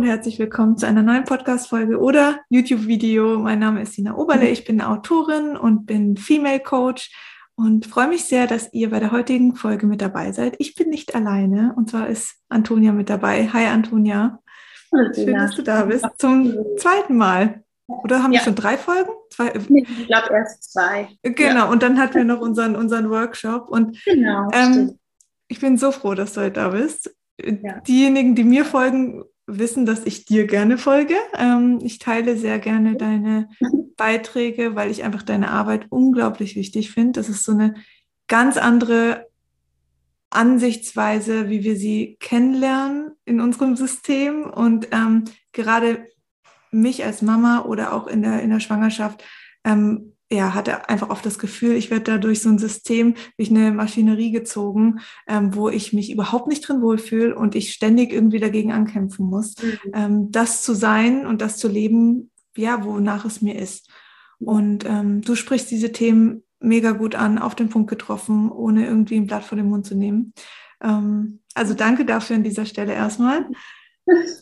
Und 0.00 0.06
herzlich 0.06 0.38
willkommen 0.38 0.78
zu 0.78 0.86
einer 0.86 1.02
neuen 1.02 1.24
Podcast-Folge 1.24 1.98
oder 1.98 2.40
YouTube-Video. 2.48 3.38
Mein 3.38 3.58
Name 3.58 3.82
ist 3.82 3.92
Sina 3.92 4.14
Oberle, 4.14 4.48
ich 4.48 4.64
bin 4.64 4.80
Autorin 4.80 5.58
und 5.58 5.84
bin 5.84 6.16
Female 6.16 6.60
Coach 6.60 7.14
und 7.54 7.84
freue 7.84 8.08
mich 8.08 8.24
sehr, 8.24 8.46
dass 8.46 8.72
ihr 8.72 8.88
bei 8.88 8.98
der 8.98 9.12
heutigen 9.12 9.56
Folge 9.56 9.86
mit 9.86 10.00
dabei 10.00 10.32
seid. 10.32 10.54
Ich 10.58 10.74
bin 10.74 10.88
nicht 10.88 11.14
alleine 11.14 11.74
und 11.76 11.90
zwar 11.90 12.08
ist 12.08 12.36
Antonia 12.48 12.92
mit 12.92 13.10
dabei. 13.10 13.48
Hi 13.52 13.66
Antonia. 13.66 14.38
Hallo, 14.90 15.12
Schön, 15.12 15.34
dass 15.34 15.54
du 15.56 15.62
da 15.62 15.84
bist. 15.84 16.06
Zum 16.16 16.56
zweiten 16.78 17.18
Mal. 17.18 17.62
Oder 17.86 18.22
haben 18.22 18.32
ja. 18.32 18.40
wir 18.40 18.44
schon 18.44 18.54
drei 18.54 18.78
Folgen? 18.78 19.10
Zwei? 19.28 19.52
Ich 19.52 20.06
glaube 20.06 20.32
erst 20.32 20.72
zwei. 20.72 21.10
Genau, 21.22 21.64
ja. 21.66 21.70
und 21.70 21.82
dann 21.82 21.98
hatten 21.98 22.14
wir 22.14 22.24
noch 22.24 22.40
unseren, 22.40 22.74
unseren 22.74 23.10
Workshop. 23.10 23.68
Und 23.68 24.02
genau, 24.06 24.48
ähm, 24.54 24.98
ich 25.48 25.60
bin 25.60 25.76
so 25.76 25.92
froh, 25.92 26.14
dass 26.14 26.32
du 26.32 26.40
heute 26.40 26.52
da 26.52 26.68
bist. 26.70 27.14
Ja. 27.38 27.80
Diejenigen, 27.80 28.34
die 28.34 28.44
mir 28.44 28.64
folgen, 28.64 29.24
wissen, 29.58 29.86
dass 29.86 30.04
ich 30.06 30.24
dir 30.24 30.46
gerne 30.46 30.78
folge. 30.78 31.14
Ähm, 31.36 31.78
ich 31.82 31.98
teile 31.98 32.36
sehr 32.36 32.58
gerne 32.58 32.96
deine 32.96 33.48
Beiträge, 33.96 34.74
weil 34.74 34.90
ich 34.90 35.04
einfach 35.04 35.22
deine 35.22 35.50
Arbeit 35.50 35.86
unglaublich 35.90 36.56
wichtig 36.56 36.90
finde. 36.90 37.20
Das 37.20 37.28
ist 37.28 37.44
so 37.44 37.52
eine 37.52 37.74
ganz 38.28 38.56
andere 38.56 39.26
Ansichtsweise, 40.30 41.50
wie 41.50 41.64
wir 41.64 41.76
sie 41.76 42.16
kennenlernen 42.20 43.12
in 43.24 43.40
unserem 43.40 43.76
System. 43.76 44.44
Und 44.44 44.88
ähm, 44.92 45.24
gerade 45.52 46.06
mich 46.70 47.04
als 47.04 47.20
Mama 47.20 47.64
oder 47.64 47.92
auch 47.92 48.06
in 48.06 48.22
der, 48.22 48.42
in 48.42 48.50
der 48.50 48.60
Schwangerschaft 48.60 49.24
ähm, 49.64 50.14
ja, 50.32 50.54
hatte 50.54 50.88
einfach 50.88 51.10
oft 51.10 51.26
das 51.26 51.38
Gefühl, 51.38 51.74
ich 51.74 51.90
werde 51.90 52.04
da 52.04 52.18
durch 52.18 52.40
so 52.40 52.48
ein 52.48 52.58
System, 52.58 53.14
durch 53.36 53.50
eine 53.50 53.72
Maschinerie 53.72 54.30
gezogen, 54.30 55.00
ähm, 55.26 55.54
wo 55.56 55.68
ich 55.68 55.92
mich 55.92 56.12
überhaupt 56.12 56.46
nicht 56.46 56.66
drin 56.66 56.82
wohlfühle 56.82 57.34
und 57.34 57.56
ich 57.56 57.72
ständig 57.72 58.12
irgendwie 58.12 58.38
dagegen 58.38 58.70
ankämpfen 58.70 59.26
muss, 59.26 59.56
mhm. 59.60 59.90
ähm, 59.92 60.30
das 60.30 60.62
zu 60.62 60.74
sein 60.74 61.26
und 61.26 61.40
das 61.40 61.56
zu 61.56 61.66
leben, 61.66 62.30
ja, 62.56 62.84
wonach 62.84 63.24
es 63.24 63.42
mir 63.42 63.58
ist. 63.58 63.90
Und 64.38 64.84
ähm, 64.86 65.20
du 65.20 65.34
sprichst 65.34 65.70
diese 65.70 65.90
Themen 65.90 66.44
mega 66.60 66.92
gut 66.92 67.14
an, 67.16 67.38
auf 67.38 67.56
den 67.56 67.68
Punkt 67.68 67.90
getroffen, 67.90 68.52
ohne 68.52 68.86
irgendwie 68.86 69.16
ein 69.16 69.26
Blatt 69.26 69.44
vor 69.44 69.56
den 69.56 69.68
Mund 69.68 69.84
zu 69.84 69.96
nehmen. 69.96 70.32
Ähm, 70.80 71.40
also 71.54 71.74
danke 71.74 72.04
dafür 72.04 72.36
an 72.36 72.44
dieser 72.44 72.66
Stelle 72.66 72.92
erstmal. 72.92 73.46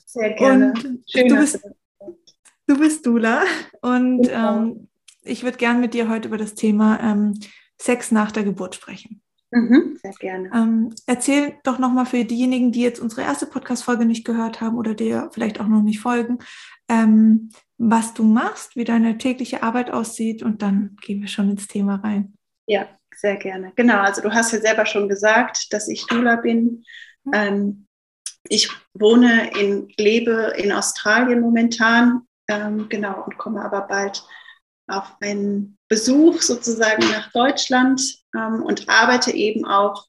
Sehr 0.05 0.35
gerne. 0.35 0.73
Und 0.73 1.03
Schön, 1.11 1.29
du 1.29 1.37
bist, 1.37 1.61
du 2.67 2.79
bist 2.79 3.07
Dula 3.07 3.43
und 3.81 4.29
ähm, 4.31 4.88
ich 5.29 5.43
würde 5.43 5.59
gerne 5.59 5.79
mit 5.79 5.95
dir 5.95 6.09
heute 6.09 6.29
über 6.29 6.39
das 6.39 6.55
Thema 6.55 7.01
ähm, 7.01 7.39
Sex 7.81 8.11
nach 8.11 8.33
der 8.33 8.45
Geburt 8.45 8.75
sprechen. 8.75 9.23
Mhm, 9.51 9.99
sehr 10.03 10.13
gerne. 10.13 10.51
Ähm, 10.55 10.95
erzähl 11.07 11.55
doch 11.65 11.79
nochmal 11.79 12.05
für 12.05 12.25
diejenigen, 12.25 12.71
die 12.71 12.83
jetzt 12.83 13.01
unsere 13.01 13.23
erste 13.23 13.47
Podcast-Folge 13.47 14.05
nicht 14.05 14.27
gehört 14.27 14.61
haben 14.61 14.77
oder 14.77 14.95
dir 14.95 15.31
vielleicht 15.33 15.59
auch 15.61 15.69
noch 15.69 15.83
nicht 15.83 16.01
folgen, 16.01 16.39
ähm, 16.89 17.51
was 17.79 18.13
du 18.13 18.25
machst, 18.25 18.77
wie 18.77 18.85
deine 18.85 19.17
tägliche 19.17 19.63
Arbeit 19.63 19.91
aussieht 19.91 20.43
und 20.43 20.61
dann 20.61 20.97
gehen 21.01 21.21
wir 21.21 21.29
schon 21.29 21.51
ins 21.51 21.67
Thema 21.67 21.97
rein. 21.97 22.35
Ja, 22.67 22.89
sehr 23.15 23.37
gerne. 23.37 23.73
Genau, 23.75 23.99
also 23.99 24.21
du 24.21 24.33
hast 24.33 24.53
ja 24.53 24.61
selber 24.61 24.85
schon 24.85 25.09
gesagt, 25.09 25.73
dass 25.73 25.89
ich 25.89 26.07
Dula 26.07 26.37
bin. 26.37 26.85
Mhm. 27.25 27.33
Ähm, 27.33 27.87
ich 28.49 28.71
wohne 28.93 29.51
in, 29.59 29.89
lebe 29.97 30.55
in 30.57 30.73
Australien 30.73 31.41
momentan, 31.41 32.23
ähm, 32.49 32.89
genau, 32.89 33.25
und 33.25 33.39
komme 33.39 33.65
aber 33.65 33.83
bald 33.83 34.23
auf 34.89 35.17
einen 35.21 35.79
Besuch 35.89 36.41
sozusagen 36.43 37.09
nach 37.11 37.31
Deutschland 37.33 38.01
ähm, 38.35 38.63
und 38.63 38.89
arbeite 38.89 39.33
eben 39.33 39.65
auch 39.65 40.07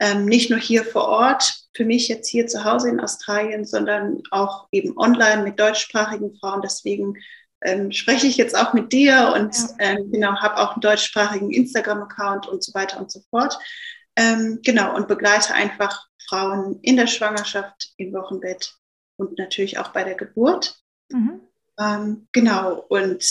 ähm, 0.00 0.26
nicht 0.26 0.50
nur 0.50 0.58
hier 0.58 0.84
vor 0.84 1.08
Ort, 1.08 1.64
für 1.74 1.84
mich 1.84 2.08
jetzt 2.08 2.28
hier 2.28 2.46
zu 2.46 2.64
Hause 2.64 2.88
in 2.88 3.00
Australien, 3.00 3.64
sondern 3.64 4.22
auch 4.30 4.68
eben 4.72 4.96
online 4.96 5.42
mit 5.42 5.58
deutschsprachigen 5.58 6.36
Frauen. 6.36 6.62
Deswegen 6.62 7.14
ähm, 7.62 7.90
spreche 7.92 8.26
ich 8.26 8.36
jetzt 8.36 8.56
auch 8.56 8.72
mit 8.72 8.92
dir 8.92 9.32
und 9.34 9.56
ja. 9.56 9.68
ähm, 9.78 10.10
genau, 10.10 10.36
habe 10.36 10.58
auch 10.58 10.72
einen 10.72 10.80
deutschsprachigen 10.80 11.50
Instagram-Account 11.50 12.46
und 12.46 12.62
so 12.62 12.72
weiter 12.74 12.98
und 12.98 13.10
so 13.10 13.20
fort. 13.30 13.58
Ähm, 14.16 14.60
genau, 14.62 14.94
und 14.94 15.08
begleite 15.08 15.54
einfach 15.54 16.06
Frauen 16.28 16.80
in 16.82 16.96
der 16.96 17.06
Schwangerschaft, 17.06 17.92
im 17.96 18.12
Wochenbett 18.12 18.74
und 19.16 19.38
natürlich 19.38 19.78
auch 19.78 19.88
bei 19.88 20.04
der 20.04 20.14
Geburt. 20.14 20.80
Mhm. 21.10 21.40
Ähm, 21.78 22.28
genau, 22.32 22.84
und 22.88 23.24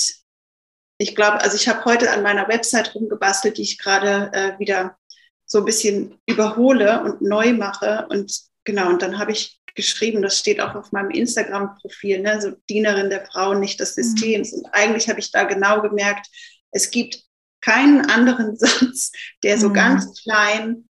ich 0.98 1.16
glaube, 1.16 1.42
also 1.42 1.56
ich 1.56 1.68
habe 1.68 1.86
heute 1.86 2.12
an 2.12 2.24
meiner 2.24 2.48
Website 2.48 2.96
rumgebastelt, 2.96 3.58
die 3.58 3.64
ich 3.64 3.78
gerade 3.78 4.32
äh, 4.34 4.60
wieder 4.60 4.98
so 5.46 5.60
ein 5.60 5.66
bisschen 5.66 6.20
überhole 6.26 7.04
und 7.04 7.22
neu 7.22 7.54
mache. 7.54 8.08
Und 8.10 8.36
genau, 8.64 8.90
und 8.90 9.02
dann 9.02 9.20
habe 9.20 9.32
ich 9.32 9.60
geschrieben, 9.76 10.22
das 10.22 10.40
steht 10.40 10.60
auch 10.60 10.76
auf 10.76 10.92
meinem 10.92 11.12
Instagram-Profil, 11.12 12.22
ne, 12.22 12.42
so 12.42 12.52
Dienerin 12.68 13.10
der 13.10 13.26
Frauen, 13.26 13.60
nicht 13.60 13.80
des 13.80 13.96
mhm. 13.96 14.02
Systems. 14.02 14.52
Mhm. 14.52 14.60
Und 14.60 14.66
eigentlich 14.74 15.08
habe 15.08 15.20
ich 15.20 15.32
da 15.32 15.44
genau 15.44 15.82
gemerkt, 15.82 16.28
es 16.72 16.90
gibt 16.90 17.24
keinen 17.62 18.10
anderen 18.10 18.56
Satz, 18.58 19.12
der 19.44 19.58
so 19.58 19.70
mhm. 19.70 19.74
ganz 19.74 20.22
klein 20.22 20.90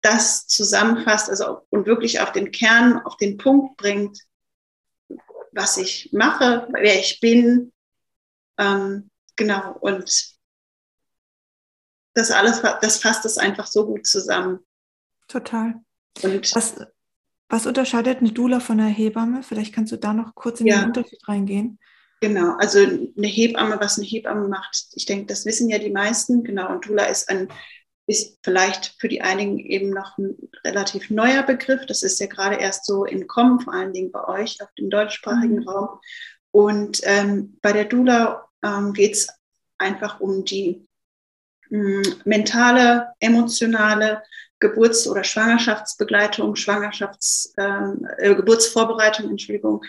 das 0.00 0.46
zusammenfasst, 0.46 1.28
also 1.28 1.62
und 1.70 1.86
wirklich 1.86 2.20
auf 2.20 2.30
den 2.30 2.52
Kern, 2.52 3.00
auf 3.04 3.16
den 3.16 3.36
Punkt 3.36 3.76
bringt, 3.78 4.16
was 5.50 5.76
ich 5.76 6.10
mache, 6.12 6.68
wer 6.72 7.00
ich 7.00 7.18
bin, 7.18 7.72
ähm, 8.58 9.10
genau, 9.36 9.76
und 9.80 10.38
das 12.14 12.30
alles, 12.30 12.62
das 12.80 12.98
fasst 12.98 13.24
es 13.24 13.38
einfach 13.38 13.66
so 13.66 13.86
gut 13.86 14.06
zusammen. 14.06 14.60
Total. 15.28 15.74
Und 16.22 16.54
was, 16.54 16.76
was 17.48 17.66
unterscheidet 17.66 18.18
eine 18.18 18.32
Dula 18.32 18.60
von 18.60 18.80
einer 18.80 18.88
Hebamme? 18.88 19.42
Vielleicht 19.42 19.74
kannst 19.74 19.92
du 19.92 19.96
da 19.96 20.12
noch 20.12 20.34
kurz 20.34 20.60
in 20.60 20.66
ja. 20.66 20.80
den 20.80 20.86
Unterschied 20.86 21.26
reingehen. 21.28 21.78
Genau, 22.20 22.56
also 22.56 22.80
eine 22.80 23.26
Hebamme, 23.28 23.78
was 23.80 23.98
eine 23.98 24.06
Hebamme 24.06 24.48
macht, 24.48 24.88
ich 24.94 25.06
denke, 25.06 25.26
das 25.26 25.46
wissen 25.46 25.68
ja 25.68 25.78
die 25.78 25.92
meisten. 25.92 26.42
Genau, 26.42 26.72
und 26.72 26.84
Dula 26.86 27.04
ist 27.04 27.28
ein 27.28 27.48
ist 28.08 28.38
vielleicht 28.42 28.96
für 28.98 29.08
die 29.08 29.20
einigen 29.20 29.58
eben 29.58 29.90
noch 29.90 30.16
ein 30.16 30.34
relativ 30.64 31.10
neuer 31.10 31.42
Begriff. 31.42 31.84
Das 31.86 32.02
ist 32.02 32.18
ja 32.18 32.26
gerade 32.26 32.56
erst 32.56 32.86
so 32.86 33.04
im 33.04 33.26
Kommen, 33.26 33.60
vor 33.60 33.74
allen 33.74 33.92
Dingen 33.92 34.10
bei 34.10 34.26
euch 34.26 34.62
auf 34.62 34.72
dem 34.78 34.88
deutschsprachigen 34.88 35.60
mhm. 35.60 35.68
Raum. 35.68 36.00
Und 36.50 37.00
ähm, 37.04 37.58
bei 37.60 37.72
der 37.72 37.84
Dula 37.84 38.47
ähm, 38.62 38.92
geht 38.92 39.14
es 39.14 39.28
einfach 39.78 40.20
um 40.20 40.44
die 40.44 40.86
mh, 41.70 42.02
hm, 42.02 42.14
mentale, 42.24 43.12
emotionale 43.20 44.22
Geburts- 44.60 45.06
oder 45.06 45.24
Schwangerschaftsbegleitung, 45.24 46.54
Schwangerschafts-, 46.54 47.52
ähm, 47.58 48.06
äh, 48.18 48.34
Geburtsvorbereitung, 48.34 49.30
Entschuldigung, 49.30 49.84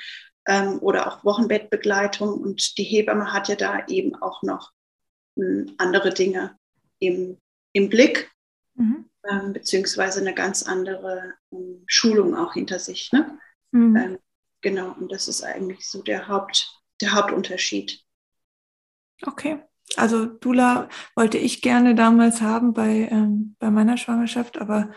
ähm, 0.47 0.79
oder 0.81 1.07
auch 1.07 1.23
Wochenbettbegleitung. 1.23 2.39
Und 2.39 2.77
die 2.77 2.83
Hebamme 2.83 3.33
hat 3.33 3.47
ja 3.49 3.55
da 3.55 3.85
eben 3.87 4.15
auch 4.15 4.43
noch 4.43 4.71
mh, 5.35 5.45
hm, 5.45 5.75
andere 5.77 6.13
Dinge 6.13 6.57
im, 6.99 7.37
im 7.73 7.89
Blick, 7.89 8.31
mhm. 8.75 9.09
ähm, 9.27 9.53
beziehungsweise 9.53 10.19
eine 10.19 10.33
ganz 10.33 10.63
andere 10.63 11.33
ähm, 11.51 11.83
Schulung 11.87 12.35
auch 12.35 12.53
hinter 12.53 12.79
sich. 12.79 13.11
Ne? 13.11 13.39
Mhm. 13.71 14.19
Genau, 14.61 14.93
und 14.99 15.11
das 15.11 15.27
ist 15.27 15.41
eigentlich 15.41 15.87
so 15.87 16.01
der, 16.03 16.27
Haupt, 16.27 16.81
der 17.01 17.13
Hauptunterschied. 17.13 18.03
Okay. 19.25 19.59
Also 19.95 20.25
Dula 20.25 20.89
wollte 21.15 21.37
ich 21.37 21.61
gerne 21.61 21.95
damals 21.95 22.41
haben 22.41 22.73
bei, 22.73 23.09
ähm, 23.11 23.55
bei 23.59 23.71
meiner 23.71 23.97
Schwangerschaft, 23.97 24.59
aber 24.59 24.91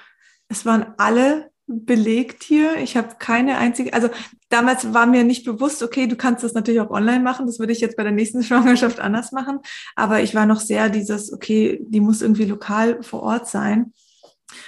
es 0.49 0.67
waren 0.67 0.95
alle 0.99 1.51
belegt 1.67 2.43
hier. 2.43 2.77
Ich 2.77 2.97
habe 2.97 3.17
keine 3.19 3.57
einzige, 3.57 3.95
also 3.95 4.11
damals 4.51 4.93
war 4.93 5.07
mir 5.07 5.25
nicht 5.25 5.45
bewusst, 5.45 5.83
okay, 5.83 6.07
du 6.07 6.17
kannst 6.17 6.45
das 6.45 6.53
natürlich 6.53 6.81
auch 6.81 6.91
online 6.91 7.21
machen. 7.21 7.47
Das 7.47 7.59
würde 7.59 7.73
ich 7.73 7.81
jetzt 7.81 7.97
bei 7.97 8.03
der 8.03 8.13
nächsten 8.13 8.43
Schwangerschaft 8.43 9.01
anders 9.01 9.33
machen. 9.33 9.61
Aber 9.97 10.21
ich 10.21 10.35
war 10.35 10.45
noch 10.47 10.61
sehr 10.61 10.91
dieses, 10.91 11.33
okay, 11.33 11.81
die 11.83 12.01
muss 12.01 12.21
irgendwie 12.21 12.45
lokal 12.45 13.03
vor 13.03 13.23
Ort 13.23 13.49
sein. 13.49 13.95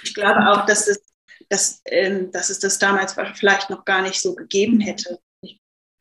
Ich 0.01 0.15
glaube 0.15 0.49
auch, 0.49 0.65
dass 0.65 0.87
es, 0.87 1.03
dass, 1.49 1.81
ähm, 1.85 2.31
dass 2.31 2.49
es 2.49 2.59
das 2.59 2.79
damals 2.79 3.15
vielleicht 3.35 3.69
noch 3.69 3.85
gar 3.85 4.01
nicht 4.01 4.19
so 4.19 4.33
gegeben 4.33 4.79
hätte. 4.79 5.19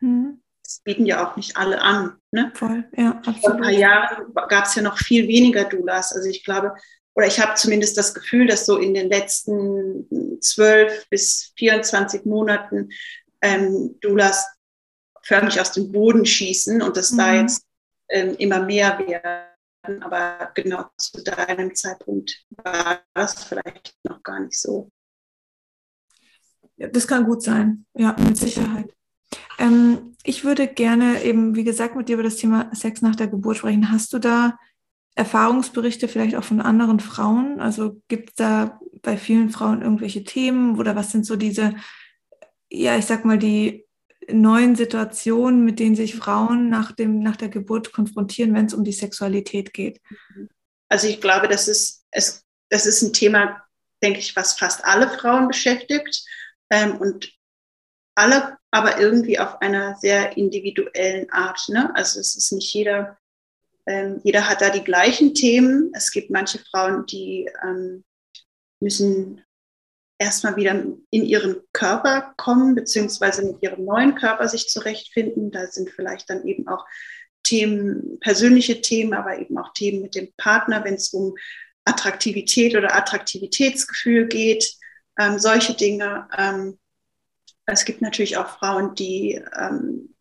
Mhm 0.01 0.41
das 0.75 0.83
bieten 0.83 1.07
ja 1.07 1.25
auch 1.25 1.37
nicht 1.37 1.57
alle 1.57 1.81
an. 1.81 2.17
Ne? 2.33 2.51
Voll, 2.55 2.85
ja, 2.97 3.11
absolut. 3.11 3.41
Vor 3.41 3.55
ein 3.55 3.61
paar 3.61 3.71
Jahren 3.71 4.35
gab 4.49 4.65
es 4.65 4.75
ja 4.75 4.83
noch 4.83 4.99
viel 4.99 5.29
weniger 5.29 5.65
Doulas. 5.65 6.13
Also 6.13 6.29
ich 6.29 6.45
glaube, 6.45 6.75
oder 7.15 7.29
ich 7.29 7.39
habe 7.39 7.55
zumindest 7.55 7.97
das 7.97 8.13
Gefühl, 8.13 8.49
dass 8.49 8.67
so 8.67 8.79
in 8.79 8.93
den 8.93 9.09
letzten 9.09 10.41
zwölf 10.41 11.09
bis 11.11 11.53
24 11.57 12.25
Monaten 12.25 12.91
ähm, 13.41 13.97
Doulas 14.01 14.47
förmlich 15.23 15.61
aus 15.61 15.71
dem 15.71 15.93
Boden 15.93 16.27
schießen 16.27 16.83
und 16.83 16.97
dass 16.97 17.13
mhm. 17.13 17.19
da 17.19 17.35
jetzt 17.35 17.65
ähm, 18.09 18.35
immer 18.39 18.61
mehr 18.61 18.99
werden. 18.99 20.03
Aber 20.03 20.51
genau 20.55 20.87
zu 20.97 21.23
deinem 21.23 21.73
Zeitpunkt 21.75 22.45
war 22.51 23.01
das 23.15 23.45
vielleicht 23.45 23.97
noch 24.03 24.23
gar 24.25 24.41
nicht 24.41 24.59
so. 24.59 24.91
Ja, 26.77 26.89
das 26.89 27.07
kann 27.07 27.25
gut 27.25 27.43
sein, 27.43 27.87
ja, 27.95 28.17
mit 28.19 28.37
Sicherheit. 28.37 28.93
Ähm, 29.59 30.17
ich 30.25 30.45
würde 30.45 30.67
gerne 30.67 31.23
eben, 31.23 31.55
wie 31.55 31.65
gesagt, 31.65 31.97
mit 31.97 32.09
dir 32.09 32.15
über 32.15 32.23
das 32.23 32.37
Thema 32.37 32.71
Sex 32.75 33.03
nach 33.03 33.17
der 33.17 33.29
Geburt 33.29 33.59
sprechen. 33.59 33.91
Hast 33.91 34.13
du 34.13 34.19
da 34.19 34.59
Erfahrungsberichte 35.15 36.09
vielleicht 36.09 36.37
auch 36.37 36.45
von 36.45 36.61
anderen 36.61 37.01
Frauen? 37.01 37.61
Also 37.61 38.01
gibt 38.09 38.31
es 38.31 38.35
da 38.37 38.81
bei 39.03 39.17
vielen 39.17 39.51
Frauen 39.51 39.83
irgendwelche 39.83 40.25
Themen 40.25 40.79
oder 40.79 40.97
was 40.97 41.13
sind 41.13 41.27
so 41.27 41.37
diese 41.37 41.75
ja, 42.75 42.97
ich 42.97 43.07
sag 43.07 43.25
mal, 43.25 43.39
die 43.39 43.87
neuen 44.29 44.75
Situationen, 44.75 45.65
mit 45.65 45.79
denen 45.79 45.97
sich 45.97 46.15
Frauen 46.15 46.71
nach, 46.71 46.93
dem, 46.93 47.21
nach 47.21 47.37
der 47.37 47.49
Geburt 47.49 47.93
konfrontieren, 47.93 48.55
wenn 48.55 48.67
es 48.67 48.75
um 48.75 48.85
die 48.85 48.93
Sexualität 48.93 49.73
geht? 49.73 50.01
Also 50.89 51.07
ich 51.09 51.21
glaube, 51.21 51.49
das 51.49 51.69
ist, 51.69 52.05
es, 52.11 52.45
das 52.71 52.87
ist 52.87 53.03
ein 53.03 53.13
Thema, 53.13 53.63
denke 54.03 54.19
ich, 54.19 54.35
was 54.35 54.59
fast 54.59 54.85
alle 54.85 55.09
Frauen 55.09 55.49
beschäftigt 55.49 56.25
ähm, 56.71 56.97
und 56.97 57.31
alle 58.15 58.59
aber 58.75 58.99
irgendwie 58.99 59.39
auf 59.39 59.63
einer 59.63 59.95
sehr 59.97 60.37
individuellen 60.37 61.31
Art. 61.31 61.69
Ne? 61.69 61.95
Also 61.95 62.19
es 62.19 62.35
ist 62.35 62.51
nicht 62.51 62.75
jeder, 62.75 63.17
ähm, 63.87 64.21
jeder 64.25 64.49
hat 64.49 64.63
da 64.63 64.71
die 64.71 64.83
gleichen 64.83 65.33
Themen. 65.33 65.93
Es 65.95 66.11
gibt 66.11 66.31
manche 66.31 66.59
Frauen, 66.59 67.07
die 67.07 67.49
ähm, 67.63 68.05
müssen 68.81 69.45
erstmal 70.19 70.57
wieder 70.57 70.73
in 71.11 71.25
ihren 71.25 71.57
Körper 71.73 72.35
kommen, 72.37 72.75
beziehungsweise 72.75 73.45
mit 73.45 73.63
ihrem 73.63 73.85
neuen 73.85 74.17
Körper 74.17 74.49
sich 74.49 74.69
zurechtfinden. 74.69 75.53
Da 75.53 75.69
sind 75.69 75.91
vielleicht 75.91 76.29
dann 76.29 76.45
eben 76.45 76.67
auch 76.67 76.85
Themen, 77.45 78.19
persönliche 78.19 78.81
Themen, 78.81 79.15
aber 79.15 79.39
eben 79.39 79.57
auch 79.57 79.73
Themen 79.73 80.03
mit 80.03 80.17
dem 80.17 80.33
Partner, 80.37 80.83
wenn 80.83 80.95
es 80.95 81.11
um 81.11 81.37
Attraktivität 81.85 82.75
oder 82.75 82.97
Attraktivitätsgefühl 82.97 84.27
geht, 84.27 84.79
ähm, 85.17 85.39
solche 85.39 85.75
Dinge. 85.75 86.29
Ähm, 86.37 86.79
es 87.67 87.85
gibt 87.85 88.03
natürlich 88.03 88.37
auch 88.37 88.59
Frauen, 88.59 88.95
die 88.95 89.43
ähm, 89.59 90.15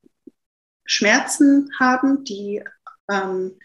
Schmerzen 0.86 1.70
haben, 1.80 2.24
die, 2.24 2.64
ähm, 3.12 3.60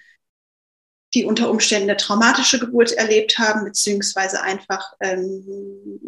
die 1.14 1.24
unter 1.24 1.50
Umständen 1.50 1.90
eine 1.90 1.96
traumatische 1.96 2.58
Geburt 2.58 2.92
erlebt 2.92 3.38
haben, 3.38 3.64
beziehungsweise 3.64 4.42
einfach 4.42 4.94
ähm, 5.00 6.00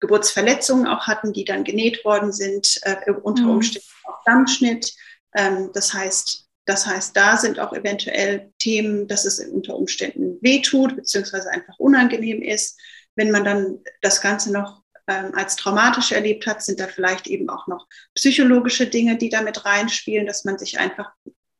Geburtsverletzungen 0.00 0.86
auch 0.86 1.06
hatten, 1.06 1.32
die 1.32 1.44
dann 1.44 1.64
genäht 1.64 2.04
worden 2.04 2.32
sind, 2.32 2.80
äh, 2.82 3.10
unter 3.10 3.44
mhm. 3.44 3.50
Umständen 3.50 3.88
auch 4.04 4.22
Dammschnitt. 4.24 4.94
Ähm, 5.34 5.70
das 5.74 5.92
heißt, 5.92 6.46
das 6.66 6.86
heißt, 6.86 7.16
da 7.16 7.36
sind 7.36 7.58
auch 7.58 7.72
eventuell 7.72 8.52
Themen, 8.58 9.08
dass 9.08 9.24
es 9.24 9.40
unter 9.40 9.74
Umständen 9.74 10.38
wehtut, 10.42 10.96
beziehungsweise 10.96 11.50
einfach 11.50 11.78
unangenehm 11.78 12.42
ist. 12.42 12.78
Wenn 13.16 13.30
man 13.30 13.44
dann 13.44 13.80
das 14.02 14.20
Ganze 14.20 14.52
noch 14.52 14.82
ähm, 15.08 15.34
als 15.34 15.56
traumatisch 15.56 16.12
erlebt 16.12 16.46
hat, 16.46 16.62
sind 16.62 16.78
da 16.78 16.86
vielleicht 16.86 17.26
eben 17.26 17.48
auch 17.48 17.66
noch 17.66 17.86
psychologische 18.14 18.86
Dinge, 18.86 19.16
die 19.16 19.30
damit 19.30 19.64
reinspielen, 19.64 20.26
dass 20.26 20.44
man 20.44 20.58
sich 20.58 20.78
einfach 20.78 21.10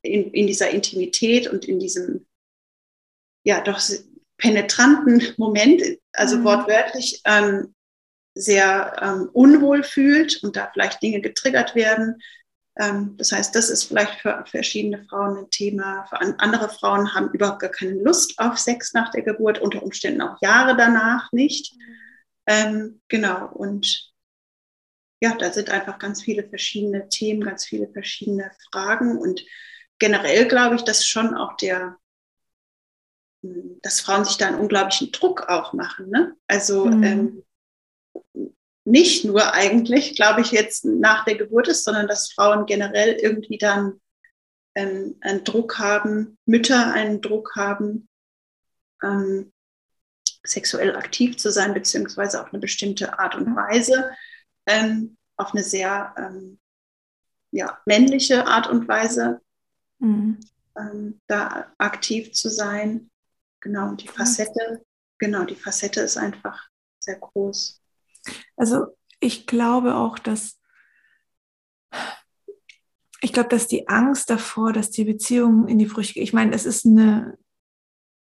in, 0.02 0.30
in 0.32 0.46
dieser 0.46 0.70
Intimität 0.70 1.48
und 1.48 1.64
in 1.64 1.80
diesem, 1.80 2.26
ja, 3.44 3.60
doch 3.62 3.80
penetranten 4.36 5.22
Moment, 5.38 5.82
also 6.12 6.36
mhm. 6.36 6.44
wortwörtlich, 6.44 7.22
ähm, 7.24 7.74
sehr 8.34 8.96
ähm, 9.02 9.30
unwohl 9.32 9.82
fühlt 9.82 10.44
und 10.44 10.54
da 10.54 10.70
vielleicht 10.72 11.02
Dinge 11.02 11.20
getriggert 11.20 11.74
werden. 11.74 12.20
Ähm, 12.78 13.16
das 13.16 13.32
heißt, 13.32 13.54
das 13.54 13.70
ist 13.70 13.84
vielleicht 13.84 14.20
für 14.20 14.44
verschiedene 14.46 15.04
Frauen 15.08 15.38
ein 15.38 15.50
Thema. 15.50 16.04
Für 16.08 16.20
an, 16.20 16.34
andere 16.36 16.68
Frauen 16.68 17.14
haben 17.14 17.30
überhaupt 17.32 17.60
gar 17.60 17.70
keine 17.70 17.94
Lust 17.94 18.38
auf 18.38 18.58
Sex 18.58 18.92
nach 18.92 19.10
der 19.10 19.22
Geburt, 19.22 19.58
unter 19.58 19.82
Umständen 19.82 20.20
auch 20.20 20.40
Jahre 20.40 20.76
danach 20.76 21.32
nicht. 21.32 21.74
Mhm. 21.74 21.97
Ähm, 22.48 23.02
genau, 23.08 23.46
und 23.52 24.10
ja, 25.20 25.36
da 25.36 25.52
sind 25.52 25.68
einfach 25.68 25.98
ganz 25.98 26.22
viele 26.22 26.48
verschiedene 26.48 27.08
Themen, 27.08 27.42
ganz 27.42 27.66
viele 27.66 27.88
verschiedene 27.88 28.50
Fragen. 28.70 29.18
Und 29.18 29.44
generell 29.98 30.48
glaube 30.48 30.76
ich, 30.76 30.82
dass 30.82 31.06
schon 31.06 31.34
auch 31.34 31.56
der, 31.58 31.98
hm, 33.42 33.78
dass 33.82 34.00
Frauen 34.00 34.24
sich 34.24 34.38
da 34.38 34.46
einen 34.46 34.60
unglaublichen 34.60 35.12
Druck 35.12 35.48
auch 35.48 35.74
machen. 35.74 36.08
Ne? 36.08 36.36
Also 36.46 36.86
mhm. 36.86 37.02
ähm, 37.02 38.54
nicht 38.84 39.26
nur 39.26 39.52
eigentlich, 39.52 40.16
glaube 40.16 40.40
ich, 40.40 40.50
jetzt 40.50 40.86
nach 40.86 41.26
der 41.26 41.36
Geburt 41.36 41.68
ist, 41.68 41.84
sondern 41.84 42.08
dass 42.08 42.32
Frauen 42.32 42.64
generell 42.64 43.12
irgendwie 43.20 43.58
dann 43.58 44.00
ähm, 44.74 45.16
einen 45.20 45.44
Druck 45.44 45.78
haben, 45.78 46.38
Mütter 46.46 46.94
einen 46.94 47.20
Druck 47.20 47.56
haben, 47.56 48.08
ähm, 49.02 49.52
sexuell 50.48 50.96
aktiv 50.96 51.36
zu 51.36 51.50
sein, 51.50 51.74
beziehungsweise 51.74 52.42
auf 52.42 52.52
eine 52.52 52.60
bestimmte 52.60 53.18
Art 53.18 53.34
und 53.34 53.54
Weise, 53.54 54.10
ähm, 54.66 55.16
auf 55.36 55.52
eine 55.52 55.62
sehr 55.62 56.14
ähm, 56.16 56.58
ja, 57.50 57.80
männliche 57.86 58.46
Art 58.46 58.68
und 58.68 58.88
Weise 58.88 59.40
mhm. 59.98 60.38
ähm, 60.76 61.20
da 61.26 61.72
aktiv 61.78 62.32
zu 62.32 62.48
sein. 62.50 63.10
Genau, 63.60 63.94
die 63.94 64.08
Facette, 64.08 64.84
genau, 65.18 65.44
die 65.44 65.56
Facette 65.56 66.00
ist 66.00 66.16
einfach 66.16 66.68
sehr 67.00 67.18
groß. 67.18 67.80
Also 68.56 68.96
ich 69.20 69.46
glaube 69.46 69.94
auch, 69.94 70.18
dass 70.18 70.58
ich 73.20 73.32
glaube, 73.32 73.48
dass 73.48 73.66
die 73.66 73.88
Angst 73.88 74.30
davor, 74.30 74.72
dass 74.72 74.90
die 74.90 75.04
Beziehung 75.04 75.66
in 75.66 75.78
die 75.78 75.86
Brüche 75.86 76.14
geht, 76.14 76.22
ich 76.22 76.32
meine, 76.32 76.54
es 76.54 76.64
ist 76.64 76.86
eine, 76.86 77.36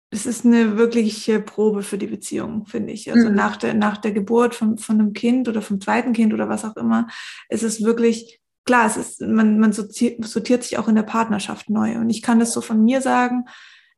es 0.10 0.26
ist 0.26 0.46
eine 0.46 0.78
wirkliche 0.78 1.40
Probe 1.42 1.84
für 1.84 1.98
die 1.98 2.08
Beziehung, 2.08 2.66
finde 2.66 2.94
ich. 2.94 3.12
Also 3.12 3.30
mhm. 3.30 3.36
nach, 3.36 3.58
der, 3.58 3.74
nach 3.74 3.98
der 3.98 4.12
Geburt 4.12 4.56
von, 4.56 4.78
von 4.78 5.00
einem 5.00 5.14
Kind 5.14 5.50
oder 5.50 5.62
vom 5.62 5.82
zweiten 5.82 6.14
Kind 6.14 6.34
oder 6.34 6.48
was 6.48 6.64
auch 6.64 6.78
immer, 6.78 7.08
ist 7.50 7.64
es 7.64 7.84
wirklich, 7.84 8.40
klar, 8.66 8.86
es 8.86 8.96
ist, 8.96 9.22
man, 9.22 9.60
man 9.60 9.74
sortiert, 9.74 10.24
sortiert 10.24 10.64
sich 10.64 10.78
auch 10.78 10.88
in 10.88 10.96
der 10.96 11.04
Partnerschaft 11.04 11.70
neu. 11.70 11.98
Und 11.98 12.10
ich 12.10 12.22
kann 12.22 12.40
das 12.40 12.54
so 12.54 12.62
von 12.62 12.84
mir 12.84 13.02
sagen, 13.02 13.46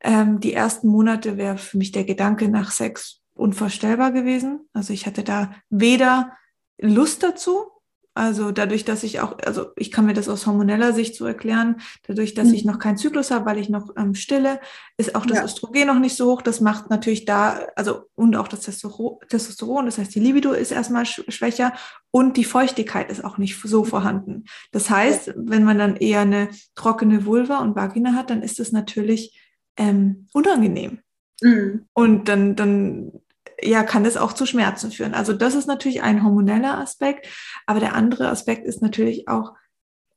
ähm, 0.02 0.40
die 0.40 0.52
ersten 0.52 0.88
Monate 0.88 1.36
wäre 1.36 1.58
für 1.58 1.78
mich 1.78 1.92
der 1.92 2.04
Gedanke 2.04 2.48
nach 2.48 2.72
Sex 2.72 3.20
unvorstellbar 3.34 4.10
gewesen. 4.10 4.68
Also 4.72 4.92
ich 4.92 5.06
hatte 5.06 5.22
da 5.22 5.54
weder 5.68 6.32
Lust 6.78 7.22
dazu, 7.22 7.66
also 8.14 8.50
dadurch, 8.50 8.84
dass 8.84 9.04
ich 9.04 9.20
auch, 9.20 9.38
also 9.46 9.68
ich 9.76 9.92
kann 9.92 10.04
mir 10.04 10.14
das 10.14 10.28
aus 10.28 10.46
hormoneller 10.46 10.92
Sicht 10.92 11.14
so 11.14 11.26
erklären, 11.26 11.80
dadurch, 12.06 12.34
dass 12.34 12.48
mhm. 12.48 12.54
ich 12.54 12.64
noch 12.64 12.78
keinen 12.80 12.96
Zyklus 12.96 13.30
habe, 13.30 13.46
weil 13.46 13.58
ich 13.58 13.68
noch 13.68 13.90
ähm, 13.96 14.14
stille, 14.14 14.60
ist 14.96 15.14
auch 15.14 15.24
das 15.24 15.38
ja. 15.38 15.44
Östrogen 15.44 15.86
noch 15.86 15.98
nicht 16.00 16.16
so 16.16 16.30
hoch. 16.30 16.42
Das 16.42 16.60
macht 16.60 16.90
natürlich 16.90 17.24
da, 17.24 17.66
also 17.76 18.02
und 18.16 18.34
auch 18.34 18.48
das 18.48 18.62
Testosteron, 18.62 19.86
das 19.86 19.98
heißt, 19.98 20.14
die 20.14 20.20
Libido 20.20 20.52
ist 20.52 20.72
erstmal 20.72 21.06
schwächer 21.06 21.72
und 22.10 22.36
die 22.36 22.44
Feuchtigkeit 22.44 23.10
ist 23.10 23.24
auch 23.24 23.38
nicht 23.38 23.60
so 23.62 23.84
vorhanden. 23.84 24.44
Das 24.72 24.90
heißt, 24.90 25.28
ja. 25.28 25.34
wenn 25.36 25.62
man 25.62 25.78
dann 25.78 25.96
eher 25.96 26.20
eine 26.20 26.48
trockene 26.74 27.26
Vulva 27.26 27.58
und 27.58 27.76
Vagina 27.76 28.14
hat, 28.14 28.30
dann 28.30 28.42
ist 28.42 28.58
das 28.58 28.72
natürlich 28.72 29.40
ähm, 29.76 30.26
unangenehm. 30.32 30.98
Mhm. 31.42 31.86
Und 31.92 32.28
dann, 32.28 32.56
dann 32.56 33.19
ja, 33.62 33.82
kann 33.82 34.04
das 34.04 34.16
auch 34.16 34.32
zu 34.32 34.46
Schmerzen 34.46 34.90
führen. 34.90 35.14
Also 35.14 35.32
das 35.32 35.54
ist 35.54 35.66
natürlich 35.66 36.02
ein 36.02 36.24
hormoneller 36.24 36.78
Aspekt, 36.78 37.28
aber 37.66 37.80
der 37.80 37.94
andere 37.94 38.28
Aspekt 38.28 38.66
ist 38.66 38.82
natürlich 38.82 39.28
auch, 39.28 39.54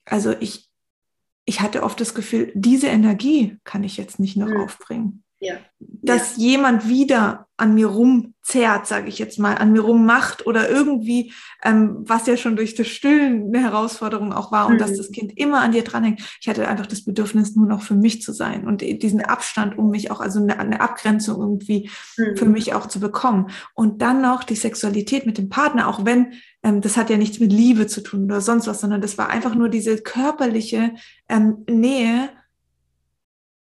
also 0.05 0.33
ich, 0.39 0.69
ich 1.45 1.61
hatte 1.61 1.83
oft 1.83 1.99
das 1.99 2.13
Gefühl, 2.13 2.51
diese 2.55 2.87
Energie 2.87 3.57
kann 3.63 3.83
ich 3.83 3.97
jetzt 3.97 4.19
nicht 4.19 4.37
noch 4.37 4.47
mhm. 4.47 4.61
aufbringen 4.61 5.22
ja. 5.43 5.55
dass 5.79 6.37
ja. 6.37 6.43
jemand 6.43 6.87
wieder 6.87 7.47
an 7.55 7.75
mir 7.75 7.87
rumzerrt, 7.87 8.87
sage 8.87 9.09
ich 9.09 9.19
jetzt 9.19 9.37
mal, 9.37 9.55
an 9.55 9.71
mir 9.71 9.81
rummacht 9.81 10.47
oder 10.47 10.69
irgendwie, 10.69 11.31
ähm, 11.63 11.97
was 11.99 12.25
ja 12.25 12.35
schon 12.35 12.55
durch 12.55 12.75
das 12.75 12.87
Stillen 12.87 13.47
eine 13.47 13.61
Herausforderung 13.63 14.33
auch 14.33 14.51
war 14.51 14.67
und 14.67 14.75
mhm. 14.75 14.77
dass 14.79 14.97
das 14.97 15.11
Kind 15.11 15.37
immer 15.37 15.61
an 15.61 15.71
dir 15.71 15.83
dranhängt. 15.83 16.21
Ich 16.41 16.49
hatte 16.49 16.67
einfach 16.67 16.87
das 16.87 17.05
Bedürfnis, 17.05 17.55
nur 17.55 17.67
noch 17.67 17.83
für 17.83 17.95
mich 17.95 18.21
zu 18.21 18.33
sein 18.33 18.67
und 18.67 18.81
diesen 18.81 19.21
Abstand 19.21 19.77
um 19.77 19.91
mich 19.91 20.09
auch, 20.09 20.19
also 20.19 20.41
eine, 20.41 20.57
eine 20.57 20.81
Abgrenzung 20.81 21.39
irgendwie 21.39 21.89
mhm. 22.17 22.37
für 22.37 22.45
mich 22.45 22.73
auch 22.73 22.87
zu 22.87 22.99
bekommen. 22.99 23.51
Und 23.75 24.01
dann 24.01 24.21
noch 24.21 24.43
die 24.43 24.55
Sexualität 24.55 25.25
mit 25.25 25.37
dem 25.37 25.49
Partner, 25.49 25.87
auch 25.87 26.05
wenn 26.05 26.33
ähm, 26.63 26.81
das 26.81 26.97
hat 26.97 27.09
ja 27.09 27.17
nichts 27.17 27.39
mit 27.39 27.53
Liebe 27.53 27.87
zu 27.87 28.01
tun 28.01 28.25
oder 28.25 28.41
sonst 28.41 28.67
was, 28.67 28.81
sondern 28.81 29.01
das 29.01 29.17
war 29.17 29.29
einfach 29.29 29.53
nur 29.53 29.69
diese 29.69 30.01
körperliche 30.01 30.95
ähm, 31.29 31.63
Nähe, 31.69 32.29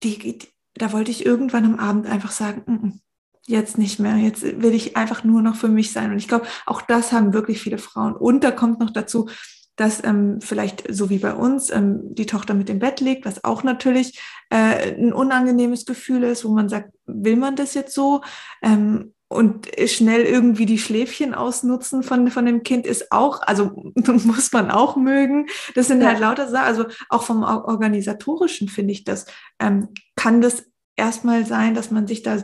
die, 0.04 0.40
da 0.78 0.92
wollte 0.94 1.12
ich 1.12 1.26
irgendwann 1.26 1.66
am 1.66 1.80
Abend 1.80 2.08
einfach 2.08 2.32
sagen, 2.32 2.64
mm 2.66 2.86
-mm, 2.86 3.00
jetzt 3.48 3.78
nicht 3.78 4.00
mehr, 4.00 4.18
jetzt 4.18 4.44
will 4.44 4.74
ich 4.74 4.98
einfach 4.98 5.24
nur 5.24 5.42
noch 5.42 5.56
für 5.56 5.70
mich 5.70 5.92
sein. 5.92 6.12
Und 6.12 6.18
ich 6.18 6.28
glaube, 6.28 6.48
auch 6.66 6.82
das 6.82 7.12
haben 7.14 7.34
wirklich 7.34 7.62
viele 7.62 7.78
Frauen. 7.78 8.14
Und 8.14 8.44
da 8.44 8.52
kommt 8.52 8.80
noch 8.80 8.92
dazu, 8.92 9.30
dass 9.78 10.04
ähm, 10.04 10.42
vielleicht 10.42 10.84
so 10.94 11.10
wie 11.10 11.20
bei 11.20 11.34
uns 11.34 11.70
ähm, 11.70 12.14
die 12.14 12.26
Tochter 12.26 12.56
mit 12.56 12.68
dem 12.68 12.80
Bett 12.80 13.00
liegt, 13.00 13.26
was 13.26 13.44
auch 13.44 13.64
natürlich 13.64 14.20
äh, 14.50 14.96
ein 14.96 15.14
unangenehmes 15.14 15.86
Gefühl 15.86 16.24
ist, 16.24 16.44
wo 16.44 16.50
man 16.50 16.68
sagt, 16.68 16.92
will 17.06 17.38
man 17.38 17.56
das 17.56 17.74
jetzt 17.74 17.94
so? 17.94 18.22
Ähm, 18.62 19.14
und 19.30 19.68
schnell 19.88 20.22
irgendwie 20.22 20.66
die 20.66 20.78
Schläfchen 20.78 21.34
ausnutzen 21.34 22.02
von, 22.02 22.30
von 22.30 22.46
dem 22.46 22.64
Kind 22.64 22.88
ist 22.88 23.12
auch, 23.12 23.42
also 23.42 23.92
muss 23.96 24.52
man 24.54 24.72
auch 24.72 24.96
mögen. 24.96 25.48
Das 25.76 25.88
sind 25.88 26.02
ja. 26.02 26.08
halt 26.08 26.20
lauter 26.20 26.48
Sachen, 26.48 26.66
also 26.66 26.86
auch 27.10 27.24
vom 27.24 27.44
Organisatorischen 27.44 28.70
finde 28.70 28.94
ich 28.94 29.04
das, 29.04 29.26
ähm, 29.60 29.90
kann 30.16 30.42
das 30.42 30.66
erstmal 30.96 31.46
sein, 31.46 31.76
dass 31.76 31.92
man 31.92 32.08
sich 32.08 32.24
da 32.24 32.44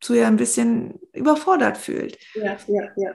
zu 0.00 0.14
ja 0.14 0.28
ein 0.28 0.36
bisschen 0.36 0.98
überfordert 1.12 1.76
fühlt. 1.76 2.18
Ja, 2.34 2.56
ja, 2.66 2.88
ja. 2.96 3.14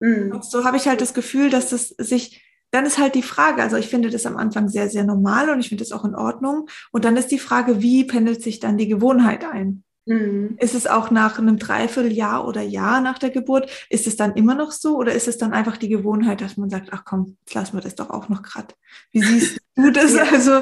Mhm. 0.00 0.40
So 0.42 0.64
habe 0.64 0.76
ich 0.76 0.88
halt 0.88 1.00
das 1.00 1.14
Gefühl, 1.14 1.50
dass 1.50 1.70
das 1.70 1.88
sich, 1.88 2.42
dann 2.70 2.86
ist 2.86 2.98
halt 2.98 3.14
die 3.14 3.22
Frage, 3.22 3.62
also 3.62 3.76
ich 3.76 3.88
finde 3.88 4.10
das 4.10 4.26
am 4.26 4.36
Anfang 4.36 4.68
sehr, 4.68 4.88
sehr 4.88 5.04
normal 5.04 5.50
und 5.50 5.60
ich 5.60 5.68
finde 5.68 5.84
das 5.84 5.92
auch 5.92 6.04
in 6.04 6.14
Ordnung. 6.14 6.68
Und 6.92 7.04
dann 7.04 7.16
ist 7.16 7.30
die 7.30 7.38
Frage, 7.38 7.82
wie 7.82 8.04
pendelt 8.04 8.42
sich 8.42 8.60
dann 8.60 8.78
die 8.78 8.88
Gewohnheit 8.88 9.44
ein? 9.44 9.84
Mhm. 10.06 10.56
Ist 10.60 10.74
es 10.74 10.86
auch 10.86 11.10
nach 11.10 11.38
einem 11.38 11.58
Dreivierteljahr 11.58 12.46
oder 12.46 12.62
Jahr 12.62 13.00
nach 13.00 13.18
der 13.18 13.30
Geburt, 13.30 13.68
ist 13.90 14.06
es 14.06 14.16
dann 14.16 14.34
immer 14.34 14.54
noch 14.54 14.70
so 14.70 14.96
oder 14.96 15.12
ist 15.12 15.26
es 15.26 15.36
dann 15.36 15.52
einfach 15.52 15.76
die 15.76 15.88
Gewohnheit, 15.88 16.40
dass 16.40 16.56
man 16.56 16.70
sagt, 16.70 16.90
ach 16.92 17.04
komm, 17.04 17.36
jetzt 17.40 17.54
lassen 17.54 17.76
wir 17.76 17.80
das 17.80 17.96
doch 17.96 18.10
auch 18.10 18.28
noch 18.28 18.42
gerade. 18.42 18.72
Wie 19.10 19.20
siehst 19.20 19.60
du 19.74 19.90
das? 19.90 20.14
ja. 20.14 20.22
Also, 20.22 20.52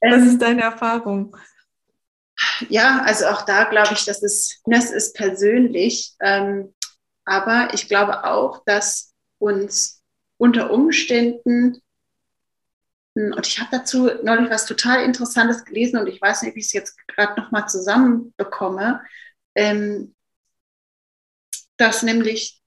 was 0.00 0.22
ähm, 0.22 0.28
ist 0.28 0.42
deine 0.42 0.62
Erfahrung? 0.62 1.36
Ja, 2.68 3.02
also 3.04 3.26
auch 3.26 3.42
da 3.42 3.64
glaube 3.64 3.92
ich, 3.92 4.04
dass 4.04 4.22
es, 4.22 4.62
das 4.64 4.90
ist 4.90 5.14
persönlich, 5.14 6.14
ähm, 6.20 6.72
aber 7.24 7.74
ich 7.74 7.88
glaube 7.88 8.24
auch, 8.24 8.62
dass 8.64 9.12
uns 9.38 10.02
unter 10.38 10.70
Umständen 10.70 11.82
und 13.32 13.46
ich 13.46 13.58
habe 13.58 13.70
dazu 13.72 14.10
neulich 14.22 14.50
was 14.50 14.66
total 14.66 15.04
Interessantes 15.04 15.64
gelesen 15.64 15.98
und 15.98 16.06
ich 16.06 16.20
weiß 16.20 16.42
nicht, 16.42 16.54
wie 16.54 16.60
ich 16.60 16.66
es 16.66 16.72
jetzt 16.72 16.96
gerade 17.08 17.40
nochmal 17.40 17.68
zusammenbekomme, 17.68 19.02
ähm, 19.54 20.14
dass 21.76 22.02
nämlich 22.02 22.60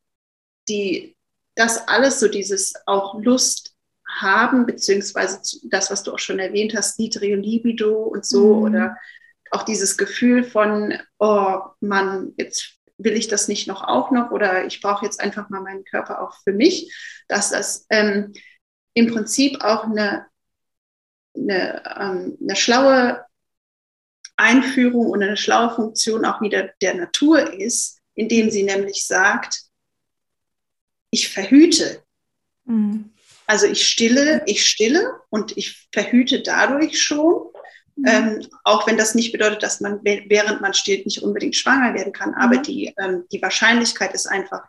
die, 0.67 1.15
das 1.55 1.87
alles 1.87 2.19
so 2.19 2.27
dieses 2.27 2.73
auch 2.85 3.19
Lust 3.21 3.75
haben, 4.07 4.65
beziehungsweise 4.65 5.41
das, 5.69 5.89
was 5.89 6.03
du 6.03 6.13
auch 6.13 6.19
schon 6.19 6.39
erwähnt 6.39 6.75
hast, 6.75 6.99
niedrige 6.99 7.35
Libido 7.35 8.03
und 8.03 8.25
so, 8.25 8.55
mhm. 8.55 8.63
oder 8.63 8.97
auch 9.51 9.63
dieses 9.63 9.97
Gefühl 9.97 10.43
von, 10.43 10.97
oh 11.19 11.59
Mann, 11.79 12.33
jetzt 12.37 12.77
will 12.97 13.13
ich 13.13 13.27
das 13.27 13.47
nicht 13.47 13.67
noch 13.67 13.83
auch 13.83 14.11
noch 14.11 14.31
oder 14.31 14.65
ich 14.65 14.81
brauche 14.81 15.05
jetzt 15.05 15.19
einfach 15.19 15.49
mal 15.49 15.61
meinen 15.61 15.83
Körper 15.83 16.21
auch 16.21 16.35
für 16.43 16.53
mich, 16.53 16.93
dass 17.27 17.49
das 17.49 17.85
ähm, 17.89 18.33
im 18.93 19.07
Prinzip 19.07 19.63
auch 19.63 19.85
eine 19.85 20.25
eine, 21.35 21.83
ähm, 21.99 22.37
eine 22.41 22.55
schlaue 22.55 23.25
Einführung 24.35 25.07
und 25.07 25.21
eine 25.21 25.37
schlaue 25.37 25.73
Funktion 25.73 26.25
auch 26.25 26.41
wieder 26.41 26.69
der 26.81 26.95
Natur 26.95 27.53
ist, 27.53 27.99
indem 28.15 28.49
sie 28.49 28.63
nämlich 28.63 29.05
sagt, 29.05 29.61
ich 31.11 31.29
verhüte. 31.29 32.03
Mhm. 32.65 33.11
Also 33.45 33.67
ich 33.67 33.85
stille, 33.85 34.43
ich 34.45 34.65
stille 34.65 35.11
und 35.29 35.57
ich 35.57 35.87
verhüte 35.91 36.41
dadurch 36.41 37.01
schon, 37.01 37.49
mhm. 37.95 38.07
ähm, 38.07 38.47
auch 38.63 38.87
wenn 38.87 38.97
das 38.97 39.13
nicht 39.13 39.31
bedeutet, 39.31 39.61
dass 39.61 39.81
man 39.81 39.99
während 40.03 40.61
man 40.61 40.73
stillt 40.73 41.05
nicht 41.05 41.21
unbedingt 41.21 41.55
schwanger 41.55 41.93
werden 41.93 42.13
kann, 42.13 42.33
aber 42.33 42.59
mhm. 42.59 42.63
die, 42.63 42.93
ähm, 42.97 43.25
die 43.31 43.41
Wahrscheinlichkeit 43.41 44.13
ist 44.13 44.25
einfach 44.27 44.63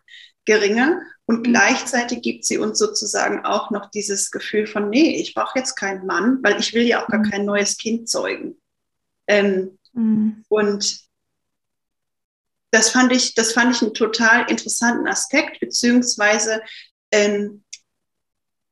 geringer. 0.45 1.00
Und 1.32 1.44
gleichzeitig 1.44 2.20
gibt 2.20 2.44
sie 2.44 2.58
uns 2.58 2.78
sozusagen 2.78 3.42
auch 3.46 3.70
noch 3.70 3.90
dieses 3.90 4.30
Gefühl 4.30 4.66
von, 4.66 4.90
nee, 4.90 5.16
ich 5.16 5.32
brauche 5.32 5.58
jetzt 5.58 5.76
keinen 5.76 6.04
Mann, 6.04 6.40
weil 6.42 6.60
ich 6.60 6.74
will 6.74 6.82
ja 6.82 7.02
auch 7.02 7.08
gar 7.08 7.20
mhm. 7.20 7.30
kein 7.30 7.44
neues 7.46 7.78
Kind 7.78 8.06
zeugen. 8.06 8.60
Ähm, 9.26 9.78
mhm. 9.94 10.44
Und 10.50 11.00
das 12.70 12.90
fand 12.90 13.12
ich, 13.12 13.34
das 13.34 13.54
fand 13.54 13.74
ich 13.74 13.80
einen 13.80 13.94
total 13.94 14.50
interessanten 14.50 15.08
Aspekt, 15.08 15.58
beziehungsweise 15.60 16.60
ähm, 17.12 17.64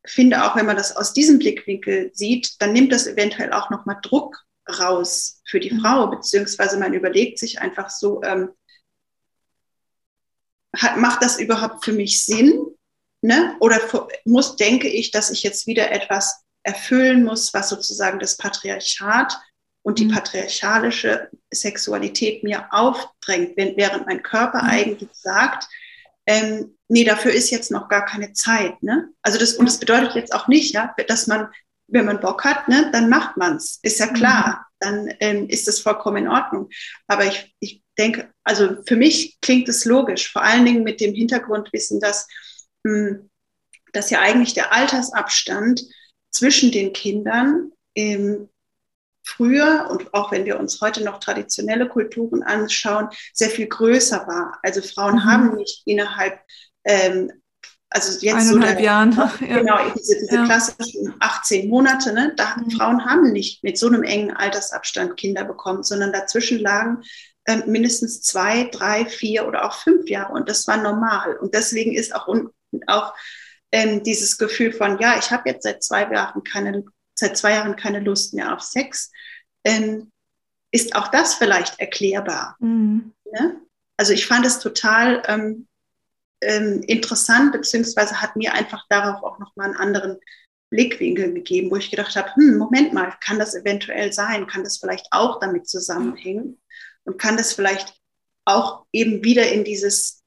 finde 0.04 0.44
auch, 0.44 0.54
wenn 0.54 0.66
man 0.66 0.76
das 0.76 0.94
aus 0.94 1.14
diesem 1.14 1.38
Blickwinkel 1.38 2.10
sieht, 2.12 2.60
dann 2.60 2.74
nimmt 2.74 2.92
das 2.92 3.06
eventuell 3.06 3.54
auch 3.54 3.70
nochmal 3.70 4.00
Druck 4.02 4.36
raus 4.68 5.40
für 5.46 5.60
die 5.60 5.72
mhm. 5.72 5.80
Frau, 5.80 6.08
beziehungsweise 6.08 6.78
man 6.78 6.92
überlegt 6.92 7.38
sich 7.38 7.58
einfach 7.58 7.88
so, 7.88 8.22
ähm, 8.22 8.50
hat, 10.76 10.96
macht 10.96 11.22
das 11.22 11.38
überhaupt 11.38 11.84
für 11.84 11.92
mich 11.92 12.24
Sinn? 12.24 12.66
Ne? 13.22 13.56
Oder 13.60 13.80
muss, 14.24 14.56
denke 14.56 14.88
ich, 14.88 15.10
dass 15.10 15.30
ich 15.30 15.42
jetzt 15.42 15.66
wieder 15.66 15.90
etwas 15.90 16.42
erfüllen 16.62 17.24
muss, 17.24 17.52
was 17.54 17.68
sozusagen 17.68 18.18
das 18.18 18.36
Patriarchat 18.36 19.38
und 19.82 19.98
die 19.98 20.06
mhm. 20.06 20.12
patriarchalische 20.12 21.30
Sexualität 21.52 22.44
mir 22.44 22.66
aufdrängt, 22.70 23.56
während 23.56 24.06
mein 24.06 24.22
Körper 24.22 24.62
mhm. 24.62 24.70
eigentlich 24.70 25.10
sagt, 25.12 25.66
ähm, 26.26 26.76
nee, 26.88 27.04
dafür 27.04 27.32
ist 27.32 27.50
jetzt 27.50 27.70
noch 27.70 27.88
gar 27.88 28.04
keine 28.04 28.32
Zeit. 28.32 28.82
Ne? 28.82 29.08
Also 29.22 29.38
das, 29.38 29.54
und 29.54 29.66
das 29.66 29.78
bedeutet 29.78 30.14
jetzt 30.14 30.34
auch 30.34 30.48
nicht, 30.48 30.74
ja, 30.74 30.94
dass 31.08 31.26
man, 31.26 31.48
wenn 31.88 32.04
man 32.04 32.20
Bock 32.20 32.44
hat, 32.44 32.68
ne, 32.68 32.90
dann 32.92 33.08
macht 33.08 33.36
man 33.36 33.56
es. 33.56 33.80
Ist 33.82 33.98
ja 33.98 34.06
klar. 34.06 34.48
Mhm. 34.48 34.64
Dann 34.82 35.14
ähm, 35.20 35.48
ist 35.48 35.68
das 35.68 35.80
vollkommen 35.80 36.24
in 36.24 36.28
Ordnung. 36.28 36.70
Aber 37.06 37.26
ich, 37.26 37.54
ich 37.60 37.79
denke, 37.98 38.32
also 38.44 38.82
für 38.86 38.96
mich 38.96 39.38
klingt 39.40 39.68
es 39.68 39.84
logisch, 39.84 40.32
vor 40.32 40.42
allen 40.42 40.64
Dingen 40.64 40.82
mit 40.82 41.00
dem 41.00 41.14
Hintergrundwissen, 41.14 42.00
dass, 42.00 42.26
hm, 42.86 43.30
dass 43.92 44.10
ja 44.10 44.20
eigentlich 44.20 44.54
der 44.54 44.72
Altersabstand 44.72 45.82
zwischen 46.30 46.70
den 46.70 46.92
Kindern 46.92 47.72
ähm, 47.94 48.48
früher 49.24 49.88
und 49.90 50.14
auch 50.14 50.32
wenn 50.32 50.44
wir 50.44 50.58
uns 50.58 50.80
heute 50.80 51.04
noch 51.04 51.20
traditionelle 51.20 51.88
Kulturen 51.88 52.42
anschauen, 52.42 53.08
sehr 53.34 53.50
viel 53.50 53.66
größer 53.66 54.26
war. 54.26 54.58
Also 54.62 54.80
Frauen 54.80 55.16
mhm. 55.16 55.24
haben 55.24 55.56
nicht 55.56 55.82
innerhalb 55.86 56.40
ähm, 56.84 57.30
also 57.92 58.24
jetzt 58.24 58.48
so 58.48 58.58
der, 58.58 58.80
Jahren. 58.80 59.10
Genau, 59.40 59.78
diese, 59.96 60.16
diese 60.20 60.36
ja. 60.36 60.44
klassischen 60.44 61.12
18 61.18 61.68
Monate, 61.68 62.12
ne? 62.12 62.32
Da, 62.36 62.56
mhm. 62.56 62.70
Frauen 62.70 63.04
haben 63.04 63.32
nicht 63.32 63.64
mit 63.64 63.78
so 63.78 63.88
einem 63.88 64.04
engen 64.04 64.30
Altersabstand 64.30 65.16
Kinder 65.16 65.44
bekommen, 65.44 65.82
sondern 65.82 66.12
dazwischen 66.12 66.60
lagen 66.60 67.02
äh, 67.44 67.58
mindestens 67.66 68.22
zwei, 68.22 68.64
drei, 68.64 69.06
vier 69.06 69.46
oder 69.46 69.64
auch 69.64 69.74
fünf 69.74 70.08
Jahre. 70.08 70.32
Und 70.32 70.48
das 70.48 70.66
war 70.66 70.76
normal. 70.76 71.36
Und 71.38 71.54
deswegen 71.54 71.94
ist 71.94 72.14
auch, 72.14 72.28
auch 72.86 73.14
ähm, 73.72 74.02
dieses 74.02 74.38
Gefühl 74.38 74.72
von, 74.72 74.98
ja, 74.98 75.18
ich 75.18 75.30
habe 75.30 75.48
jetzt 75.48 75.62
seit 75.62 75.82
zwei 75.82 76.02
Jahren 76.12 76.42
keine, 76.44 76.84
seit 77.14 77.36
zwei 77.36 77.52
Jahren 77.52 77.76
keine 77.76 78.00
Lust 78.00 78.34
mehr 78.34 78.54
auf 78.54 78.60
Sex, 78.60 79.10
ähm, 79.64 80.10
ist 80.72 80.94
auch 80.94 81.08
das 81.08 81.34
vielleicht 81.34 81.80
erklärbar. 81.80 82.56
Mhm. 82.60 83.12
Ne? 83.32 83.60
Also 83.96 84.12
ich 84.12 84.26
fand 84.26 84.46
es 84.46 84.60
total 84.60 85.22
ähm, 85.26 85.66
ähm, 86.42 86.82
interessant, 86.86 87.52
beziehungsweise 87.52 88.20
hat 88.20 88.36
mir 88.36 88.54
einfach 88.54 88.86
darauf 88.88 89.22
auch 89.22 89.38
nochmal 89.38 89.66
einen 89.66 89.76
anderen 89.76 90.18
Blickwinkel 90.70 91.34
gegeben, 91.34 91.70
wo 91.70 91.76
ich 91.76 91.90
gedacht 91.90 92.14
habe, 92.16 92.34
hm, 92.34 92.56
Moment 92.56 92.92
mal, 92.92 93.12
kann 93.20 93.38
das 93.38 93.54
eventuell 93.54 94.12
sein? 94.12 94.46
Kann 94.46 94.64
das 94.64 94.78
vielleicht 94.78 95.06
auch 95.10 95.40
damit 95.40 95.68
zusammenhängen? 95.68 96.60
Und 97.10 97.18
kann 97.18 97.36
das 97.36 97.52
vielleicht 97.52 98.00
auch 98.44 98.86
eben 98.92 99.24
wieder 99.24 99.50
in 99.50 99.64
dieses 99.64 100.22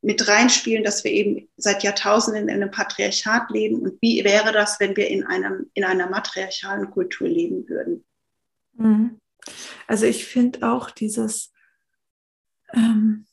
mit 0.00 0.28
reinspielen, 0.28 0.84
dass 0.84 1.02
wir 1.02 1.10
eben 1.10 1.48
seit 1.56 1.82
Jahrtausenden 1.82 2.48
in 2.48 2.62
einem 2.62 2.70
Patriarchat 2.70 3.50
leben 3.50 3.80
und 3.80 4.00
wie 4.00 4.22
wäre 4.22 4.52
das, 4.52 4.78
wenn 4.78 4.96
wir 4.96 5.08
in, 5.08 5.26
einem, 5.26 5.70
in 5.74 5.82
einer 5.82 6.08
matriarchalen 6.08 6.90
Kultur 6.90 7.26
leben 7.26 7.68
würden. 7.68 8.04
Mhm. 8.74 9.18
Also 9.88 10.06
ich 10.06 10.26
finde 10.26 10.70
auch 10.70 10.90
dieses, 10.90 11.52
ähm, 12.72 13.26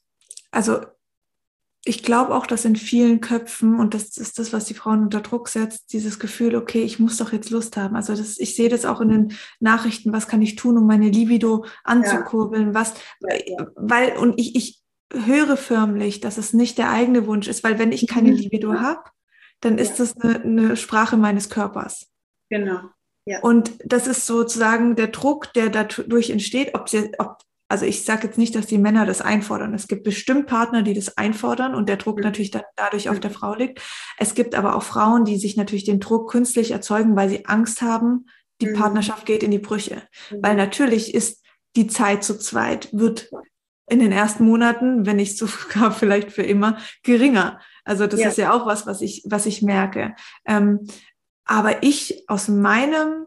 also 0.50 0.82
ich 1.88 2.02
glaube 2.02 2.34
auch, 2.34 2.48
dass 2.48 2.66
in 2.66 2.76
vielen 2.76 3.22
Köpfen, 3.22 3.80
und 3.80 3.94
das 3.94 4.18
ist 4.18 4.40
das, 4.40 4.52
was 4.52 4.66
die 4.66 4.74
Frauen 4.74 5.04
unter 5.04 5.22
Druck 5.22 5.48
setzt, 5.48 5.94
dieses 5.94 6.18
Gefühl, 6.18 6.56
okay, 6.56 6.82
ich 6.82 7.00
muss 7.00 7.18
doch 7.18 7.32
jetzt 7.32 7.52
Lust 7.52 7.78
haben. 7.78 7.96
Also 7.96 8.16
das, 8.16 8.40
ich 8.40 8.56
sehe 8.56 8.70
das 8.70 8.86
auch 8.86 9.02
in 9.02 9.10
den 9.10 9.34
Nachrichten, 9.60 10.12
was 10.12 10.28
kann 10.28 10.42
ich 10.42 10.56
tun, 10.56 10.80
um 10.80 10.88
meine 10.88 11.10
Libido 11.10 11.66
anzukurbeln, 11.84 12.70
ja. 12.70 12.74
was, 12.74 12.96
weil, 13.76 14.18
und 14.18 14.40
ich, 14.40 14.56
ich 14.56 14.82
höre 15.14 15.58
förmlich, 15.58 16.22
dass 16.22 16.40
es 16.40 16.54
nicht 16.54 16.80
der 16.80 16.90
eigene 16.90 17.28
Wunsch 17.28 17.48
ist, 17.48 17.64
weil 17.64 17.78
wenn 17.78 17.92
ich 17.92 18.08
keine 18.08 18.32
mhm. 18.32 18.38
Libido 18.38 18.74
habe, 18.74 19.04
dann 19.62 19.78
ist 19.78 20.00
das 20.00 20.18
eine, 20.18 20.42
eine 20.42 20.78
Sprache 20.78 21.18
meines 21.18 21.52
Körpers. 21.52 22.08
Genau. 22.50 22.80
Ja. 23.28 23.40
Und 23.42 23.72
das 23.86 24.08
ist 24.08 24.26
sozusagen 24.26 24.96
der 24.96 25.08
Druck, 25.08 25.54
der 25.54 25.70
dadurch 25.70 26.32
entsteht, 26.32 26.74
ob, 26.74 26.90
sie, 26.90 27.12
ob 27.20 27.38
also 27.68 27.86
ich 27.86 28.06
sage 28.06 28.28
jetzt 28.28 28.38
nicht, 28.38 28.56
dass 28.56 28.68
die 28.68 28.78
Männer 28.78 29.06
das 29.06 29.22
einfordern. 29.22 29.74
Es 29.74 29.88
gibt 29.88 30.04
bestimmt 30.04 30.46
Partner, 30.46 30.84
die 30.84 30.94
das 30.94 31.18
einfordern 31.18 31.74
und 31.74 31.90
der 31.90 31.98
Druck 31.98 32.22
natürlich 32.22 32.52
dann 32.52 32.64
dadurch 32.76 33.10
auf 33.10 33.20
der 33.20 33.32
Frau 33.32 33.56
liegt. 33.56 33.82
Es 34.18 34.36
gibt 34.36 34.54
aber 34.54 34.76
auch 34.76 34.84
Frauen, 34.84 35.26
die 35.26 35.38
sich 35.38 35.58
natürlich 35.58 35.84
den 35.84 36.00
Druck 36.00 36.30
künstlich 36.30 36.72
erzeugen, 36.72 37.16
weil 37.16 37.30
sie 37.30 37.46
Angst 37.48 37.82
haben, 37.82 38.28
die 38.62 38.68
mhm. 38.68 38.76
Partnerschaft 38.76 39.26
geht 39.26 39.42
in 39.42 39.52
die 39.52 39.60
Brüche. 39.60 40.04
Mhm. 40.30 40.38
Weil 40.42 40.56
natürlich 40.56 41.16
ist 41.16 41.44
die 41.76 41.88
Zeit 41.88 42.24
zu 42.24 42.38
zweit, 42.38 42.90
wird 42.92 43.30
in 43.88 44.00
den 44.00 44.12
ersten 44.12 44.46
Monaten, 44.46 45.06
wenn 45.06 45.18
nicht 45.18 45.38
sogar 45.38 45.92
vielleicht 45.92 46.32
für 46.32 46.44
immer, 46.44 46.78
geringer. 47.04 47.60
Also 47.84 48.06
das 48.06 48.20
ja. 48.20 48.30
ist 48.30 48.38
ja 48.38 48.54
auch 48.54 48.68
was, 48.68 48.86
was 48.86 49.02
ich, 49.02 49.24
was 49.26 49.48
ich 49.48 49.64
merke. 49.64 50.16
Ähm, 50.46 50.88
aber 51.46 51.84
ich 51.84 52.24
aus 52.28 52.48
meinem, 52.48 53.26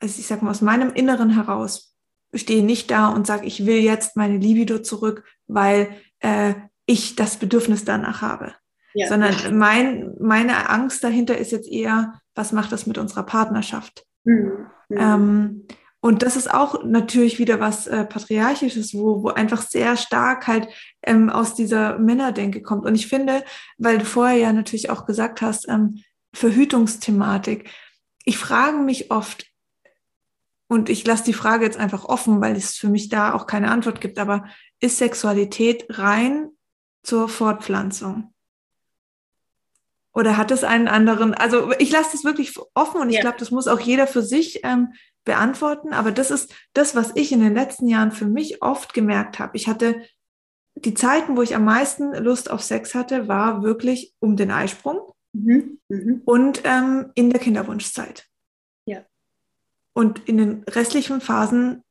also 0.00 0.18
ich 0.18 0.26
sag 0.26 0.42
mal, 0.42 0.50
aus 0.50 0.62
meinem 0.62 0.92
Inneren 0.92 1.30
heraus 1.30 1.93
stehe 2.36 2.64
nicht 2.64 2.90
da 2.90 3.08
und 3.08 3.26
sage, 3.26 3.46
ich 3.46 3.66
will 3.66 3.78
jetzt 3.78 4.16
meine 4.16 4.38
Libido 4.38 4.78
zurück, 4.78 5.24
weil 5.46 5.88
äh, 6.20 6.54
ich 6.86 7.16
das 7.16 7.36
Bedürfnis 7.36 7.84
danach 7.84 8.22
habe. 8.22 8.54
Ja. 8.94 9.08
Sondern 9.08 9.58
mein, 9.58 10.14
meine 10.20 10.68
Angst 10.70 11.02
dahinter 11.02 11.36
ist 11.36 11.52
jetzt 11.52 11.68
eher, 11.68 12.20
was 12.34 12.52
macht 12.52 12.72
das 12.72 12.86
mit 12.86 12.98
unserer 12.98 13.24
Partnerschaft? 13.24 14.04
Mhm. 14.24 14.66
Mhm. 14.88 14.98
Ähm, 14.98 15.66
und 16.00 16.22
das 16.22 16.36
ist 16.36 16.52
auch 16.52 16.84
natürlich 16.84 17.38
wieder 17.38 17.60
was 17.60 17.86
äh, 17.86 18.04
Patriarchisches, 18.04 18.92
wo, 18.92 19.22
wo 19.22 19.28
einfach 19.28 19.62
sehr 19.62 19.96
stark 19.96 20.46
halt 20.46 20.68
ähm, 21.02 21.30
aus 21.30 21.54
dieser 21.54 21.98
Männerdenke 21.98 22.60
kommt. 22.60 22.84
Und 22.84 22.94
ich 22.94 23.06
finde, 23.06 23.42
weil 23.78 23.98
du 23.98 24.04
vorher 24.04 24.36
ja 24.36 24.52
natürlich 24.52 24.90
auch 24.90 25.06
gesagt 25.06 25.40
hast, 25.40 25.66
ähm, 25.66 26.02
Verhütungsthematik. 26.34 27.70
Ich 28.24 28.36
frage 28.36 28.78
mich 28.78 29.10
oft, 29.10 29.46
und 30.74 30.88
ich 30.88 31.06
lasse 31.06 31.22
die 31.22 31.32
Frage 31.32 31.64
jetzt 31.64 31.78
einfach 31.78 32.04
offen, 32.04 32.40
weil 32.40 32.56
es 32.56 32.74
für 32.74 32.88
mich 32.88 33.08
da 33.08 33.32
auch 33.32 33.46
keine 33.46 33.70
Antwort 33.70 34.00
gibt. 34.00 34.18
Aber 34.18 34.46
ist 34.80 34.98
Sexualität 34.98 35.86
rein 35.88 36.50
zur 37.04 37.28
Fortpflanzung? 37.28 38.34
Oder 40.12 40.36
hat 40.36 40.50
es 40.50 40.64
einen 40.64 40.88
anderen? 40.88 41.32
Also 41.32 41.70
ich 41.78 41.92
lasse 41.92 42.10
das 42.12 42.24
wirklich 42.24 42.54
offen 42.74 43.00
und 43.00 43.08
ich 43.08 43.16
ja. 43.16 43.20
glaube, 43.20 43.38
das 43.38 43.52
muss 43.52 43.68
auch 43.68 43.78
jeder 43.78 44.08
für 44.08 44.22
sich 44.22 44.64
ähm, 44.64 44.94
beantworten. 45.24 45.92
Aber 45.92 46.10
das 46.10 46.32
ist 46.32 46.52
das, 46.72 46.96
was 46.96 47.12
ich 47.14 47.30
in 47.30 47.40
den 47.40 47.54
letzten 47.54 47.86
Jahren 47.86 48.10
für 48.10 48.26
mich 48.26 48.60
oft 48.60 48.94
gemerkt 48.94 49.38
habe. 49.38 49.56
Ich 49.56 49.68
hatte 49.68 50.02
die 50.74 50.94
Zeiten, 50.94 51.36
wo 51.36 51.42
ich 51.42 51.54
am 51.54 51.64
meisten 51.64 52.14
Lust 52.16 52.50
auf 52.50 52.62
Sex 52.62 52.96
hatte, 52.96 53.28
war 53.28 53.62
wirklich 53.62 54.12
um 54.18 54.36
den 54.36 54.50
Eisprung 54.50 55.12
mhm. 55.32 55.78
Mhm. 55.88 56.22
und 56.24 56.62
ähm, 56.64 57.12
in 57.14 57.30
der 57.30 57.38
Kinderwunschzeit. 57.38 58.28
Und 59.94 60.28
in 60.28 60.36
den 60.36 60.64
restlichen 60.64 61.20
Phasen 61.20 61.82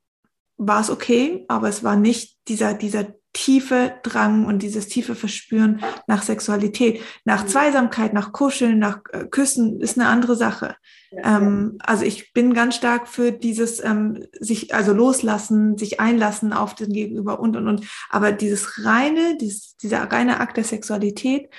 war 0.58 0.82
es 0.82 0.90
okay, 0.90 1.46
aber 1.48 1.70
es 1.70 1.84
war 1.84 1.96
nicht 1.96 2.38
dieser, 2.48 2.74
dieser 2.74 3.08
tiefe 3.34 3.96
Drang 4.04 4.46
und 4.46 4.60
dieses 4.62 4.88
tiefe 4.88 5.16
Verspüren 5.16 5.82
nach 6.06 6.22
Sexualität, 6.22 7.02
nach 7.26 7.44
mhm. 7.44 7.48
Zweisamkeit, 7.48 8.14
nach 8.14 8.32
Kuscheln, 8.32 8.78
nach 8.78 9.00
äh, 9.12 9.26
Küssen 9.26 9.82
ist 9.82 9.98
eine 9.98 10.08
andere 10.08 10.36
Sache. 10.36 10.76
Ja, 11.12 11.38
ähm. 11.38 11.78
Also 11.80 12.06
ich 12.06 12.32
bin 12.34 12.54
ganz 12.54 12.76
stark 12.76 13.08
für 13.08 13.32
dieses 13.32 13.84
ähm, 13.84 14.24
sich 14.40 14.76
also 14.76 14.94
loslassen, 14.94 15.78
sich 15.78 16.00
einlassen 16.00 16.54
auf 16.54 16.76
den 16.76 16.94
Gegenüber 16.94 17.40
und 17.40 17.58
und 17.58 17.68
und. 17.68 17.88
Aber 18.10 18.32
dieses 18.32 18.86
reine, 18.86 19.36
dieses, 19.38 19.78
dieser 19.78 20.04
reine 20.12 20.40
Akt 20.40 20.58
der 20.58 20.64
Sexualität, 20.64 21.50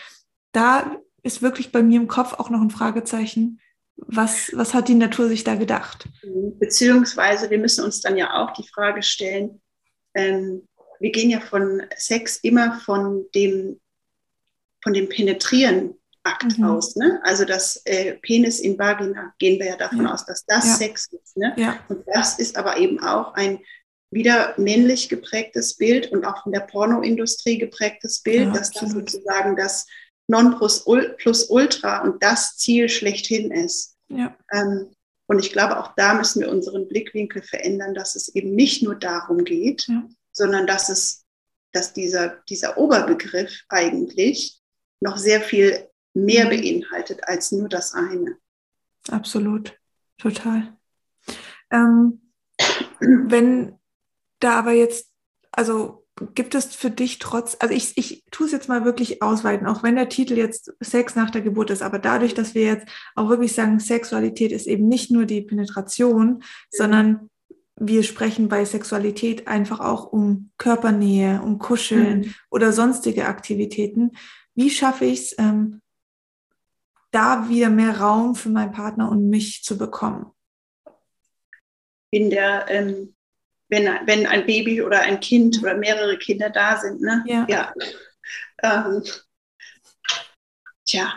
da 0.52 0.96
ist 1.24 1.42
wirklich 1.42 1.72
bei 1.72 1.82
mir 1.82 2.00
im 2.00 2.08
Kopf 2.08 2.34
auch 2.34 2.50
noch 2.50 2.60
ein 2.60 2.70
Fragezeichen. 2.70 3.58
Was, 3.96 4.50
was 4.54 4.74
hat 4.74 4.88
die 4.88 4.94
Natur 4.94 5.28
sich 5.28 5.44
da 5.44 5.54
gedacht? 5.54 6.08
Beziehungsweise 6.58 7.50
wir 7.50 7.58
müssen 7.58 7.84
uns 7.84 8.00
dann 8.00 8.16
ja 8.16 8.42
auch 8.42 8.52
die 8.52 8.66
Frage 8.66 9.02
stellen, 9.02 9.60
ähm, 10.14 10.68
wir 11.00 11.12
gehen 11.12 11.30
ja 11.30 11.40
von 11.40 11.82
Sex 11.96 12.38
immer 12.38 12.80
von 12.80 13.26
dem, 13.34 13.80
von 14.82 14.94
dem 14.94 15.08
Penetrieren 15.08 15.94
Akt 16.24 16.58
mhm. 16.58 16.64
aus. 16.64 16.96
Ne? 16.96 17.20
Also 17.22 17.44
das 17.44 17.82
äh, 17.84 18.14
Penis 18.14 18.58
in 18.58 18.78
Vagina 18.78 19.34
gehen 19.38 19.60
wir 19.60 19.66
ja 19.66 19.76
davon 19.76 20.06
ja. 20.06 20.12
aus, 20.12 20.24
dass 20.24 20.44
das 20.46 20.66
ja. 20.66 20.74
Sex 20.74 21.08
ist. 21.12 21.36
Ne? 21.36 21.52
Ja. 21.56 21.78
Und 21.88 22.04
das 22.12 22.38
ist 22.38 22.56
aber 22.56 22.78
eben 22.78 23.00
auch 23.00 23.34
ein 23.34 23.60
wieder 24.10 24.54
männlich 24.56 25.08
geprägtes 25.08 25.76
Bild 25.76 26.10
und 26.12 26.24
auch 26.24 26.42
von 26.42 26.52
der 26.52 26.60
Pornoindustrie 26.60 27.58
geprägtes 27.58 28.22
Bild, 28.22 28.54
dass 28.54 28.70
das 28.70 28.92
sozusagen 28.92 29.56
das 29.56 29.86
Non 30.26 30.58
plus 30.58 30.84
ultra 31.50 32.02
und 32.02 32.22
das 32.22 32.56
Ziel 32.56 32.88
schlechthin 32.88 33.50
ist. 33.50 33.96
Ähm, 34.52 34.90
und 35.26 35.38
ich 35.38 35.52
glaube, 35.52 35.78
auch 35.78 35.94
da 35.96 36.14
müssen 36.14 36.40
wir 36.40 36.50
unseren 36.50 36.88
Blickwinkel 36.88 37.42
verändern, 37.42 37.94
dass 37.94 38.14
es 38.14 38.34
eben 38.34 38.54
nicht 38.54 38.82
nur 38.82 38.94
darum 38.94 39.44
geht, 39.44 39.88
sondern 40.32 40.66
dass 40.66 40.88
es, 40.88 41.24
dass 41.72 41.92
dieser, 41.92 42.42
dieser 42.48 42.76
Oberbegriff 42.76 43.64
eigentlich 43.68 44.60
noch 45.00 45.16
sehr 45.16 45.40
viel 45.40 45.88
mehr 46.14 46.46
mhm. 46.46 46.50
beinhaltet 46.50 47.24
als 47.24 47.52
nur 47.52 47.68
das 47.68 47.94
eine. 47.94 48.36
Absolut, 49.08 49.78
total. 50.18 50.76
Ähm, 51.70 52.20
wenn 53.00 53.78
da 54.40 54.58
aber 54.58 54.72
jetzt, 54.72 55.10
also 55.50 56.03
gibt 56.34 56.54
es 56.54 56.74
für 56.74 56.90
dich 56.90 57.18
trotz, 57.18 57.56
also 57.58 57.74
ich, 57.74 57.96
ich 57.96 58.24
tue 58.30 58.46
es 58.46 58.52
jetzt 58.52 58.68
mal 58.68 58.84
wirklich 58.84 59.22
ausweiten, 59.22 59.66
auch 59.66 59.82
wenn 59.82 59.96
der 59.96 60.08
Titel 60.08 60.36
jetzt 60.36 60.72
Sex 60.80 61.16
nach 61.16 61.30
der 61.30 61.42
Geburt 61.42 61.70
ist, 61.70 61.82
aber 61.82 61.98
dadurch, 61.98 62.34
dass 62.34 62.54
wir 62.54 62.62
jetzt 62.62 62.86
auch 63.16 63.28
wirklich 63.28 63.52
sagen, 63.52 63.80
Sexualität 63.80 64.52
ist 64.52 64.66
eben 64.66 64.86
nicht 64.86 65.10
nur 65.10 65.26
die 65.26 65.42
Penetration, 65.42 66.42
sondern 66.70 67.30
wir 67.76 68.04
sprechen 68.04 68.48
bei 68.48 68.64
Sexualität 68.64 69.48
einfach 69.48 69.80
auch 69.80 70.12
um 70.12 70.50
Körpernähe, 70.58 71.42
um 71.42 71.58
Kuscheln 71.58 72.20
mhm. 72.20 72.34
oder 72.50 72.72
sonstige 72.72 73.26
Aktivitäten. 73.26 74.12
Wie 74.54 74.70
schaffe 74.70 75.06
ich 75.06 75.20
es, 75.20 75.38
ähm, 75.38 75.80
da 77.10 77.48
wieder 77.48 77.70
mehr 77.70 78.00
Raum 78.00 78.34
für 78.34 78.48
meinen 78.48 78.72
Partner 78.72 79.10
und 79.10 79.28
mich 79.28 79.62
zu 79.64 79.76
bekommen? 79.76 80.26
In 82.10 82.30
der, 82.30 82.66
ähm, 82.68 83.13
wenn, 83.74 84.06
wenn 84.06 84.26
ein 84.26 84.46
Baby 84.46 84.82
oder 84.82 85.00
ein 85.00 85.20
Kind 85.20 85.60
oder 85.60 85.74
mehrere 85.74 86.16
Kinder 86.16 86.50
da 86.50 86.78
sind, 86.78 87.00
ne? 87.00 87.24
Ja. 87.26 87.46
ja. 87.48 87.72
Ähm, 88.62 89.02
tja, 90.86 91.14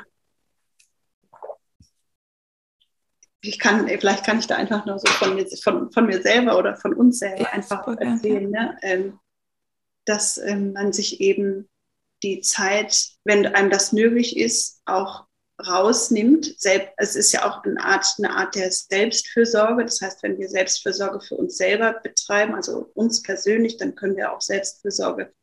ich 3.41 3.59
kann, 3.59 3.87
vielleicht 3.87 4.25
kann 4.25 4.39
ich 4.39 4.47
da 4.47 4.55
einfach 4.55 4.85
nur 4.85 4.99
so 4.99 5.07
von 5.07 5.35
mir, 5.35 5.47
von, 5.61 5.91
von 5.91 6.05
mir 6.05 6.21
selber 6.21 6.57
oder 6.57 6.75
von 6.75 6.93
uns 6.93 7.19
selber 7.19 7.43
ja, 7.43 7.49
einfach 7.51 7.85
super, 7.85 8.01
erzählen, 8.01 8.51
ja. 8.51 8.63
ne? 8.63 8.77
ähm, 8.81 9.19
dass 10.05 10.37
ähm, 10.37 10.73
man 10.73 10.93
sich 10.93 11.21
eben 11.21 11.69
die 12.23 12.41
Zeit, 12.41 13.09
wenn 13.23 13.45
einem 13.45 13.69
das 13.69 13.91
möglich 13.93 14.37
ist, 14.37 14.81
auch 14.85 15.26
rausnimmt. 15.65 16.55
es 16.97 17.15
ist 17.15 17.31
ja 17.31 17.49
auch 17.49 17.63
eine 17.63 17.83
Art, 17.83 18.05
eine 18.17 18.31
Art 18.31 18.55
der 18.55 18.71
Selbstfürsorge. 18.71 19.85
Das 19.85 20.01
heißt, 20.01 20.21
wenn 20.23 20.37
wir 20.37 20.49
Selbstfürsorge 20.49 21.19
für 21.21 21.35
uns 21.35 21.57
selber 21.57 21.93
betreiben, 22.03 22.53
also 22.53 22.91
uns 22.93 23.21
persönlich, 23.21 23.77
dann 23.77 23.95
können 23.95 24.15
wir 24.15 24.31
auch 24.31 24.41
Selbstfürsorge 24.41 25.33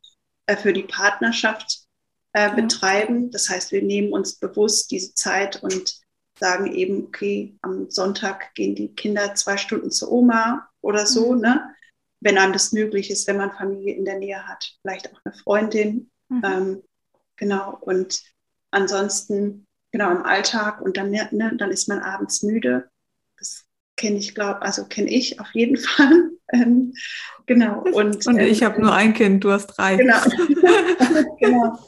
äh, 0.47 0.55
für 0.55 0.73
die 0.73 0.83
Partnerschaft 0.83 1.85
äh, 2.33 2.53
betreiben. 2.55 3.31
Das 3.31 3.49
heißt, 3.49 3.71
wir 3.71 3.81
nehmen 3.81 4.13
uns 4.13 4.35
bewusst 4.35 4.91
diese 4.91 5.13
Zeit 5.13 5.61
und 5.63 5.99
sagen 6.39 6.73
eben, 6.73 7.05
okay, 7.05 7.57
am 7.61 7.89
Sonntag 7.89 8.53
gehen 8.55 8.75
die 8.75 8.93
Kinder 8.93 9.35
zwei 9.35 9.57
Stunden 9.57 9.91
zur 9.91 10.11
Oma 10.11 10.69
oder 10.81 11.05
so, 11.05 11.33
mhm. 11.33 11.41
ne? 11.41 11.75
wenn 12.21 12.37
einem 12.37 12.53
das 12.53 12.71
möglich 12.71 13.11
ist, 13.11 13.27
wenn 13.27 13.37
man 13.37 13.51
Familie 13.51 13.95
in 13.95 14.05
der 14.05 14.17
Nähe 14.17 14.47
hat, 14.47 14.75
vielleicht 14.81 15.13
auch 15.13 15.19
eine 15.23 15.35
Freundin. 15.35 16.09
Mhm. 16.29 16.41
Ähm, 16.43 16.83
genau, 17.35 17.77
und 17.81 18.21
ansonsten, 18.71 19.65
genau, 19.95 20.11
im 20.11 20.23
Alltag 20.23 20.81
und 20.81 20.97
dann, 20.97 21.09
ne, 21.09 21.53
dann 21.57 21.71
ist 21.71 21.87
man 21.87 21.99
abends 21.99 22.43
müde. 22.43 22.89
Das 23.37 23.63
kenne 23.95 24.17
ich, 24.17 24.35
glaube 24.35 24.61
also 24.61 24.83
kenne 24.85 25.09
ich 25.09 25.39
auf 25.39 25.47
jeden 25.53 25.77
Fall. 25.77 26.31
Ähm, 26.51 26.93
genau. 27.45 27.81
Und, 27.93 28.27
und 28.27 28.39
ich 28.39 28.61
ähm, 28.61 28.67
habe 28.67 28.81
nur 28.81 28.93
ein 28.93 29.13
Kind, 29.13 29.45
du 29.45 29.51
hast 29.51 29.67
drei. 29.67 29.95
Genau. 29.95 30.17
genau. 31.39 31.79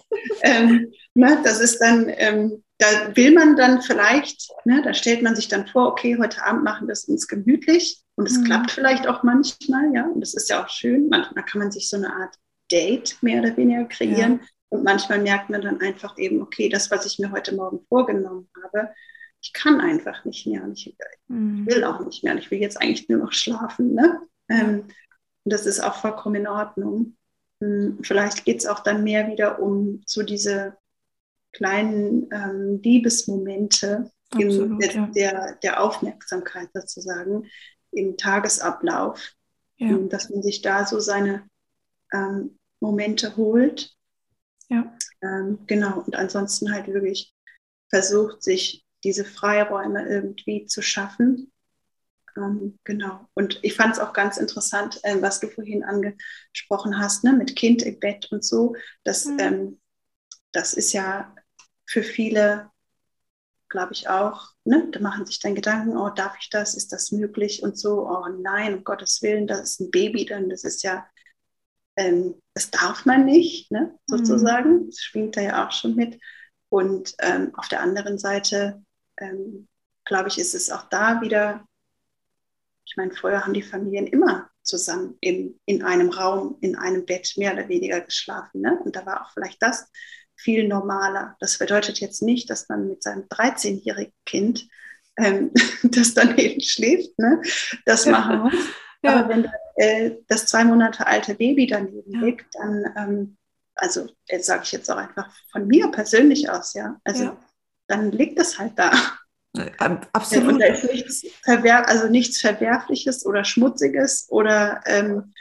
Ähm, 0.42 0.94
ne, 1.16 1.38
das 1.44 1.60
ist 1.60 1.80
dann, 1.80 2.10
ähm, 2.16 2.64
da 2.78 2.88
will 3.16 3.34
man 3.34 3.58
dann 3.58 3.82
vielleicht, 3.82 4.52
ne, 4.64 4.82
da 4.82 4.94
stellt 4.94 5.22
man 5.22 5.36
sich 5.36 5.50
dann 5.50 5.68
vor, 5.68 5.88
okay, 5.88 6.18
heute 6.18 6.46
Abend 6.46 6.64
machen 6.64 6.88
wir 6.88 6.94
es 6.94 7.06
uns 7.06 7.28
gemütlich 7.28 8.04
und 8.16 8.26
es 8.26 8.38
mhm. 8.38 8.46
klappt 8.46 8.72
vielleicht 8.72 9.06
auch 9.06 9.24
manchmal, 9.24 9.94
ja, 9.94 10.06
und 10.06 10.22
das 10.22 10.34
ist 10.34 10.50
ja 10.50 10.64
auch 10.64 10.70
schön. 10.70 11.10
Manchmal 11.10 11.44
kann 11.44 11.60
man 11.60 11.72
sich 11.72 11.90
so 11.90 11.98
eine 11.98 12.14
Art 12.14 12.36
Date 12.72 13.18
mehr 13.22 13.42
oder 13.42 13.58
weniger 13.58 13.84
kreieren 13.84 14.40
ja. 14.42 14.48
Und 14.70 14.84
manchmal 14.84 15.22
merkt 15.22 15.50
man 15.50 15.62
dann 15.62 15.82
einfach 15.82 16.18
eben, 16.18 16.42
okay, 16.42 16.70
das, 16.70 16.92
was 16.92 17.06
ich 17.06 17.20
mir 17.20 17.32
heute 17.32 17.56
Morgen 17.56 17.86
vorgenommen 17.88 18.50
habe, 18.64 18.90
ich 19.42 19.54
kann 19.54 19.80
einfach 19.80 20.26
nicht 20.26 20.48
mehr 20.48 20.64
und 20.64 20.74
ich, 20.74 20.96
mhm. 21.28 21.66
will 21.66 21.84
auch 21.84 22.04
nicht 22.06 22.24
mehr 22.24 22.34
und 22.34 22.40
ich 22.40 22.52
will 22.52 22.60
jetzt 22.60 22.82
eigentlich 22.82 23.08
nur 23.08 23.20
noch 23.20 23.32
schlafen, 23.32 23.94
ne? 23.94 24.22
Ähm, 24.50 24.86
und 25.44 25.54
das 25.54 25.66
ist 25.66 25.80
auch 25.80 25.96
vollkommen 25.96 26.36
in 26.36 26.48
Ordnung. 26.48 27.16
Hm, 27.62 28.00
vielleicht 28.02 28.46
geht 28.46 28.60
es 28.60 28.66
auch 28.66 28.82
dann 28.82 29.04
mehr 29.04 29.28
wieder 29.28 29.62
um 29.62 30.02
so 30.06 30.24
diese 30.24 30.78
kleinen 31.54 32.30
ähm, 32.32 32.82
Liebesmomente 32.84 34.12
Absolut, 34.32 34.72
in 34.72 34.80
der, 34.80 35.08
der, 35.08 35.56
der, 35.64 35.82
Aufmerksamkeit 35.82 36.70
sozusagen 36.74 37.50
im 37.92 38.18
Tagesablauf, 38.18 39.32
ja. 39.78 39.88
Ähm, 39.88 40.10
dass 40.10 40.30
man 40.30 40.44
sich 40.44 40.62
da 40.62 40.86
so 40.86 41.00
seine 41.00 41.48
ähm, 42.12 42.58
Momente 42.80 43.38
holt. 43.38 43.96
Ja. 44.70 44.94
Ähm, 45.22 45.60
genau, 45.68 46.02
und 46.02 46.16
ansonsten 46.16 46.72
halt 46.72 46.88
wirklich 46.88 47.34
versucht, 47.90 48.44
sich 48.44 48.86
diese 49.04 49.26
Freiräume 49.26 50.08
irgendwie 50.08 50.66
zu 50.66 50.82
schaffen. 50.82 51.52
Ähm, 52.36 52.78
genau. 52.84 53.28
Und 53.34 53.60
ich 53.64 53.76
fand 53.76 53.94
es 53.94 54.00
auch 54.00 54.14
ganz 54.14 54.38
interessant, 54.38 55.00
äh, 55.04 55.22
was 55.22 55.40
du 55.40 55.48
vorhin 55.48 55.84
angesprochen 55.84 57.00
hast, 57.00 57.24
ne, 57.24 57.34
mit 57.34 57.56
Kind 57.56 57.82
im 57.84 58.00
Bett 58.00 58.28
und 58.32 58.44
so. 58.44 58.76
Das, 59.04 59.26
mhm. 59.26 59.40
ähm, 59.40 59.82
das 60.52 60.74
ist 60.74 60.94
ja 60.94 61.34
für 61.86 62.04
viele, 62.04 62.70
glaube 63.70 63.94
ich 63.94 64.10
auch, 64.10 64.50
ne, 64.66 64.90
da 64.92 65.00
machen 65.00 65.26
sich 65.26 65.40
dann 65.40 65.56
Gedanken, 65.56 65.98
oh, 65.98 66.10
darf 66.10 66.38
ich 66.40 66.50
das? 66.50 66.76
Ist 66.76 66.92
das 66.92 67.12
möglich? 67.12 67.64
Und 67.64 67.80
so, 67.80 68.08
oh 68.08 68.28
nein, 68.28 68.76
um 68.76 68.84
Gottes 68.84 69.22
Willen, 69.22 69.48
das 69.48 69.62
ist 69.62 69.80
ein 69.80 69.92
Baby, 69.92 70.26
dann 70.26 70.50
das 70.50 70.64
ist 70.64 70.84
ja, 70.84 71.08
ähm, 71.98 72.36
das 72.54 72.72
darf 72.72 73.06
man 73.06 73.26
nicht, 73.26 73.72
ne, 73.72 73.98
sozusagen. 74.06 74.84
Mhm. 74.84 74.86
Das 74.88 75.00
schwingt 75.00 75.36
da 75.36 75.42
ja 75.42 75.68
auch 75.68 75.72
schon 75.72 75.96
mit. 75.96 76.20
Und 76.70 77.16
ähm, 77.20 77.54
auf 77.56 77.68
der 77.68 77.82
anderen 77.82 78.18
Seite, 78.18 78.84
ähm, 79.20 79.68
glaube 80.06 80.30
ich, 80.30 80.38
ist 80.38 80.54
es 80.54 80.70
auch 80.72 80.84
da 80.90 81.22
wieder, 81.22 81.66
ich 82.86 82.96
meine, 82.96 83.12
früher 83.12 83.44
haben 83.44 83.54
die 83.54 83.64
Familien 83.64 84.08
immer 84.08 84.50
zusammen 84.64 85.18
in, 85.22 85.60
in 85.66 85.84
einem 85.84 86.10
Raum, 86.10 86.58
in 86.62 86.76
einem 86.76 87.06
Bett 87.06 87.34
mehr 87.38 87.54
oder 87.54 87.68
weniger 87.68 88.02
geschlafen. 88.02 88.62
Ne? 88.62 88.80
Und 88.84 88.96
da 88.96 89.06
war 89.06 89.26
auch 89.26 89.34
vielleicht 89.34 89.62
das 89.62 89.90
viel 90.36 90.68
normaler. 90.68 91.36
Das 91.40 91.58
bedeutet 91.58 92.00
jetzt 92.00 92.22
nicht, 92.22 92.50
dass 92.50 92.70
man 92.70 92.88
mit 92.88 93.02
seinem 93.02 93.24
13-jährigen 93.24 94.14
Kind, 94.26 94.68
ähm, 95.18 95.52
das 95.84 96.14
daneben 96.14 96.62
schläft, 96.62 97.18
ne, 97.18 97.42
das 97.86 98.06
machen 98.06 98.40
muss. 98.42 98.54
Ja. 99.02 99.20
Aber 99.20 99.30
wenn 99.30 99.48
äh, 99.78 100.12
das 100.28 100.48
zwei 100.48 100.64
Monate 100.66 101.08
alte 101.08 101.36
Baby 101.36 101.68
daneben 101.68 102.12
ja. 102.12 102.20
liegt, 102.20 102.54
dann, 102.56 102.86
ähm, 102.98 103.38
also 103.76 104.08
jetzt 104.28 104.48
sage 104.48 104.64
ich 104.64 104.72
jetzt 104.72 104.90
auch 104.92 104.98
einfach 104.98 105.32
von 105.52 105.68
mir 105.68 105.90
persönlich 105.90 106.50
aus, 106.50 106.74
ja, 106.74 107.00
also 107.04 107.24
ja. 107.24 107.38
dann 107.88 108.12
liegt 108.12 108.40
es 108.40 108.60
halt 108.60 108.74
da. 108.78 108.92
Ähm, 109.80 110.02
absolut. 110.14 110.54
Und 110.54 110.60
da 110.60 110.68
ist 110.68 110.84
nichts, 110.84 111.26
Verwer 111.44 111.88
also 111.88 112.08
nichts 112.08 112.40
Verwerfliches 112.40 113.26
oder 113.26 113.44
Schmutziges 113.44 114.28
oder 114.30 114.82
ähm, 114.86 115.34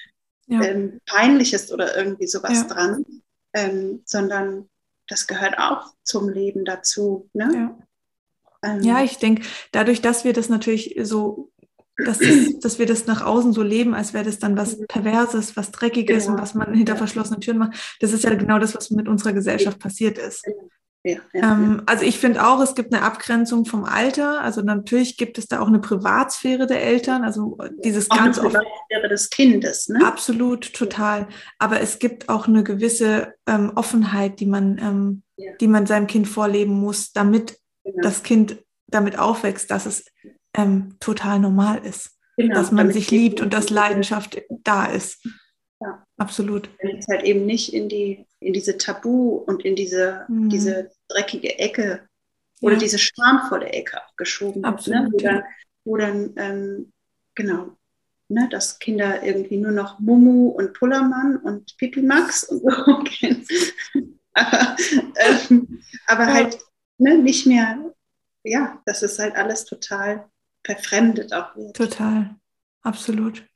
ja. 0.47 0.63
ähm, 0.63 1.01
Peinliches 1.07 1.73
oder 1.73 1.97
irgendwie 1.97 2.27
sowas 2.27 2.63
ja. 2.63 2.65
dran, 2.65 3.05
ähm, 3.53 4.03
sondern 4.07 4.69
das 5.09 5.27
gehört 5.27 5.59
auch 5.59 5.93
zum 6.03 6.29
Leben 6.29 6.65
dazu. 6.65 7.29
Ne? 7.33 7.51
Ja. 7.53 7.79
Ähm, 8.63 8.83
ja, 8.83 9.03
ich 9.03 9.19
denke, 9.19 9.47
dadurch, 9.73 10.01
dass 10.01 10.25
wir 10.25 10.33
das 10.33 10.49
natürlich 10.49 10.97
so, 11.03 11.46
dass, 12.05 12.19
das, 12.19 12.59
dass 12.61 12.79
wir 12.79 12.87
das 12.87 13.07
nach 13.07 13.25
außen 13.25 13.53
so 13.53 13.63
leben, 13.63 13.95
als 13.95 14.13
wäre 14.13 14.25
das 14.25 14.39
dann 14.39 14.57
was 14.57 14.77
mhm. 14.77 14.87
Perverses, 14.87 15.57
was 15.57 15.71
Dreckiges 15.71 16.25
genau. 16.25 16.37
und 16.37 16.43
was 16.43 16.55
man 16.55 16.75
hinter 16.75 16.97
verschlossenen 16.97 17.41
Türen 17.41 17.59
macht, 17.59 17.97
das 18.01 18.13
ist 18.13 18.25
ja 18.25 18.35
genau 18.35 18.59
das, 18.59 18.75
was 18.75 18.91
mit 18.91 19.09
unserer 19.09 19.33
Gesellschaft 19.33 19.79
passiert 19.79 20.19
ist. 20.19 20.45
Ja, 21.07 21.19
ja, 21.33 21.53
ähm, 21.53 21.77
ja. 21.77 21.83
Also 21.87 22.05
ich 22.05 22.19
finde 22.19 22.45
auch, 22.45 22.61
es 22.61 22.75
gibt 22.75 22.93
eine 22.93 23.05
Abgrenzung 23.05 23.65
vom 23.65 23.85
Alter. 23.85 24.41
Also 24.41 24.61
natürlich 24.63 25.17
gibt 25.17 25.39
es 25.39 25.47
da 25.47 25.61
auch 25.61 25.69
eine 25.69 25.79
Privatsphäre 25.79 26.67
der 26.67 26.83
Eltern. 26.83 27.23
Also 27.23 27.57
dieses 27.85 28.11
auch 28.11 28.17
ganz 28.17 28.41
eine 28.41 28.49
Privatsphäre 28.49 29.09
des 29.09 29.31
Kindes. 29.31 29.89
Ne? 29.89 30.05
Absolut, 30.05 30.75
total. 30.75 31.29
Aber 31.61 31.81
es 31.81 32.01
gibt 32.01 32.29
auch 32.29 32.49
eine 32.49 32.65
gewisse 32.65 33.35
ähm, 33.47 33.71
Offenheit, 33.77 34.41
die 34.41 34.47
man, 34.47 34.79
ähm, 34.79 35.23
die 35.61 35.69
man 35.69 35.87
seinem 35.87 36.09
Kind 36.09 36.27
vorleben 36.27 36.73
muss, 36.73 37.13
damit 37.13 37.61
genau. 37.85 38.03
das 38.03 38.25
Kind 38.25 38.59
damit 38.89 39.17
aufwächst, 39.17 39.71
dass 39.71 39.87
es 39.87 40.07
ähm, 40.57 40.97
total 41.01 41.39
normal 41.39 41.85
ist, 41.85 42.19
genau, 42.37 42.55
dass 42.55 42.73
man 42.73 42.93
sich 42.93 43.11
liebt 43.11 43.41
und 43.41 43.53
dass 43.53 43.71
Leidenschaft 43.71 44.43
da 44.51 44.87
ist. 44.87 45.27
Ja. 45.81 46.05
Absolut. 46.17 46.71
Wenn 46.81 46.99
es 46.99 47.07
halt 47.09 47.25
eben 47.25 47.45
nicht 47.45 47.75
in 47.75 47.89
die 47.89 48.27
in 48.41 48.53
diese 48.53 48.79
Tabu 48.79 49.37
und 49.37 49.65
in 49.65 49.77
diese, 49.77 50.25
mhm. 50.29 50.49
diese 50.49 50.91
dreckige 51.09 51.59
Ecke 51.59 52.09
oder 52.61 52.75
ja. 52.75 52.81
diese 52.81 52.99
schamvolle 52.99 53.67
Ecke 53.67 53.99
auch 54.03 54.17
geschoben 54.17 54.65
Absolut, 54.65 55.13
wird, 55.13 55.23
ne? 55.23 55.45
wo 55.85 55.97
dann, 55.97 56.33
wo 56.33 56.33
dann 56.33 56.33
ähm, 56.37 56.93
genau, 57.35 57.77
ne, 58.29 58.49
dass 58.51 58.79
Kinder 58.79 59.23
irgendwie 59.23 59.57
nur 59.57 59.73
noch 59.73 59.99
Mumu 59.99 60.49
und 60.49 60.75
Pullermann 60.75 61.37
und 61.39 61.77
Pipi 61.77 62.03
Max 62.03 62.45
und 62.45 62.61
so 62.61 63.03
kennen. 63.05 63.47
aber, 64.33 64.77
ähm, 65.51 65.83
aber 66.07 66.27
halt 66.27 66.59
ne, 66.99 67.19
nicht 67.19 67.47
mehr, 67.47 67.93
ja, 68.45 68.81
dass 68.87 69.03
es 69.03 69.19
halt 69.19 69.35
alles 69.37 69.65
total 69.65 70.31
verfremdet 70.67 71.33
auch 71.33 71.57
wird. 71.57 71.77
Total, 71.77 72.37
absolut. 72.83 73.47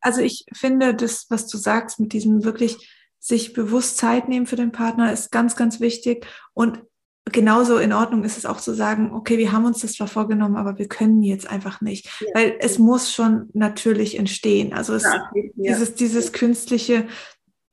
Also 0.00 0.20
ich 0.20 0.44
finde 0.52 0.94
das, 0.94 1.26
was 1.30 1.48
du 1.48 1.58
sagst, 1.58 1.98
mit 1.98 2.12
diesem 2.12 2.44
wirklich 2.44 2.92
sich 3.18 3.54
bewusst 3.54 3.96
Zeit 3.96 4.28
nehmen 4.28 4.46
für 4.46 4.54
den 4.54 4.70
Partner 4.70 5.12
ist 5.12 5.32
ganz, 5.32 5.56
ganz 5.56 5.80
wichtig. 5.80 6.24
Und 6.54 6.80
genauso 7.24 7.78
in 7.78 7.92
Ordnung 7.92 8.22
ist 8.22 8.38
es 8.38 8.46
auch 8.46 8.60
zu 8.60 8.72
sagen, 8.72 9.12
okay, 9.12 9.36
wir 9.36 9.50
haben 9.50 9.64
uns 9.64 9.80
das 9.80 9.94
zwar 9.94 10.06
vorgenommen, 10.06 10.56
aber 10.56 10.78
wir 10.78 10.86
können 10.86 11.22
jetzt 11.24 11.50
einfach 11.50 11.80
nicht. 11.80 12.06
Ja. 12.20 12.28
Weil 12.34 12.56
es 12.60 12.78
muss 12.78 13.12
schon 13.12 13.48
natürlich 13.52 14.16
entstehen. 14.16 14.72
Also 14.72 14.94
es, 14.94 15.02
ja, 15.02 15.28
dieses, 15.56 15.94
dieses 15.96 16.32
künstliche, 16.32 17.08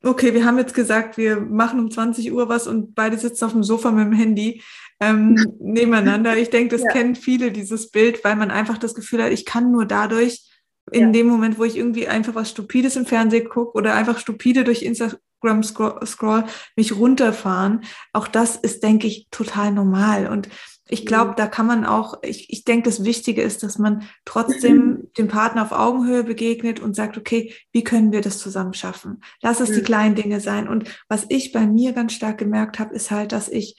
okay, 0.02 0.34
wir 0.34 0.44
haben 0.44 0.58
jetzt 0.58 0.74
gesagt, 0.74 1.16
wir 1.16 1.38
machen 1.40 1.78
um 1.78 1.90
20 1.90 2.32
Uhr 2.32 2.48
was 2.48 2.66
und 2.66 2.96
beide 2.96 3.16
sitzen 3.16 3.44
auf 3.44 3.52
dem 3.52 3.62
Sofa 3.62 3.92
mit 3.92 4.06
dem 4.06 4.12
Handy 4.12 4.60
ähm, 5.00 5.36
nebeneinander. 5.58 6.36
Ich 6.36 6.50
denke, 6.50 6.76
das 6.76 6.86
kennen 6.92 7.14
viele, 7.14 7.52
dieses 7.52 7.90
Bild, 7.90 8.24
weil 8.24 8.36
man 8.36 8.50
einfach 8.50 8.78
das 8.78 8.94
Gefühl 8.94 9.22
hat, 9.22 9.32
ich 9.32 9.44
kann 9.44 9.70
nur 9.70 9.86
dadurch 9.86 10.50
in 10.90 11.12
dem 11.12 11.26
Moment, 11.26 11.58
wo 11.58 11.64
ich 11.64 11.76
irgendwie 11.76 12.08
einfach 12.08 12.34
was 12.34 12.50
Stupides 12.50 12.96
im 12.96 13.06
Fernsehen 13.06 13.48
gucke 13.48 13.76
oder 13.76 13.94
einfach 13.94 14.18
stupide 14.18 14.64
durch 14.64 14.82
Instagram 14.82 15.62
Scroll, 15.62 16.06
Scroll 16.06 16.44
mich 16.76 16.96
runterfahren. 16.96 17.84
Auch 18.12 18.28
das 18.28 18.56
ist, 18.56 18.82
denke 18.82 19.06
ich, 19.06 19.28
total 19.30 19.72
normal. 19.72 20.26
Und 20.28 20.48
ich 20.86 21.06
glaube, 21.06 21.30
mhm. 21.30 21.36
da 21.36 21.46
kann 21.46 21.66
man 21.66 21.86
auch, 21.86 22.22
ich, 22.22 22.50
ich 22.50 22.64
denke, 22.64 22.88
das 22.88 23.04
Wichtige 23.04 23.40
ist, 23.40 23.62
dass 23.62 23.78
man 23.78 24.02
trotzdem 24.26 25.08
dem 25.16 25.28
Partner 25.28 25.62
auf 25.62 25.72
Augenhöhe 25.72 26.24
begegnet 26.24 26.80
und 26.80 26.94
sagt, 26.94 27.16
okay, 27.16 27.54
wie 27.72 27.84
können 27.84 28.12
wir 28.12 28.20
das 28.20 28.38
zusammen 28.38 28.74
schaffen? 28.74 29.22
Lass 29.40 29.60
es 29.60 29.70
die 29.70 29.80
mhm. 29.80 29.84
kleinen 29.84 30.14
Dinge 30.14 30.40
sein. 30.40 30.68
Und 30.68 30.90
was 31.08 31.24
ich 31.30 31.52
bei 31.52 31.66
mir 31.66 31.92
ganz 31.92 32.12
stark 32.12 32.36
gemerkt 32.36 32.78
habe, 32.78 32.94
ist 32.94 33.10
halt, 33.10 33.32
dass 33.32 33.48
ich 33.48 33.76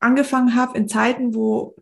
angefangen 0.00 0.54
habe 0.54 0.76
in 0.76 0.88
Zeiten, 0.88 1.34
wo 1.34 1.74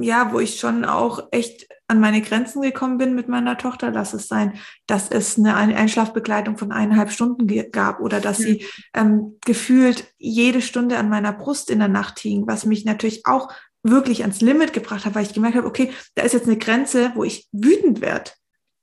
ja, 0.00 0.32
wo 0.32 0.40
ich 0.40 0.58
schon 0.58 0.84
auch 0.84 1.28
echt 1.30 1.68
an 1.88 2.00
meine 2.00 2.20
Grenzen 2.20 2.62
gekommen 2.62 2.98
bin 2.98 3.14
mit 3.14 3.28
meiner 3.28 3.56
Tochter. 3.56 3.90
Lass 3.90 4.12
es 4.12 4.28
sein, 4.28 4.58
dass 4.86 5.10
es 5.10 5.38
eine 5.38 5.54
Einschlafbegleitung 5.54 6.58
von 6.58 6.72
eineinhalb 6.72 7.10
Stunden 7.10 7.46
gab 7.70 8.00
oder 8.00 8.20
dass 8.20 8.38
sie 8.38 8.64
ähm, 8.94 9.38
gefühlt 9.44 10.12
jede 10.18 10.62
Stunde 10.62 10.98
an 10.98 11.08
meiner 11.08 11.32
Brust 11.32 11.70
in 11.70 11.78
der 11.78 11.88
Nacht 11.88 12.18
hing, 12.18 12.46
was 12.46 12.66
mich 12.66 12.84
natürlich 12.84 13.26
auch 13.26 13.52
wirklich 13.82 14.22
ans 14.22 14.40
Limit 14.40 14.72
gebracht 14.72 15.04
hat, 15.04 15.14
weil 15.14 15.24
ich 15.24 15.34
gemerkt 15.34 15.56
habe, 15.56 15.66
okay, 15.66 15.92
da 16.14 16.22
ist 16.22 16.32
jetzt 16.32 16.46
eine 16.46 16.58
Grenze, 16.58 17.12
wo 17.14 17.22
ich 17.22 17.48
wütend 17.52 18.00
werde. 18.00 18.32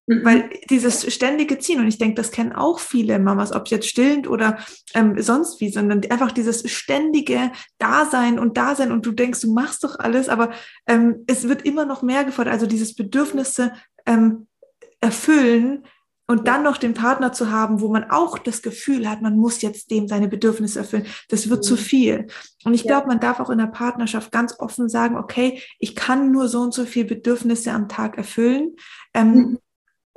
Mhm. 0.08 0.26
Weil 0.26 0.50
dieses 0.70 1.14
ständige 1.14 1.60
Ziehen, 1.60 1.80
und 1.80 1.88
ich 1.88 1.98
denke, 1.98 2.16
das 2.16 2.32
kennen 2.32 2.52
auch 2.52 2.80
viele 2.80 3.20
Mamas, 3.20 3.54
ob 3.54 3.68
jetzt 3.70 3.88
stillend 3.88 4.28
oder 4.28 4.58
ähm, 4.94 5.22
sonst 5.22 5.62
wie, 5.62 5.70
sondern 5.70 6.02
einfach 6.10 6.32
dieses 6.32 6.70
ständige 6.70 7.52
Dasein 7.78 8.38
und 8.38 8.58
Dasein 8.58 8.92
und 8.92 9.06
du 9.06 9.12
denkst, 9.12 9.42
du 9.42 9.54
machst 9.54 9.84
doch 9.84 10.00
alles, 10.00 10.28
aber 10.28 10.52
ähm, 10.88 11.24
es 11.28 11.48
wird 11.48 11.64
immer 11.64 11.86
noch 11.86 12.02
mehr 12.02 12.26
gefordert. 12.26 12.54
Also 12.54 12.68
dieses 12.68 12.96
Bedürfnisse 12.96 13.74
ähm, 14.06 14.48
erfüllen 15.00 15.86
und 16.28 16.48
dann 16.48 16.64
noch 16.64 16.78
den 16.78 16.94
Partner 16.94 17.32
zu 17.32 17.52
haben, 17.52 17.80
wo 17.80 17.90
man 17.90 18.10
auch 18.10 18.38
das 18.38 18.62
Gefühl 18.62 19.10
hat, 19.10 19.22
man 19.22 19.38
muss 19.38 19.62
jetzt 19.62 19.92
dem 19.92 20.08
seine 20.08 20.28
Bedürfnisse 20.28 20.80
erfüllen, 20.80 21.06
das 21.30 21.50
wird 21.50 21.60
mhm. 21.60 21.64
zu 21.64 21.78
viel. 21.78 22.28
Und 22.66 22.74
ich 22.74 22.84
ja. 22.84 22.88
glaube, 22.88 23.08
man 23.08 23.22
darf 23.22 23.40
auch 23.40 23.50
in 23.50 23.58
der 23.58 23.68
Partnerschaft 23.68 24.34
ganz 24.34 24.60
offen 24.60 24.90
sagen, 24.90 25.16
okay, 25.18 25.62
ich 25.80 25.96
kann 25.96 26.32
nur 26.32 26.50
so 26.50 26.60
und 26.60 26.74
so 26.74 26.86
viele 26.86 27.06
Bedürfnisse 27.06 27.72
am 27.72 27.88
Tag 27.88 28.18
erfüllen. 28.18 28.76
Ähm, 29.14 29.34
mhm 29.34 29.60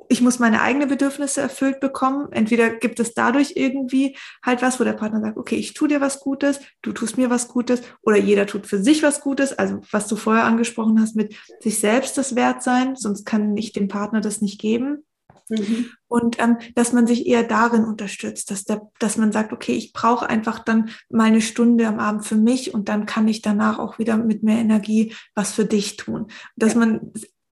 ich 0.08 0.20
muss 0.20 0.38
meine 0.38 0.60
eigenen 0.60 0.88
Bedürfnisse 0.88 1.40
erfüllt 1.40 1.80
bekommen. 1.80 2.28
Entweder 2.32 2.70
gibt 2.70 3.00
es 3.00 3.14
dadurch 3.14 3.52
irgendwie 3.56 4.16
halt 4.44 4.62
was, 4.62 4.78
wo 4.78 4.84
der 4.84 4.92
Partner 4.92 5.20
sagt, 5.20 5.36
okay, 5.36 5.56
ich 5.56 5.74
tue 5.74 5.88
dir 5.88 6.00
was 6.00 6.20
Gutes, 6.20 6.60
du 6.82 6.92
tust 6.92 7.18
mir 7.18 7.30
was 7.30 7.48
Gutes 7.48 7.82
oder 8.02 8.16
jeder 8.16 8.46
tut 8.46 8.66
für 8.66 8.82
sich 8.82 9.02
was 9.02 9.20
Gutes. 9.20 9.58
Also 9.58 9.80
was 9.90 10.08
du 10.08 10.16
vorher 10.16 10.44
angesprochen 10.44 11.00
hast 11.00 11.16
mit 11.16 11.34
sich 11.60 11.78
selbst 11.78 12.18
das 12.18 12.36
Wert 12.36 12.62
sein, 12.62 12.96
sonst 12.96 13.24
kann 13.24 13.56
ich 13.56 13.72
dem 13.72 13.88
Partner 13.88 14.20
das 14.20 14.40
nicht 14.40 14.60
geben. 14.60 15.04
Mhm. 15.48 15.86
Und 16.08 16.40
ähm, 16.40 16.56
dass 16.74 16.92
man 16.92 17.06
sich 17.06 17.26
eher 17.26 17.44
darin 17.44 17.84
unterstützt, 17.84 18.50
dass, 18.50 18.64
der, 18.64 18.82
dass 18.98 19.16
man 19.16 19.32
sagt, 19.32 19.52
okay, 19.52 19.74
ich 19.74 19.92
brauche 19.92 20.28
einfach 20.28 20.58
dann 20.58 20.90
mal 21.08 21.24
eine 21.24 21.40
Stunde 21.40 21.86
am 21.86 22.00
Abend 22.00 22.24
für 22.24 22.36
mich 22.36 22.74
und 22.74 22.88
dann 22.88 23.06
kann 23.06 23.28
ich 23.28 23.42
danach 23.42 23.78
auch 23.78 23.98
wieder 23.98 24.16
mit 24.16 24.42
mehr 24.42 24.58
Energie 24.58 25.14
was 25.34 25.52
für 25.52 25.64
dich 25.64 25.96
tun. 25.96 26.26
Dass 26.56 26.74
ja. 26.74 26.80
man 26.80 27.12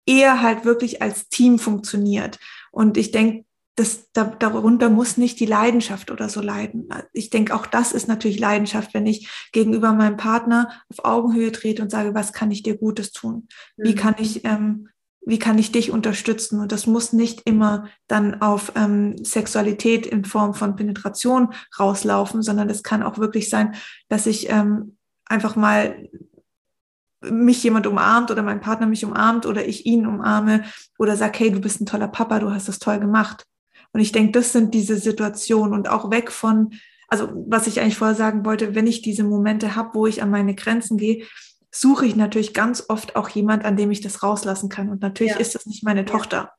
eher 0.09 0.43
halt 0.43 0.65
wirklich 0.65 1.03
als 1.03 1.29
Team 1.29 1.59
funktioniert. 1.59 2.39
Und 2.73 2.97
ich 2.97 3.11
denke, 3.11 3.45
das, 3.77 4.11
da, 4.13 4.25
darunter 4.25 4.91
muss 4.91 5.19
nicht 5.19 5.39
die 5.39 5.47
Leidenschaft 5.47 6.11
oder 6.11 6.29
so 6.29 6.41
leiden. 6.41 6.89
Ich 7.13 7.31
denke, 7.31 7.55
auch 7.55 7.67
das 7.67 7.93
ist 7.93 8.09
natürlich 8.09 8.41
Leidenschaft, 8.41 8.93
wenn 8.93 9.07
ich 9.07 9.29
gegenüber 9.53 9.93
meinem 9.93 10.17
Partner 10.17 10.71
auf 10.89 11.05
Augenhöhe 11.05 11.53
trete 11.53 11.83
und 11.83 11.91
sage, 11.91 12.13
was 12.13 12.33
kann 12.33 12.51
ich 12.51 12.65
dir 12.65 12.77
Gutes 12.77 13.13
tun? 13.13 13.47
Wie 13.77 13.93
mhm. 13.93 13.97
kann 13.97 14.17
ich, 14.19 14.45
ähm, 14.45 14.89
wie 15.21 15.39
kann 15.39 15.59
ich 15.59 15.71
dich 15.71 15.93
unterstützen? 15.93 16.59
Und 16.59 16.73
das 16.73 16.89
muss 16.89 17.13
nicht 17.13 17.43
immer 17.45 17.87
dann 18.09 18.41
auf 18.41 18.73
ähm, 18.75 19.23
Sexualität 19.23 20.07
in 20.07 20.25
Form 20.25 20.55
von 20.55 20.75
Penetration 20.75 21.53
rauslaufen, 21.79 22.43
sondern 22.43 22.69
es 22.71 22.83
kann 22.83 23.05
auch 23.05 23.19
wirklich 23.19 23.49
sein, 23.49 23.77
dass 24.09 24.27
ich 24.27 24.51
ähm, 24.51 24.97
einfach 25.27 25.55
mal 25.55 26.09
mich 27.21 27.63
jemand 27.63 27.87
umarmt 27.87 28.31
oder 28.31 28.43
mein 28.43 28.61
Partner 28.61 28.87
mich 28.87 29.05
umarmt 29.05 29.47
oder 29.47 29.67
ich 29.67 29.87
ihn 29.87 30.07
umarme 30.07 30.65
oder 30.99 31.17
sag, 31.17 31.39
hey, 31.39 31.51
du 31.51 31.61
bist 31.61 31.81
ein 31.81 31.87
toller 31.87 32.09
Papa, 32.09 32.39
du 32.39 32.51
hast 32.51 32.69
das 32.69 32.79
toll 32.79 33.01
gemacht. 33.01 33.45
Und 33.93 34.01
ich 34.01 34.13
denke, 34.13 34.33
das 34.33 34.53
sind 34.53 34.75
diese 34.75 34.97
Situationen 34.97 35.73
und 35.73 35.89
auch 35.89 36.11
weg 36.11 36.31
von, 36.31 36.75
also 37.09 37.31
was 37.49 37.67
ich 37.67 37.81
eigentlich 37.81 37.97
vorher 37.97 38.17
sagen 38.17 38.45
wollte, 38.45 38.75
wenn 38.75 38.87
ich 38.87 39.03
diese 39.03 39.25
Momente 39.25 39.75
habe, 39.75 39.91
wo 39.95 40.07
ich 40.07 40.23
an 40.23 40.31
meine 40.31 40.55
Grenzen 40.55 40.99
gehe, 40.99 41.25
suche 41.71 42.07
ich 42.07 42.17
natürlich 42.17 42.55
ganz 42.55 42.85
oft 42.89 43.17
auch 43.17 43.29
jemand, 43.29 43.65
an 43.65 43.77
dem 43.77 43.91
ich 43.91 44.01
das 44.01 44.23
rauslassen 44.23 44.69
kann. 44.69 44.89
Und 44.89 45.03
natürlich 45.03 45.35
ja. 45.35 45.39
ist 45.39 45.55
das 45.55 45.67
nicht 45.67 45.85
meine 45.85 46.05
Tochter, 46.05 46.53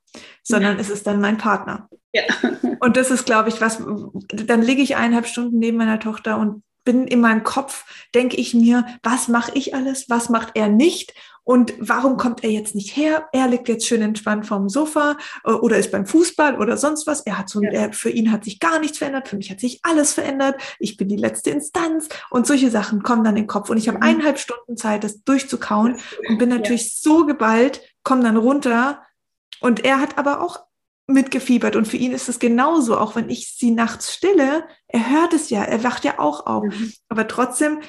sondern 0.43 0.75
ja. 0.75 0.81
es 0.81 0.89
ist 0.89 1.07
dann 1.07 1.21
mein 1.21 1.37
Partner. 1.37 1.89
Ja. 2.13 2.23
Und 2.79 2.97
das 2.97 3.11
ist, 3.11 3.25
glaube 3.25 3.49
ich, 3.49 3.61
was, 3.61 3.81
dann 4.29 4.61
liege 4.61 4.81
ich 4.81 4.95
eineinhalb 4.95 5.27
Stunden 5.27 5.59
neben 5.59 5.77
meiner 5.77 5.99
Tochter 5.99 6.37
und 6.37 6.63
bin 6.83 7.07
in 7.07 7.21
meinem 7.21 7.43
Kopf, 7.43 7.85
denke 8.15 8.37
ich 8.37 8.53
mir, 8.53 8.85
was 9.03 9.27
mache 9.27 9.51
ich 9.53 9.75
alles, 9.75 10.09
was 10.09 10.29
macht 10.29 10.51
er 10.55 10.69
nicht 10.69 11.13
und 11.49 11.73
warum 11.79 12.17
kommt 12.17 12.43
er 12.43 12.51
jetzt 12.51 12.75
nicht 12.75 12.95
her? 12.95 13.27
Er 13.31 13.47
liegt 13.47 13.67
jetzt 13.69 13.87
schön 13.87 14.03
entspannt 14.03 14.45
vorm 14.45 14.69
Sofa 14.69 15.17
äh, 15.43 15.51
oder 15.51 15.77
ist 15.77 15.91
beim 15.91 16.05
Fußball 16.05 16.59
oder 16.59 16.77
sonst 16.77 17.07
was. 17.07 17.21
Er 17.21 17.39
hat 17.39 17.49
so, 17.49 17.63
ja. 17.63 17.71
er, 17.71 17.91
für 17.91 18.11
ihn 18.11 18.31
hat 18.31 18.43
sich 18.43 18.59
gar 18.59 18.79
nichts 18.79 18.99
verändert, 18.99 19.27
für 19.27 19.35
mich 19.35 19.49
hat 19.49 19.59
sich 19.59 19.79
alles 19.81 20.13
verändert. 20.13 20.61
Ich 20.77 20.95
bin 20.95 21.09
die 21.09 21.15
letzte 21.15 21.49
Instanz 21.49 22.07
und 22.29 22.45
solche 22.45 22.69
Sachen 22.69 23.01
kommen 23.01 23.23
dann 23.23 23.35
in 23.35 23.45
den 23.45 23.47
Kopf 23.47 23.71
und 23.71 23.77
ich 23.77 23.87
habe 23.87 23.97
mhm. 23.97 24.03
eineinhalb 24.03 24.37
Stunden 24.37 24.77
Zeit, 24.77 25.03
das 25.03 25.23
durchzukauen 25.23 25.97
und 26.27 26.37
bin 26.37 26.49
natürlich 26.49 26.83
ja. 26.83 26.91
so 27.01 27.25
geballt, 27.25 27.81
komme 28.03 28.21
dann 28.21 28.37
runter 28.37 29.01
und 29.59 29.83
er 29.83 29.99
hat 29.99 30.19
aber 30.19 30.41
auch 30.41 30.68
mitgefiebert 31.09 31.75
und 31.75 31.87
für 31.87 31.97
ihn 31.97 32.11
ist 32.11 32.29
es 32.29 32.39
genauso, 32.39 32.97
auch 32.97 33.15
wenn 33.15 33.29
ich 33.29 33.55
sie 33.57 33.71
nachts 33.71 34.13
stille, 34.13 34.63
er 34.87 35.09
hört 35.09 35.33
es 35.33 35.49
ja, 35.49 35.63
er 35.63 35.83
wacht 35.83 36.05
ja 36.05 36.19
auch 36.19 36.45
auf, 36.45 36.63
mhm. 36.63 36.93
aber 37.09 37.27
trotzdem 37.27 37.79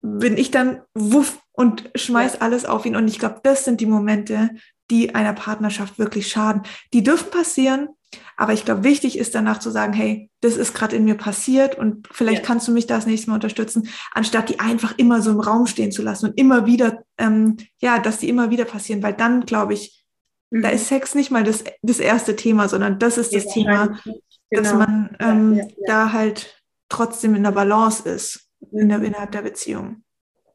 bin 0.00 0.36
ich 0.36 0.50
dann 0.50 0.82
wuff 0.94 1.40
und 1.52 1.90
schmeiß 1.94 2.34
ja. 2.34 2.40
alles 2.40 2.64
auf 2.64 2.86
ihn 2.86 2.96
und 2.96 3.08
ich 3.08 3.18
glaube, 3.18 3.40
das 3.42 3.64
sind 3.64 3.80
die 3.80 3.86
Momente, 3.86 4.50
die 4.90 5.14
einer 5.14 5.34
Partnerschaft 5.34 5.98
wirklich 5.98 6.28
schaden. 6.28 6.62
Die 6.94 7.02
dürfen 7.02 7.30
passieren, 7.30 7.88
aber 8.36 8.52
ich 8.52 8.64
glaube, 8.64 8.84
wichtig 8.84 9.18
ist 9.18 9.34
danach 9.34 9.58
zu 9.58 9.70
sagen, 9.70 9.92
hey, 9.92 10.30
das 10.40 10.56
ist 10.56 10.72
gerade 10.72 10.96
in 10.96 11.04
mir 11.04 11.16
passiert 11.16 11.76
und 11.76 12.08
vielleicht 12.10 12.42
ja. 12.42 12.46
kannst 12.46 12.68
du 12.68 12.72
mich 12.72 12.86
das 12.86 13.06
nächste 13.06 13.28
Mal 13.28 13.34
unterstützen, 13.34 13.88
anstatt 14.12 14.48
die 14.48 14.60
einfach 14.60 14.96
immer 14.96 15.20
so 15.20 15.30
im 15.30 15.40
Raum 15.40 15.66
stehen 15.66 15.92
zu 15.92 16.02
lassen 16.02 16.26
und 16.26 16.38
immer 16.38 16.64
wieder, 16.64 17.02
ähm, 17.18 17.56
ja, 17.80 17.98
dass 17.98 18.18
die 18.18 18.28
immer 18.28 18.50
wieder 18.50 18.64
passieren, 18.64 19.02
weil 19.02 19.14
dann 19.14 19.44
glaube 19.44 19.74
ich, 19.74 20.04
mhm. 20.50 20.62
da 20.62 20.70
ist 20.70 20.88
Sex 20.88 21.14
nicht 21.14 21.30
mal 21.30 21.44
das, 21.44 21.64
das 21.82 21.98
erste 21.98 22.36
Thema, 22.36 22.68
sondern 22.68 22.98
das 22.98 23.18
ist 23.18 23.34
das 23.34 23.44
ja, 23.44 23.50
Thema, 23.52 24.00
genau. 24.04 24.18
dass 24.50 24.74
man 24.74 25.16
ähm, 25.20 25.54
ja, 25.54 25.66
da 25.86 26.12
halt 26.12 26.62
trotzdem 26.88 27.34
in 27.34 27.42
der 27.42 27.52
Balance 27.52 28.08
ist 28.08 28.48
in 28.72 28.88
der, 28.88 29.02
innerhalb 29.02 29.32
der 29.32 29.42
Beziehung. 29.42 30.04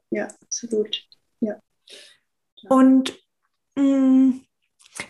Ja, 0.10 0.28
absolut. 0.42 1.04
Ja. 1.40 1.60
Und 2.70 3.18
mh, 3.76 3.84
mm, 3.84 4.46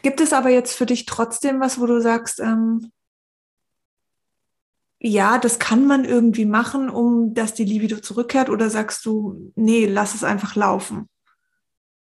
Gibt 0.02 0.22
es 0.22 0.34
aber 0.34 0.50
jetzt 0.50 0.76
für 0.76 0.86
dich 0.86 1.06
trotzdem 1.06 1.60
was, 1.60 1.80
wo 1.80 1.86
du 1.86 2.02
sagst, 2.02 2.40
ähm, 2.40 2.92
ja, 5.00 5.38
das 5.38 5.60
kann 5.60 5.86
man 5.86 6.06
irgendwie 6.06 6.46
machen, 6.46 6.90
um 6.90 7.34
dass 7.34 7.54
die 7.54 7.66
Libido 7.66 8.00
zurückkehrt? 8.00 8.50
Oder 8.50 8.70
sagst 8.70 9.06
du, 9.06 9.52
nee, 9.56 9.86
lass 9.86 10.16
es 10.16 10.24
einfach 10.24 10.56
laufen? 10.56 11.10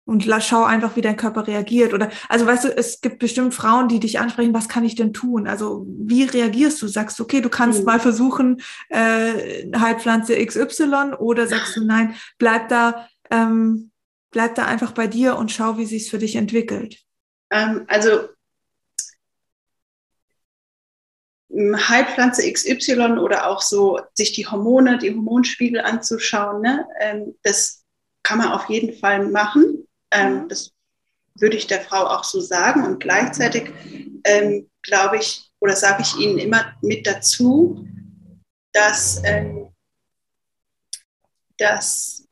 Und 0.05 0.25
schau 0.41 0.65
einfach, 0.65 0.97
wie 0.97 1.01
dein 1.01 1.17
Körper 1.17 1.47
reagiert. 1.47 1.95
Oder, 1.95 2.11
also 2.29 2.45
weißt 2.45 2.65
du, 2.65 2.77
es 2.77 3.01
gibt 3.01 3.21
bestimmt 3.21 3.55
Frauen, 3.55 3.89
die 3.89 4.01
dich 4.01 4.19
ansprechen, 4.19 4.53
was 4.53 4.69
kann 4.69 4.85
ich 4.85 4.97
denn 4.97 5.13
tun? 5.13 5.47
Also, 5.47 5.87
wie 5.89 6.25
reagierst 6.25 6.83
du? 6.83 6.89
Sagst 6.89 7.19
du, 7.19 7.23
okay, 7.23 7.41
du 7.41 7.49
kannst 7.49 7.81
mhm. 7.81 7.85
mal 7.87 8.01
versuchen, 8.01 8.61
äh, 8.89 9.71
Heilpflanze 9.77 10.45
XY, 10.45 11.15
oder 11.19 11.47
sagst 11.47 11.77
du, 11.77 11.85
nein, 11.87 12.17
bleib 12.39 12.69
da, 12.69 13.09
ähm, 13.31 13.93
bleib 14.33 14.57
da 14.57 14.67
einfach 14.67 14.93
bei 14.93 15.07
dir 15.07 15.37
und 15.37 15.53
schau, 15.53 15.79
wie 15.79 15.87
sich's 15.87 16.11
für 16.11 16.19
dich 16.19 16.35
entwickelt. 16.35 16.99
Ähm, 17.53 17.85
also 17.87 18.29
Heilpflanze 21.55 22.51
XY 22.51 23.19
oder 23.19 23.47
auch 23.47 23.61
so 23.61 24.01
sich 24.15 24.33
die 24.33 24.47
Hormone, 24.47 24.99
die 24.99 25.15
Hormonspiegel 25.15 25.81
anzuschauen, 25.81 26.63
ne? 26.63 26.87
Ähm, 26.99 27.35
das 27.43 27.85
kann 28.23 28.39
man 28.39 28.49
auf 28.49 28.69
jeden 28.69 28.99
Fall 28.99 29.27
machen. 29.29 29.82
Ähm, 30.13 30.49
das 30.49 30.73
würde 31.35 31.57
ich 31.57 31.67
der 31.67 31.81
Frau 31.81 32.07
auch 32.07 32.25
so 32.25 32.41
sagen. 32.41 32.85
Und 32.85 33.01
gleichzeitig 33.01 33.73
ähm, 34.25 34.71
glaube 34.83 35.19
ich 35.19 35.51
oder 35.61 35.77
sage 35.77 36.03
ich 36.03 36.17
Ihnen 36.17 36.39
immer 36.39 36.75
mit 36.83 37.07
dazu, 37.07 37.87
dass, 38.73 39.23
ähm, 39.25 39.69
dass 41.57 42.27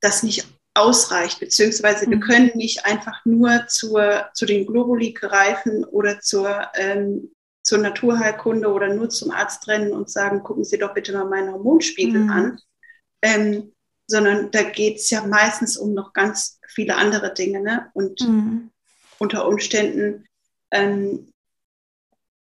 das 0.00 0.22
nicht 0.22 0.46
ausreicht, 0.74 1.40
beziehungsweise 1.40 2.08
wir 2.08 2.16
mhm. 2.16 2.20
können 2.20 2.50
nicht 2.54 2.84
einfach 2.84 3.24
nur 3.24 3.66
zur, 3.68 4.28
zu 4.34 4.46
den 4.46 4.66
Globuli 4.66 5.12
greifen 5.12 5.84
oder 5.84 6.20
zur, 6.20 6.68
ähm, 6.74 7.32
zur 7.62 7.78
Naturheilkunde 7.78 8.70
oder 8.70 8.92
nur 8.92 9.08
zum 9.08 9.30
Arzt 9.30 9.66
rennen 9.68 9.92
und 9.92 10.10
sagen, 10.10 10.42
gucken 10.42 10.64
Sie 10.64 10.78
doch 10.78 10.94
bitte 10.94 11.12
mal 11.12 11.24
meinen 11.24 11.52
Hormonspiegel 11.52 12.22
mhm. 12.22 12.30
an, 12.30 12.58
ähm, 13.22 13.73
sondern 14.06 14.50
da 14.50 14.62
geht 14.62 14.96
es 14.96 15.10
ja 15.10 15.26
meistens 15.26 15.76
um 15.76 15.94
noch 15.94 16.12
ganz 16.12 16.58
viele 16.68 16.96
andere 16.96 17.32
Dinge. 17.32 17.60
Ne? 17.60 17.90
Und 17.94 18.20
mhm. 18.20 18.70
unter 19.18 19.46
Umständen 19.46 20.26
ähm, 20.70 21.32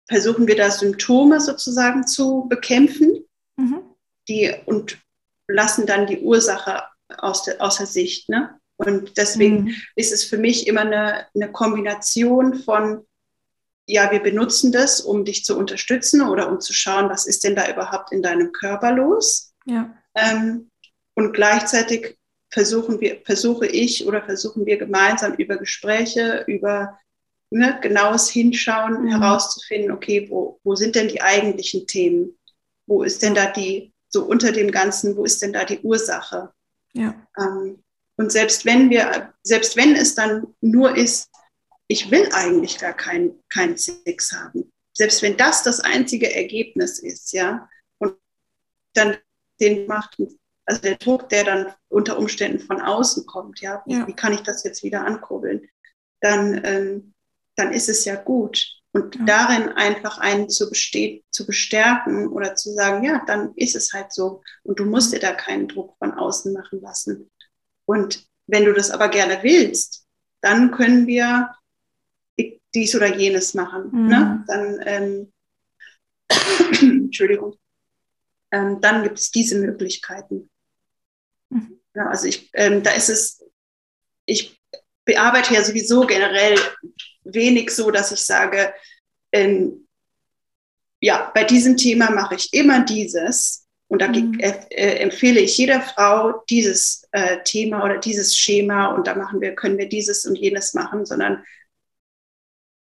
versuchen 0.08 0.48
wir 0.48 0.56
da 0.56 0.72
Symptome 0.72 1.40
sozusagen 1.40 2.08
zu 2.08 2.48
bekämpfen 2.50 3.26
mhm. 3.58 3.82
die, 4.28 4.54
und 4.66 5.00
lassen 5.48 5.86
dann 5.86 6.08
die 6.08 6.20
Ursache 6.20 6.84
aus 7.18 7.44
der, 7.44 7.62
außer 7.62 7.86
Sicht. 7.86 8.30
Ne? 8.30 8.60
Und 8.78 9.18
deswegen 9.18 9.66
mhm. 9.66 9.76
ist 9.96 10.14
es 10.14 10.24
für 10.24 10.38
mich 10.38 10.68
immer 10.68 10.82
eine, 10.82 11.28
eine 11.36 11.52
Kombination 11.52 12.56
von, 12.56 13.06
ja, 13.86 14.12
wir 14.12 14.22
benutzen 14.22 14.72
das, 14.72 15.02
um 15.02 15.26
dich 15.26 15.44
zu 15.44 15.58
unterstützen 15.58 16.22
oder 16.22 16.50
um 16.50 16.62
zu 16.62 16.74
schauen, 16.74 17.10
was 17.10 17.26
ist 17.26 17.44
denn 17.44 17.56
da 17.56 17.70
überhaupt 17.70 18.12
in 18.12 18.22
deinem 18.22 18.52
Körper 18.52 18.94
los. 18.94 19.54
Ja. 19.66 19.94
Ähm, 20.16 20.69
und 21.20 21.34
gleichzeitig 21.34 22.18
versuchen 22.50 23.02
wir, 23.02 23.22
versuche 23.26 23.68
ich 23.68 24.08
oder 24.08 24.24
versuchen 24.24 24.66
wir 24.66 24.78
gemeinsam 24.78 25.34
über 25.34 25.58
Gespräche, 25.58 26.46
über 26.48 26.98
ne, 27.50 27.78
genaues 27.82 28.30
Hinschauen 28.30 29.04
mhm. 29.04 29.08
herauszufinden, 29.10 29.92
okay, 29.92 30.28
wo, 30.30 30.62
wo 30.64 30.76
sind 30.76 30.96
denn 30.96 31.10
die 31.10 31.22
eigentlichen 31.22 31.86
Themen? 31.88 32.38
Wo 32.88 33.04
ist 33.04 33.22
denn 33.22 33.36
da 33.36 33.52
die, 33.52 33.94
so 34.08 34.24
unter 34.24 34.54
dem 34.54 34.72
Ganzen, 34.72 35.18
wo 35.18 35.26
ist 35.26 35.42
denn 35.42 35.52
da 35.52 35.66
die 35.66 35.80
Ursache? 35.80 36.54
Ja. 36.94 37.14
Ähm, 37.38 37.84
und 38.16 38.32
selbst 38.32 38.64
wenn 38.64 38.90
wir, 38.90 39.34
selbst 39.44 39.76
wenn 39.76 39.96
es 39.96 40.16
dann 40.16 40.56
nur 40.62 40.96
ist, 40.96 41.30
ich 41.90 42.10
will 42.12 42.30
eigentlich 42.32 42.78
gar 42.78 42.94
keinen 42.94 43.44
kein 43.50 43.78
Sex 43.78 44.32
haben, 44.32 44.72
selbst 44.94 45.22
wenn 45.22 45.36
das 45.36 45.64
das 45.64 45.82
einzige 45.82 46.34
Ergebnis 46.34 47.00
ist, 47.00 47.34
ja, 47.34 47.68
und 47.98 48.16
dann 48.94 49.18
den 49.60 49.86
macht, 49.86 50.18
also 50.70 50.82
der 50.82 50.98
Druck, 50.98 51.30
der 51.30 51.44
dann 51.44 51.74
unter 51.88 52.20
Umständen 52.20 52.60
von 52.60 52.80
außen 52.80 53.26
kommt, 53.26 53.60
ja, 53.60 53.82
ja. 53.88 54.06
wie 54.08 54.14
kann 54.14 54.34
ich 54.34 54.42
das 54.42 54.64
jetzt 54.64 54.84
wieder 54.84 55.04
ankurbeln, 55.04 55.68
dann, 56.22 56.62
ähm, 56.64 57.14
dann 57.56 57.74
ist 57.74 57.90
es 57.90 58.06
ja 58.06 58.16
gut. 58.16 58.76
Und 58.92 59.16
ja. 59.16 59.26
darin 59.26 59.70
einfach 59.70 60.20
einen 60.20 60.48
zu, 60.48 60.72
zu 60.72 61.46
bestärken 61.48 62.28
oder 62.28 62.54
zu 62.54 62.72
sagen, 62.74 63.04
ja, 63.04 63.24
dann 63.26 63.54
ist 63.56 63.76
es 63.76 63.94
halt 63.94 64.14
so. 64.14 64.44
Und 64.64 64.80
du 64.80 64.86
musst 64.86 65.12
dir 65.12 65.20
da 65.20 65.32
keinen 65.34 65.68
Druck 65.68 65.98
von 65.98 66.14
außen 66.14 66.54
machen 66.54 66.82
lassen. 66.82 67.32
Und 67.86 68.28
wenn 68.46 68.66
du 68.66 68.74
das 68.74 68.92
aber 68.92 69.10
gerne 69.10 69.40
willst, 69.42 70.06
dann 70.42 70.70
können 70.70 71.08
wir 71.08 71.52
dies 72.76 72.96
oder 72.96 73.16
jenes 73.18 73.56
machen. 73.56 73.90
Mhm. 73.92 74.08
Ne? 74.08 74.44
Dann, 74.48 74.80
ähm, 74.86 75.34
Entschuldigung, 76.82 77.58
ähm, 78.52 78.80
dann 78.82 79.02
gibt 79.02 79.18
es 79.18 79.32
diese 79.32 79.60
Möglichkeiten. 79.60 80.50
Ja, 82.00 82.08
also 82.08 82.28
ich, 82.28 82.50
ähm, 82.54 82.82
da 82.82 82.92
ist 82.92 83.10
es, 83.10 83.44
ich 84.26 84.58
bearbeite 85.04 85.54
ja 85.54 85.64
sowieso 85.64 86.08
generell 86.08 86.58
wenig 87.26 87.72
so, 87.72 87.92
dass 87.92 88.14
ich 88.14 88.22
sage, 88.22 88.74
ähm, 89.34 89.86
ja, 91.02 91.30
bei 91.34 91.44
diesem 91.44 91.76
Thema 91.76 92.10
mache 92.10 92.36
ich 92.36 92.54
immer 92.54 92.86
dieses. 92.86 93.68
Und 93.88 94.02
da 94.02 94.08
mhm. 94.08 94.40
äh, 94.40 94.54
äh, 94.70 95.00
empfehle 95.00 95.42
ich 95.42 95.58
jeder 95.58 95.82
Frau 95.82 96.42
dieses 96.50 97.06
äh, 97.12 97.44
Thema 97.44 97.84
oder 97.84 97.98
dieses 97.98 98.38
Schema 98.38 98.94
und 98.94 99.06
da 99.08 99.16
machen 99.16 99.42
wir, 99.42 99.56
können 99.56 99.78
wir 99.78 99.90
dieses 99.90 100.26
und 100.26 100.38
jenes 100.38 100.74
machen, 100.74 101.06
sondern 101.06 101.44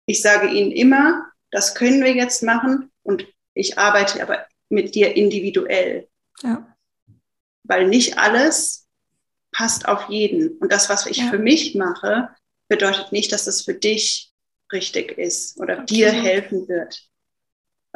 ich 0.07 0.23
sage 0.23 0.47
ihnen 0.47 0.71
immer, 0.71 1.27
das 1.51 1.75
können 1.75 2.05
wir 2.05 2.15
jetzt 2.15 2.43
machen 2.43 2.93
und 3.03 3.27
ich 3.55 3.79
arbeite 3.79 4.23
aber 4.23 4.47
mit 4.69 4.95
dir 4.95 5.17
individuell. 5.17 6.09
Ja. 6.43 6.77
Weil 7.65 7.88
nicht 7.88 8.19
alles 8.19 8.82
passt 9.53 9.87
auf 9.87 10.09
jeden. 10.09 10.59
Und 10.59 10.73
das, 10.73 10.88
was 10.88 11.07
ich 11.07 11.19
ja. 11.19 11.31
für 11.31 11.38
mich 11.38 11.75
mache, 11.75 12.31
bedeutet 12.69 13.12
nicht, 13.12 13.33
dass 13.33 13.45
das 13.45 13.62
für 13.62 13.75
dich 13.75 14.33
richtig 14.73 15.19
ist 15.19 15.61
oder 15.61 15.75
okay. 15.75 15.87
dir 15.87 16.11
helfen 16.11 16.69
wird. 16.69 17.09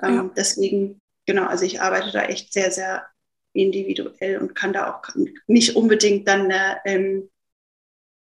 Ähm, 0.03 0.15
ja. 0.15 0.31
Deswegen, 0.37 1.01
genau, 1.27 1.47
also 1.47 1.65
ich 1.65 1.81
arbeite 1.81 2.13
da 2.13 2.25
echt 2.25 2.53
sehr, 2.53 2.71
sehr 2.71 3.07
individuell 3.55 4.39
und 4.39 4.55
kann 4.55 4.75
da 4.75 4.93
auch 4.93 5.03
nicht 5.47 5.75
unbedingt 5.75 6.29
dann 6.29 6.51
eine, 6.53 6.79
ähm, 6.85 7.31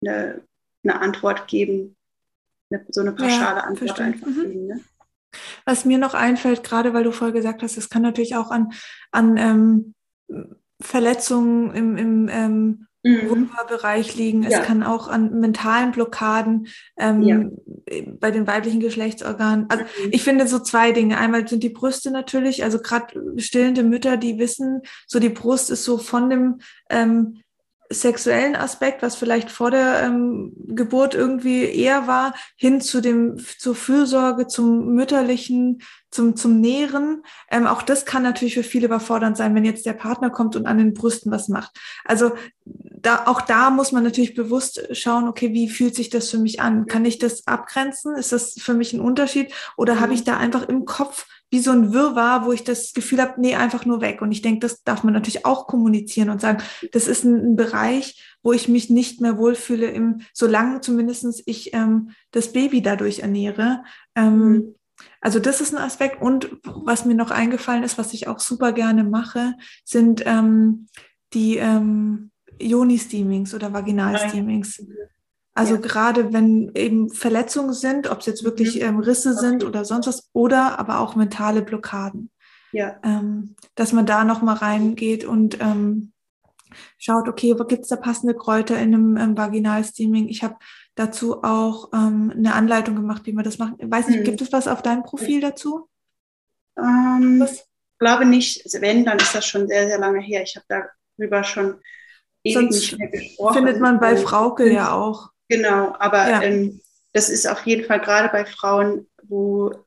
eine, 0.06 0.44
eine 0.84 1.00
Antwort 1.00 1.48
geben, 1.48 1.96
eine, 2.70 2.86
so 2.90 3.00
eine 3.02 3.14
pauschale 3.14 3.60
ja, 3.60 3.64
Antwort 3.64 3.98
verstehe. 3.98 4.06
einfach 4.08 4.28
mhm. 4.28 4.42
geben. 4.42 4.68
Ne? 4.68 4.82
Was 5.64 5.86
mir 5.86 5.98
noch 5.98 6.14
einfällt, 6.14 6.64
gerade 6.64 6.94
weil 6.94 7.06
du 7.06 7.12
vorher 7.12 7.34
gesagt 7.34 7.64
hast, 7.64 7.78
es 7.78 7.90
kann 7.90 8.02
natürlich 8.02 8.36
auch 8.36 8.52
an, 8.52 8.74
an 9.12 9.38
ähm, 9.38 9.94
Verletzungen 10.82 11.74
im, 11.74 11.98
im 11.98 12.30
ähm, 12.30 12.88
mhm. 13.04 13.30
Vulva-Bereich 13.30 14.16
liegen. 14.16 14.44
Es 14.44 14.54
ja. 14.54 14.62
kann 14.62 14.84
auch 14.84 15.08
an 15.08 15.40
mentalen 15.40 15.92
Blockaden 15.92 16.68
ähm, 16.98 17.22
ja. 17.22 17.44
bei 18.20 18.32
den 18.32 18.48
weiblichen 18.48 18.80
Geschlechtsorganen. 18.80 19.66
Also 19.70 19.84
mhm. 19.84 20.10
ich 20.12 20.24
finde 20.24 20.48
so 20.48 20.60
zwei 20.60 20.92
Dinge. 20.92 21.18
Einmal 21.18 21.48
sind 21.48 21.64
die 21.64 21.70
Brüste 21.70 22.12
natürlich, 22.12 22.64
also 22.64 22.80
gerade 22.80 23.14
stillende 23.38 23.84
Mütter, 23.84 24.18
die 24.18 24.40
wissen, 24.40 24.82
so 25.08 25.20
die 25.20 25.30
Brust 25.30 25.70
ist 25.70 25.84
so 25.84 25.98
von 25.98 26.30
dem 26.30 26.60
ähm, 26.90 27.41
sexuellen 27.94 28.56
Aspekt, 28.56 29.02
was 29.02 29.16
vielleicht 29.16 29.52
vor 29.52 29.72
der 29.72 30.04
ähm, 30.04 30.54
Geburt 30.68 31.14
irgendwie 31.14 31.64
eher 31.64 32.08
war, 32.08 32.34
hin 32.56 32.82
zu 32.82 33.02
dem 33.02 33.38
zur 33.60 33.76
Fürsorge, 33.76 34.48
zum 34.48 34.94
mütterlichen, 34.94 35.82
zum 36.10 36.36
zum 36.36 36.60
Nähren. 36.60 37.24
Ähm, 37.50 37.68
auch 37.68 37.82
das 37.82 38.06
kann 38.06 38.24
natürlich 38.24 38.56
für 38.56 38.64
viele 38.64 38.88
überfordernd 38.88 39.38
sein, 39.38 39.56
wenn 39.56 39.66
jetzt 39.66 39.86
der 39.86 39.94
Partner 39.94 40.30
kommt 40.30 40.56
und 40.56 40.66
an 40.66 40.78
den 40.78 40.94
Brüsten 40.94 41.32
was 41.32 41.48
macht. 41.48 41.78
Also 42.06 42.32
da 42.66 43.24
auch 43.26 43.42
da 43.42 43.70
muss 43.70 43.92
man 43.92 44.04
natürlich 44.04 44.36
bewusst 44.36 44.88
schauen, 44.92 45.28
okay, 45.28 45.54
wie 45.54 45.70
fühlt 45.70 45.96
sich 45.96 46.10
das 46.10 46.30
für 46.30 46.38
mich 46.38 46.62
an? 46.62 46.86
Kann 46.86 47.06
ich 47.06 47.18
das 47.18 47.48
abgrenzen? 47.48 48.16
Ist 48.16 48.32
das 48.32 48.54
für 48.60 48.74
mich 48.74 48.94
ein 48.94 49.02
Unterschied? 49.02 49.54
Oder 49.78 50.00
habe 50.00 50.14
ich 50.14 50.22
mhm. 50.22 50.26
da 50.26 50.38
einfach 50.38 50.68
im 50.68 50.86
Kopf 50.86 51.26
wie 51.52 51.60
so 51.60 51.72
ein 51.72 51.94
Wirrwarr, 51.94 52.46
wo 52.46 52.54
ich 52.54 52.64
das 52.64 52.94
Gefühl 52.94 53.22
habe, 53.22 53.40
nee, 53.40 53.56
einfach 53.56 53.86
nur 53.86 54.02
weg. 54.02 54.22
Und 54.22 54.32
ich 54.32 54.42
denke, 54.42 54.62
das 54.62 54.84
darf 54.84 55.04
man 55.04 55.14
natürlich 55.14 55.46
auch 55.46 55.68
kommunizieren 55.68 56.30
und 56.30 56.42
sagen, 56.42 56.64
das 56.94 57.08
ist 57.08 57.26
ein, 57.26 57.52
ein 57.52 57.56
Bereich, 57.58 58.38
wo 58.42 58.54
ich 58.54 58.70
mich 58.70 58.90
nicht 58.90 59.22
mehr 59.22 59.38
wohlfühle, 59.38 59.88
im, 59.88 60.22
solange 60.34 60.80
zumindestens 60.82 61.44
ich 61.46 61.74
ähm, 61.74 62.12
das 62.32 62.54
Baby 62.54 62.82
dadurch 62.82 63.20
ernähre. 63.20 63.84
Ähm, 64.16 64.40
mhm. 64.40 64.76
Also 65.20 65.40
das 65.40 65.62
ist 65.62 65.76
ein 65.76 65.82
Aspekt. 65.82 66.22
Und 66.22 66.50
was 66.64 67.06
mir 67.06 67.16
noch 67.16 67.32
eingefallen 67.32 67.84
ist, 67.84 67.98
was 67.98 68.14
ich 68.14 68.28
auch 68.28 68.40
super 68.40 68.72
gerne 68.72 69.04
mache, 69.04 69.56
sind 69.84 70.24
ähm, 70.26 70.88
die 71.34 71.58
ähm, 71.58 72.32
Joni-Steamings 72.62 73.54
oder 73.54 73.74
Vaginal-Steamings. 73.74 74.84
Also 75.54 75.76
ja. 75.76 75.82
gerade 75.82 76.34
wenn 76.34 76.72
eben 76.76 77.10
Verletzungen 77.10 77.74
sind, 77.74 78.10
ob 78.10 78.20
es 78.20 78.26
jetzt 78.26 78.44
wirklich 78.44 78.76
mhm. 78.76 78.82
ähm, 78.82 79.00
Risse 79.00 79.34
sind 79.34 79.64
oder 79.64 79.86
sonst 79.86 80.08
was, 80.08 80.30
oder 80.34 80.80
aber 80.80 81.00
auch 81.00 81.16
mentale 81.16 81.62
Blockaden. 81.62 82.32
Ja. 82.72 83.00
Ähm, 83.04 83.56
dass 83.76 83.92
man 83.92 84.06
da 84.06 84.24
nochmal 84.24 84.56
reingeht 84.56 85.26
und 85.26 85.60
ähm, 85.60 86.14
schaut, 86.98 87.28
okay, 87.28 87.56
wo 87.60 87.66
gibt 87.66 87.84
es 87.84 87.90
da 87.90 87.98
passende 87.98 88.34
Kräuter 88.34 88.76
in 88.80 88.94
einem 88.94 89.18
ähm, 89.18 89.38
Vaginalsteaming? 89.38 90.30
Ich 90.30 90.42
habe 90.42 90.56
dazu 90.96 91.44
auch 91.44 91.90
ähm, 91.94 92.32
eine 92.34 92.54
Anleitung 92.54 92.96
gemacht, 92.96 93.26
wie 93.26 93.34
man 93.34 93.44
das 93.44 93.58
macht. 93.58 93.74
Ich 93.80 93.92
weiß 93.92 94.08
nicht, 94.08 94.22
mhm. 94.22 94.24
gibt 94.24 94.42
es 94.42 94.54
was 94.54 94.70
auf 94.70 94.82
deinem 94.82 95.04
Profil 95.04 95.42
dazu? 95.42 95.90
Ähm, 96.78 97.42
was? 97.42 97.68
glaube 98.02 98.26
nicht. 98.26 98.66
Also 98.66 98.82
wenn, 98.82 99.06
dann 99.06 99.18
ist 99.20 99.36
das 99.36 99.46
schon 99.46 99.68
sehr, 99.68 99.88
sehr 99.88 100.00
lange 100.00 100.20
her. 100.20 100.42
Ich 100.44 100.56
habe 100.56 100.66
darüber 101.18 101.44
schon 101.44 101.76
Sonst 102.44 102.74
nicht 102.74 102.98
mehr 102.98 103.10
gesprochen. 103.10 103.54
Findet 103.54 103.80
man 103.80 104.00
bei 104.00 104.18
Frauke 104.18 104.72
ja 104.72 104.92
auch. 104.92 105.30
Genau, 105.52 105.94
aber 106.00 106.30
ja. 106.30 106.42
ähm, 106.44 106.80
das 107.12 107.28
ist 107.28 107.46
auf 107.46 107.66
jeden 107.66 107.84
Fall 107.84 108.00
gerade 108.00 108.30
bei 108.30 108.46
Frauen, 108.46 109.10
wo 109.24 109.86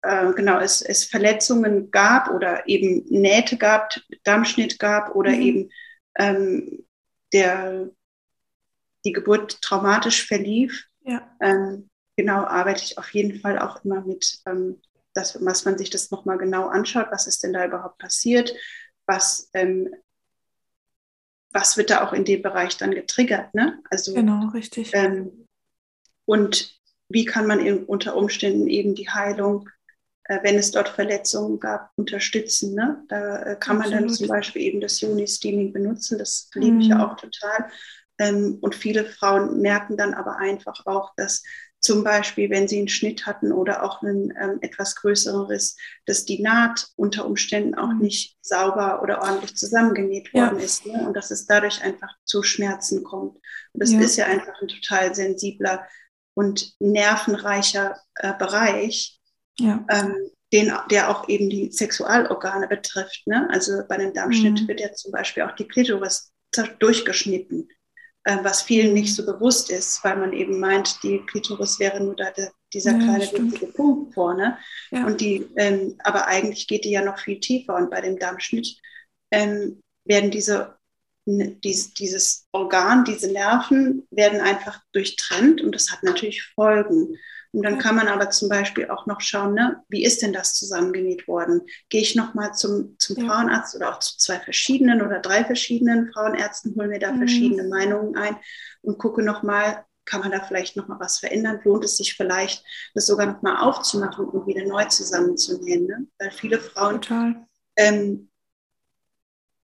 äh, 0.00 0.32
genau 0.32 0.60
es, 0.60 0.80
es 0.80 1.04
Verletzungen 1.04 1.90
gab 1.90 2.30
oder 2.30 2.66
eben 2.66 3.04
Nähte 3.10 3.58
gab, 3.58 3.94
Darmschnitt 4.24 4.78
gab 4.78 5.14
oder 5.14 5.32
mhm. 5.32 5.42
eben 5.42 5.70
ähm, 6.18 6.86
der, 7.34 7.90
die 9.04 9.12
Geburt 9.12 9.60
traumatisch 9.60 10.26
verlief. 10.26 10.86
Ja. 11.02 11.30
Ähm, 11.42 11.90
genau, 12.16 12.44
arbeite 12.44 12.82
ich 12.82 12.96
auf 12.96 13.12
jeden 13.12 13.40
Fall 13.40 13.58
auch 13.58 13.84
immer 13.84 14.00
mit, 14.00 14.40
ähm, 14.46 14.80
dass, 15.12 15.34
dass 15.34 15.64
man 15.66 15.76
sich 15.76 15.90
das 15.90 16.10
nochmal 16.10 16.38
genau 16.38 16.68
anschaut, 16.68 17.08
was 17.10 17.26
ist 17.26 17.42
denn 17.42 17.52
da 17.52 17.66
überhaupt 17.66 17.98
passiert, 17.98 18.54
was 19.04 19.50
ähm, 19.52 19.94
was 21.52 21.76
wird 21.76 21.90
da 21.90 22.06
auch 22.06 22.12
in 22.12 22.24
dem 22.24 22.42
Bereich 22.42 22.76
dann 22.76 22.92
getriggert. 22.92 23.54
Ne? 23.54 23.78
Also, 23.90 24.14
genau, 24.14 24.48
richtig. 24.48 24.90
Ähm, 24.94 25.46
und 26.24 26.78
wie 27.08 27.24
kann 27.24 27.46
man 27.46 27.60
in, 27.60 27.84
unter 27.84 28.16
Umständen 28.16 28.68
eben 28.68 28.94
die 28.94 29.08
Heilung, 29.08 29.68
äh, 30.24 30.38
wenn 30.42 30.56
es 30.56 30.70
dort 30.70 30.88
Verletzungen 30.88 31.60
gab, 31.60 31.90
unterstützen. 31.96 32.74
Ne? 32.74 33.04
Da 33.08 33.42
äh, 33.42 33.56
kann 33.56 33.78
Absolut. 33.78 34.00
man 34.00 34.08
dann 34.08 34.14
zum 34.14 34.28
Beispiel 34.28 34.62
eben 34.62 34.80
das 34.80 35.00
Juni-Steaming 35.00 35.72
benutzen. 35.72 36.18
Das 36.18 36.48
liebe 36.54 36.78
ich 36.80 36.88
ja 36.88 36.96
mhm. 36.96 37.02
auch 37.02 37.16
total. 37.16 37.68
Ähm, 38.18 38.58
und 38.60 38.74
viele 38.74 39.04
Frauen 39.04 39.60
merken 39.60 39.96
dann 39.96 40.14
aber 40.14 40.38
einfach 40.38 40.86
auch, 40.86 41.12
dass 41.16 41.42
zum 41.82 42.04
Beispiel, 42.04 42.48
wenn 42.48 42.68
sie 42.68 42.78
einen 42.78 42.88
Schnitt 42.88 43.26
hatten 43.26 43.50
oder 43.50 43.82
auch 43.82 44.02
einen 44.02 44.32
ähm, 44.40 44.58
etwas 44.60 44.94
größeren 44.94 45.46
Riss, 45.46 45.76
dass 46.06 46.24
die 46.24 46.40
Naht 46.40 46.86
unter 46.94 47.26
Umständen 47.26 47.74
auch 47.74 47.92
mhm. 47.92 47.98
nicht 47.98 48.38
sauber 48.40 49.02
oder 49.02 49.20
ordentlich 49.20 49.56
zusammengenäht 49.56 50.32
worden 50.32 50.58
ja. 50.58 50.64
ist 50.64 50.86
ne? 50.86 51.04
und 51.04 51.14
dass 51.14 51.32
es 51.32 51.46
dadurch 51.46 51.82
einfach 51.82 52.14
zu 52.24 52.44
Schmerzen 52.44 53.02
kommt. 53.02 53.34
Und 53.34 53.82
das 53.82 53.90
ja. 53.90 54.00
ist 54.00 54.16
ja 54.16 54.26
einfach 54.26 54.54
ein 54.62 54.68
total 54.68 55.12
sensibler 55.14 55.84
und 56.34 56.72
nervenreicher 56.78 58.00
äh, 58.14 58.32
Bereich, 58.38 59.20
ja. 59.58 59.84
ähm, 59.90 60.14
den, 60.52 60.72
der 60.88 61.10
auch 61.10 61.28
eben 61.28 61.50
die 61.50 61.72
Sexualorgane 61.72 62.68
betrifft. 62.68 63.26
Ne? 63.26 63.48
Also 63.50 63.82
bei 63.88 63.96
einem 63.96 64.14
Darmschnitt 64.14 64.62
mhm. 64.62 64.68
wird 64.68 64.80
ja 64.80 64.92
zum 64.92 65.10
Beispiel 65.10 65.42
auch 65.42 65.56
die 65.56 65.66
Klitoris 65.66 66.32
durchgeschnitten. 66.78 67.68
Äh, 68.24 68.38
was 68.42 68.62
vielen 68.62 68.94
nicht 68.94 69.14
so 69.14 69.26
bewusst 69.26 69.70
ist, 69.70 70.02
weil 70.04 70.16
man 70.16 70.32
eben 70.32 70.60
meint, 70.60 71.02
die 71.02 71.18
Klitoris 71.26 71.80
wäre 71.80 72.00
nur 72.00 72.14
da 72.14 72.30
der, 72.30 72.52
dieser 72.72 72.92
ja, 72.92 72.98
kleine 72.98 73.32
winzige 73.32 73.66
Punkt 73.66 74.14
vorne. 74.14 74.58
Ja. 74.92 75.06
Und 75.06 75.20
die, 75.20 75.48
ähm, 75.56 75.96
aber 76.04 76.26
eigentlich 76.28 76.68
geht 76.68 76.84
die 76.84 76.92
ja 76.92 77.04
noch 77.04 77.18
viel 77.18 77.40
tiefer 77.40 77.74
und 77.74 77.90
bei 77.90 78.00
dem 78.00 78.18
Darmschnitt 78.18 78.76
ähm, 79.32 79.80
werden 80.04 80.30
diese, 80.30 80.76
dies, 81.26 81.94
dieses 81.94 82.46
Organ, 82.52 83.04
diese 83.04 83.32
Nerven 83.32 84.06
werden 84.10 84.40
einfach 84.40 84.80
durchtrennt 84.92 85.60
und 85.60 85.74
das 85.74 85.90
hat 85.90 86.04
natürlich 86.04 86.44
Folgen. 86.54 87.16
Und 87.52 87.62
dann 87.64 87.78
kann 87.78 87.94
man 87.94 88.08
aber 88.08 88.30
zum 88.30 88.48
Beispiel 88.48 88.88
auch 88.88 89.04
noch 89.06 89.20
schauen, 89.20 89.52
ne, 89.52 89.82
wie 89.88 90.04
ist 90.04 90.22
denn 90.22 90.32
das 90.32 90.54
zusammengenäht 90.54 91.28
worden? 91.28 91.60
Gehe 91.90 92.00
ich 92.00 92.16
nochmal 92.16 92.54
zum, 92.54 92.96
zum 92.98 93.16
ja. 93.18 93.26
Frauenarzt 93.26 93.76
oder 93.76 93.90
auch 93.90 93.98
zu 93.98 94.16
zwei 94.16 94.40
verschiedenen 94.40 95.02
oder 95.02 95.20
drei 95.20 95.44
verschiedenen 95.44 96.10
Frauenärzten, 96.12 96.74
hole 96.76 96.88
mir 96.88 96.98
da 96.98 97.12
mhm. 97.12 97.18
verschiedene 97.18 97.64
Meinungen 97.64 98.16
ein 98.16 98.36
und 98.80 98.98
gucke 98.98 99.22
nochmal, 99.22 99.84
kann 100.06 100.20
man 100.20 100.30
da 100.30 100.40
vielleicht 100.40 100.76
nochmal 100.76 100.98
was 100.98 101.18
verändern? 101.18 101.60
Lohnt 101.62 101.84
es 101.84 101.98
sich 101.98 102.14
vielleicht, 102.14 102.64
das 102.94 103.06
sogar 103.06 103.26
nochmal 103.26 103.58
aufzumachen 103.58 104.24
und 104.24 104.46
wieder 104.46 104.64
neu 104.64 104.86
zusammenzunähen? 104.86 105.86
Ne? 105.86 106.06
Weil 106.18 106.30
viele 106.30 106.58
Frauen 106.58 107.00
ähm, 107.76 108.30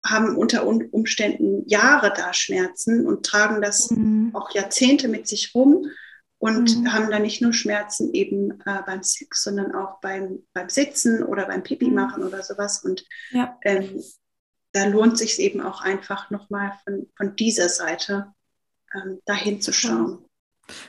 haben 0.05 0.37
unter 0.37 0.67
Umständen 0.67 1.67
Jahre 1.67 2.13
da 2.15 2.35
Schmerzen 2.35 3.07
und 3.07 3.25
tragen 3.25 3.63
das 3.63 3.91
mhm. 3.91 4.31
auch 4.35 4.51
Jahrzehnte 4.51 5.09
mit 5.09 5.27
sich 5.27 5.55
rum 5.55 5.87
und 6.39 6.79
mhm. 6.79 6.93
haben 6.93 7.11
dann 7.11 7.23
nicht 7.23 7.43
nur 7.43 7.53
Schmerzen 7.53 8.13
eben 8.15 8.61
äh, 8.65 8.83
beim 8.87 9.03
Sex, 9.03 9.43
sondern 9.43 9.75
auch 9.75 10.01
beim, 10.01 10.41
beim 10.53 10.69
Sitzen 10.69 11.23
oder 11.25 11.47
beim 11.47 11.63
Pipi 11.63 11.89
mhm. 11.89 11.95
machen 11.95 12.23
oder 12.23 12.43
sowas. 12.43 12.85
Und 12.85 13.05
ja. 13.31 13.59
ähm, 13.63 14.03
da 14.73 14.87
lohnt 14.87 15.19
sich 15.19 15.39
eben 15.41 15.61
auch 15.61 15.81
einfach 15.81 16.31
nochmal 16.31 16.73
von, 16.85 17.09
von 17.17 17.35
dieser 17.37 17.69
Seite 17.69 18.33
ähm, 18.95 19.21
dahin 19.25 19.61
zu 19.61 19.73
schauen. 19.73 20.25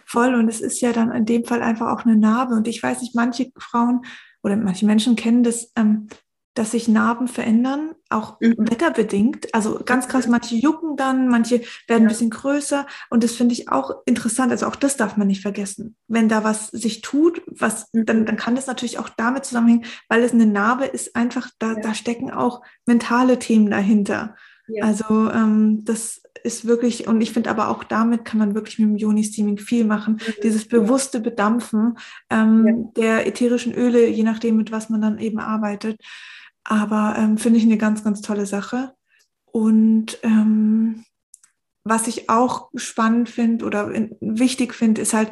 Voll, 0.06 0.36
und 0.36 0.50
es 0.50 0.62
ist 0.62 0.82
ja 0.82 0.92
dann 0.92 1.12
in 1.12 1.26
dem 1.26 1.46
Fall 1.46 1.62
einfach 1.62 1.88
auch 1.88 2.06
eine 2.06 2.18
Narbe. 2.18 2.54
Und 2.54 2.68
ich 2.68 2.84
weiß 2.84 3.02
nicht, 3.02 3.16
manche 3.16 3.52
Frauen 3.58 4.02
oder 4.44 4.56
manche 4.56 4.86
Menschen 4.86 5.16
kennen 5.16 5.44
das, 5.44 5.72
ähm, 5.76 6.08
dass 6.60 6.72
sich 6.72 6.89
Narben 6.89 7.30
verändern, 7.30 7.91
auch 8.10 8.41
mhm. 8.41 8.56
wetterbedingt. 8.58 9.56
Also 9.56 9.80
ganz 9.86 10.10
krass, 10.10 10.28
manche 10.28 10.56
jucken 10.56 10.98
dann, 10.98 11.30
manche 11.30 11.62
werden 11.88 11.88
ja. 11.88 11.95
ein 12.00 12.08
bisschen 12.08 12.32
größer. 12.32 12.86
Und 13.10 13.24
das 13.24 13.32
finde 13.32 13.54
ich 13.54 13.69
auch 13.69 13.91
interessant. 14.06 14.52
Also 14.52 14.67
auch 14.67 14.76
das 14.76 14.98
darf 14.98 15.15
man 15.15 15.28
nicht 15.28 15.41
vergessen. 15.41 15.95
Wenn 16.10 16.28
da 16.28 16.43
was 16.43 16.67
sich 16.67 17.00
tut, 17.00 17.41
was, 17.48 17.88
mhm. 17.93 18.06
dann, 18.06 18.26
dann 18.26 18.36
kann 18.36 18.56
das 18.56 18.67
natürlich 18.67 19.00
auch 19.00 19.08
damit 19.08 19.45
zusammenhängen, 19.45 19.86
weil 20.10 20.22
es 20.22 20.34
eine 20.34 20.48
Narbe 20.48 20.84
ist, 20.84 21.15
einfach, 21.15 21.50
da, 21.60 21.76
ja. 21.76 21.80
da 21.80 21.93
stecken 21.93 22.30
auch 22.30 22.62
mentale 22.86 23.39
Themen 23.39 23.72
dahinter. 23.72 24.36
Ja. 24.67 24.84
Also 24.84 25.32
ähm, 25.32 25.86
das 25.86 26.22
ist 26.43 26.67
wirklich, 26.67 27.08
und 27.08 27.22
ich 27.22 27.32
finde 27.32 27.52
aber 27.52 27.69
auch 27.69 27.86
damit 27.86 28.26
kann 28.26 28.38
man 28.38 28.54
wirklich 28.54 28.80
mit 28.80 28.89
dem 28.89 28.98
Joni-Steaming 28.98 29.60
viel 29.60 29.86
machen. 29.86 30.15
Mhm. 30.15 30.34
Dieses 30.43 30.67
bewusste 30.67 31.22
Bedampfen 31.22 31.98
ähm, 32.30 32.91
der 32.98 33.28
ätherischen 33.28 33.74
Öle, 33.74 34.08
je 34.10 34.24
nachdem, 34.24 34.58
mit 34.58 34.74
was 34.74 34.89
man 34.89 35.02
dann 35.02 35.19
eben 35.19 35.39
arbeitet. 35.39 36.02
Aber 36.63 37.15
ähm, 37.17 37.38
finde 37.38 37.58
ich 37.58 37.65
eine 37.65 37.78
ganz, 37.78 38.04
ganz 38.04 38.22
tolle 38.22 38.45
Sache. 38.45 38.93
Und 39.46 40.19
ähm, 40.23 41.04
was 41.84 42.08
ich 42.08 42.29
auch 42.29 42.69
spannend 42.75 43.29
finde 43.29 43.65
oder 43.65 43.92
in, 43.92 44.15
wichtig 44.21 44.73
finde, 44.73 45.02
ist 45.02 45.13
halt, 45.13 45.31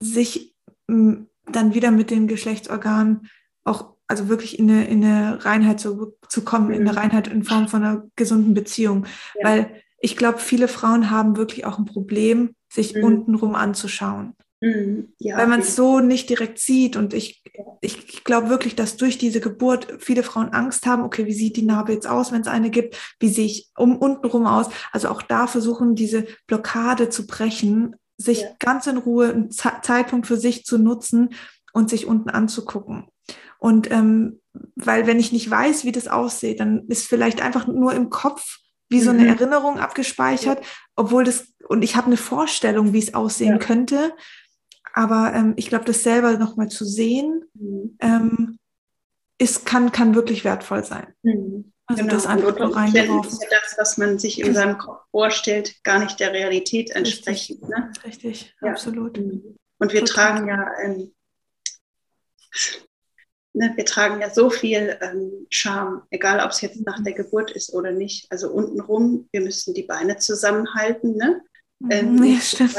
sich 0.00 0.54
dann 0.86 1.74
wieder 1.74 1.90
mit 1.90 2.10
den 2.10 2.28
Geschlechtsorganen 2.28 3.28
auch, 3.64 3.94
also 4.06 4.28
wirklich 4.28 4.58
in 4.58 4.70
eine, 4.70 4.86
in 4.86 5.04
eine 5.04 5.44
Reinheit 5.44 5.80
zu, 5.80 6.14
zu 6.28 6.44
kommen, 6.44 6.68
mhm. 6.68 6.74
in 6.74 6.80
eine 6.82 6.92
mhm. 6.92 6.98
Reinheit 6.98 7.28
in 7.28 7.44
Form 7.44 7.68
von 7.68 7.84
einer 7.84 8.04
gesunden 8.16 8.54
Beziehung. 8.54 9.06
Ja. 9.34 9.48
Weil 9.48 9.82
ich 10.00 10.16
glaube, 10.16 10.38
viele 10.38 10.68
Frauen 10.68 11.10
haben 11.10 11.36
wirklich 11.36 11.64
auch 11.64 11.78
ein 11.78 11.84
Problem, 11.84 12.54
sich 12.72 12.94
mhm. 12.94 13.04
untenrum 13.04 13.54
anzuschauen. 13.54 14.34
Mhm, 14.60 15.12
ja, 15.18 15.36
Weil 15.36 15.46
man 15.46 15.60
es 15.60 15.76
so 15.76 16.00
nicht 16.00 16.28
direkt 16.28 16.58
sieht. 16.58 16.96
Und 16.96 17.14
ich, 17.14 17.42
ich 17.80 18.24
glaube 18.24 18.48
wirklich, 18.48 18.74
dass 18.74 18.96
durch 18.96 19.16
diese 19.16 19.40
Geburt 19.40 19.98
viele 20.00 20.22
Frauen 20.22 20.48
Angst 20.48 20.86
haben, 20.86 21.04
okay, 21.04 21.26
wie 21.26 21.34
sieht 21.34 21.56
die 21.56 21.62
Narbe 21.62 21.92
jetzt 21.92 22.08
aus, 22.08 22.32
wenn 22.32 22.40
es 22.40 22.48
eine 22.48 22.70
gibt? 22.70 22.96
Wie 23.20 23.28
sehe 23.28 23.46
ich 23.46 23.70
um 23.76 23.96
untenrum 23.96 24.46
aus? 24.46 24.68
Also 24.92 25.08
auch 25.08 25.22
da 25.22 25.46
versuchen, 25.46 25.94
diese 25.94 26.26
Blockade 26.46 27.08
zu 27.08 27.26
brechen, 27.26 27.94
sich 28.16 28.42
ja. 28.42 28.48
ganz 28.58 28.86
in 28.88 28.96
Ruhe 28.96 29.28
einen 29.28 29.50
Z 29.50 29.84
Zeitpunkt 29.84 30.26
für 30.26 30.36
sich 30.36 30.64
zu 30.64 30.78
nutzen 30.78 31.30
und 31.72 31.88
sich 31.88 32.06
unten 32.06 32.30
anzugucken. 32.30 33.06
Und 33.58 33.90
ähm, 33.90 34.40
weil 34.74 35.06
wenn 35.06 35.20
ich 35.20 35.30
nicht 35.30 35.48
weiß, 35.48 35.84
wie 35.84 35.92
das 35.92 36.08
aussieht, 36.08 36.58
dann 36.58 36.86
ist 36.88 37.06
vielleicht 37.06 37.40
einfach 37.42 37.68
nur 37.68 37.92
im 37.92 38.10
Kopf 38.10 38.58
wie 38.88 39.00
so 39.00 39.10
eine 39.10 39.22
mhm. 39.22 39.28
Erinnerung 39.28 39.78
abgespeichert, 39.78 40.64
obwohl 40.96 41.24
das, 41.24 41.52
und 41.68 41.82
ich 41.82 41.94
habe 41.96 42.06
eine 42.06 42.16
Vorstellung, 42.16 42.92
wie 42.92 42.98
es 42.98 43.14
aussehen 43.14 43.52
ja. 43.52 43.58
könnte. 43.58 44.14
Aber 44.98 45.32
ähm, 45.32 45.52
ich 45.54 45.68
glaube, 45.68 45.84
das 45.84 46.02
selber 46.02 46.36
nochmal 46.38 46.66
zu 46.66 46.84
sehen, 46.84 47.44
mhm. 47.54 47.96
ähm, 48.00 48.58
ist, 49.38 49.64
kann, 49.64 49.92
kann 49.92 50.16
wirklich 50.16 50.44
wertvoll 50.44 50.82
sein. 50.82 51.14
Mhm. 51.22 51.72
Also 51.86 52.02
genau. 52.02 52.14
das 52.14 52.26
einfach 52.26 52.56
und 52.56 52.72
reingeworfen. 52.72 53.30
ist 53.30 53.40
ja 53.40 53.48
das, 53.48 53.76
was 53.78 53.96
man 53.96 54.18
sich 54.18 54.40
in 54.40 54.52
seinem 54.54 54.76
Kopf 54.76 55.04
vorstellt, 55.12 55.84
gar 55.84 56.00
nicht 56.00 56.18
der 56.18 56.32
Realität 56.32 56.90
entsprechend. 56.90 57.62
Richtig, 57.62 57.78
ne? 57.78 57.92
Richtig. 58.04 58.56
Ja. 58.60 58.72
absolut. 58.72 59.18
Mhm. 59.18 59.56
Und 59.78 59.92
wir 59.92 60.00
Total. 60.00 60.34
tragen 60.34 60.48
ja, 60.48 60.66
ähm, 60.82 61.14
ne, 63.52 63.72
wir 63.76 63.84
tragen 63.84 64.20
ja 64.20 64.30
so 64.30 64.50
viel 64.50 64.98
ähm, 65.00 65.46
Scham, 65.48 66.02
egal 66.10 66.44
ob 66.44 66.50
es 66.50 66.60
jetzt 66.60 66.84
nach 66.84 67.04
der 67.04 67.12
Geburt 67.12 67.52
ist 67.52 67.72
oder 67.72 67.92
nicht. 67.92 68.32
Also 68.32 68.50
untenrum, 68.50 69.28
wir 69.30 69.42
müssen 69.42 69.74
die 69.74 69.84
Beine 69.84 70.16
zusammenhalten, 70.16 71.14
ne? 71.16 71.40
Ähm, 71.90 72.22
ja, 72.22 72.40
stimmt. 72.40 72.76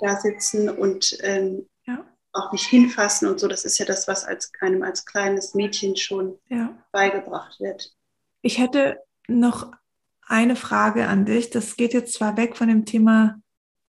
da 0.00 0.16
sitzen 0.20 0.70
und 0.70 1.16
ähm, 1.22 1.68
ja. 1.86 2.04
auch 2.32 2.52
nicht 2.52 2.66
hinfassen 2.66 3.28
und 3.28 3.38
so. 3.38 3.48
Das 3.48 3.64
ist 3.64 3.78
ja 3.78 3.84
das, 3.84 4.08
was 4.08 4.24
als, 4.24 4.50
einem 4.60 4.82
als 4.82 5.04
kleines 5.04 5.54
Mädchen 5.54 5.96
schon 5.96 6.38
ja. 6.48 6.76
beigebracht 6.92 7.60
wird. 7.60 7.94
Ich 8.42 8.58
hätte 8.58 9.02
noch 9.28 9.72
eine 10.26 10.56
Frage 10.56 11.06
an 11.08 11.26
dich. 11.26 11.50
Das 11.50 11.76
geht 11.76 11.92
jetzt 11.92 12.14
zwar 12.14 12.36
weg 12.36 12.56
von 12.56 12.68
dem 12.68 12.86
Thema 12.86 13.40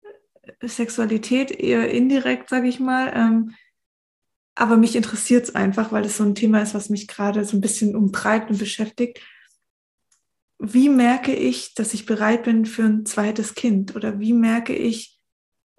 äh, 0.01 0.67
Sexualität, 0.67 1.51
eher 1.51 1.91
indirekt, 1.91 2.49
sage 2.49 2.67
ich 2.67 2.79
mal. 2.79 3.11
Ähm, 3.13 3.55
aber 4.55 4.77
mich 4.77 4.95
interessiert 4.95 5.45
es 5.45 5.55
einfach, 5.55 5.91
weil 5.91 6.05
es 6.05 6.17
so 6.17 6.23
ein 6.23 6.35
Thema 6.35 6.61
ist, 6.61 6.73
was 6.73 6.89
mich 6.89 7.07
gerade 7.07 7.45
so 7.45 7.55
ein 7.55 7.61
bisschen 7.61 7.95
umtreibt 7.95 8.49
und 8.49 8.57
beschäftigt. 8.57 9.21
Wie 10.59 10.89
merke 10.89 11.33
ich, 11.33 11.73
dass 11.73 11.93
ich 11.93 12.05
bereit 12.05 12.43
bin 12.43 12.65
für 12.65 12.83
ein 12.83 13.05
zweites 13.05 13.55
Kind? 13.55 13.95
Oder 13.95 14.19
wie 14.19 14.33
merke 14.33 14.75
ich, 14.75 15.17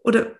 oder 0.02 0.36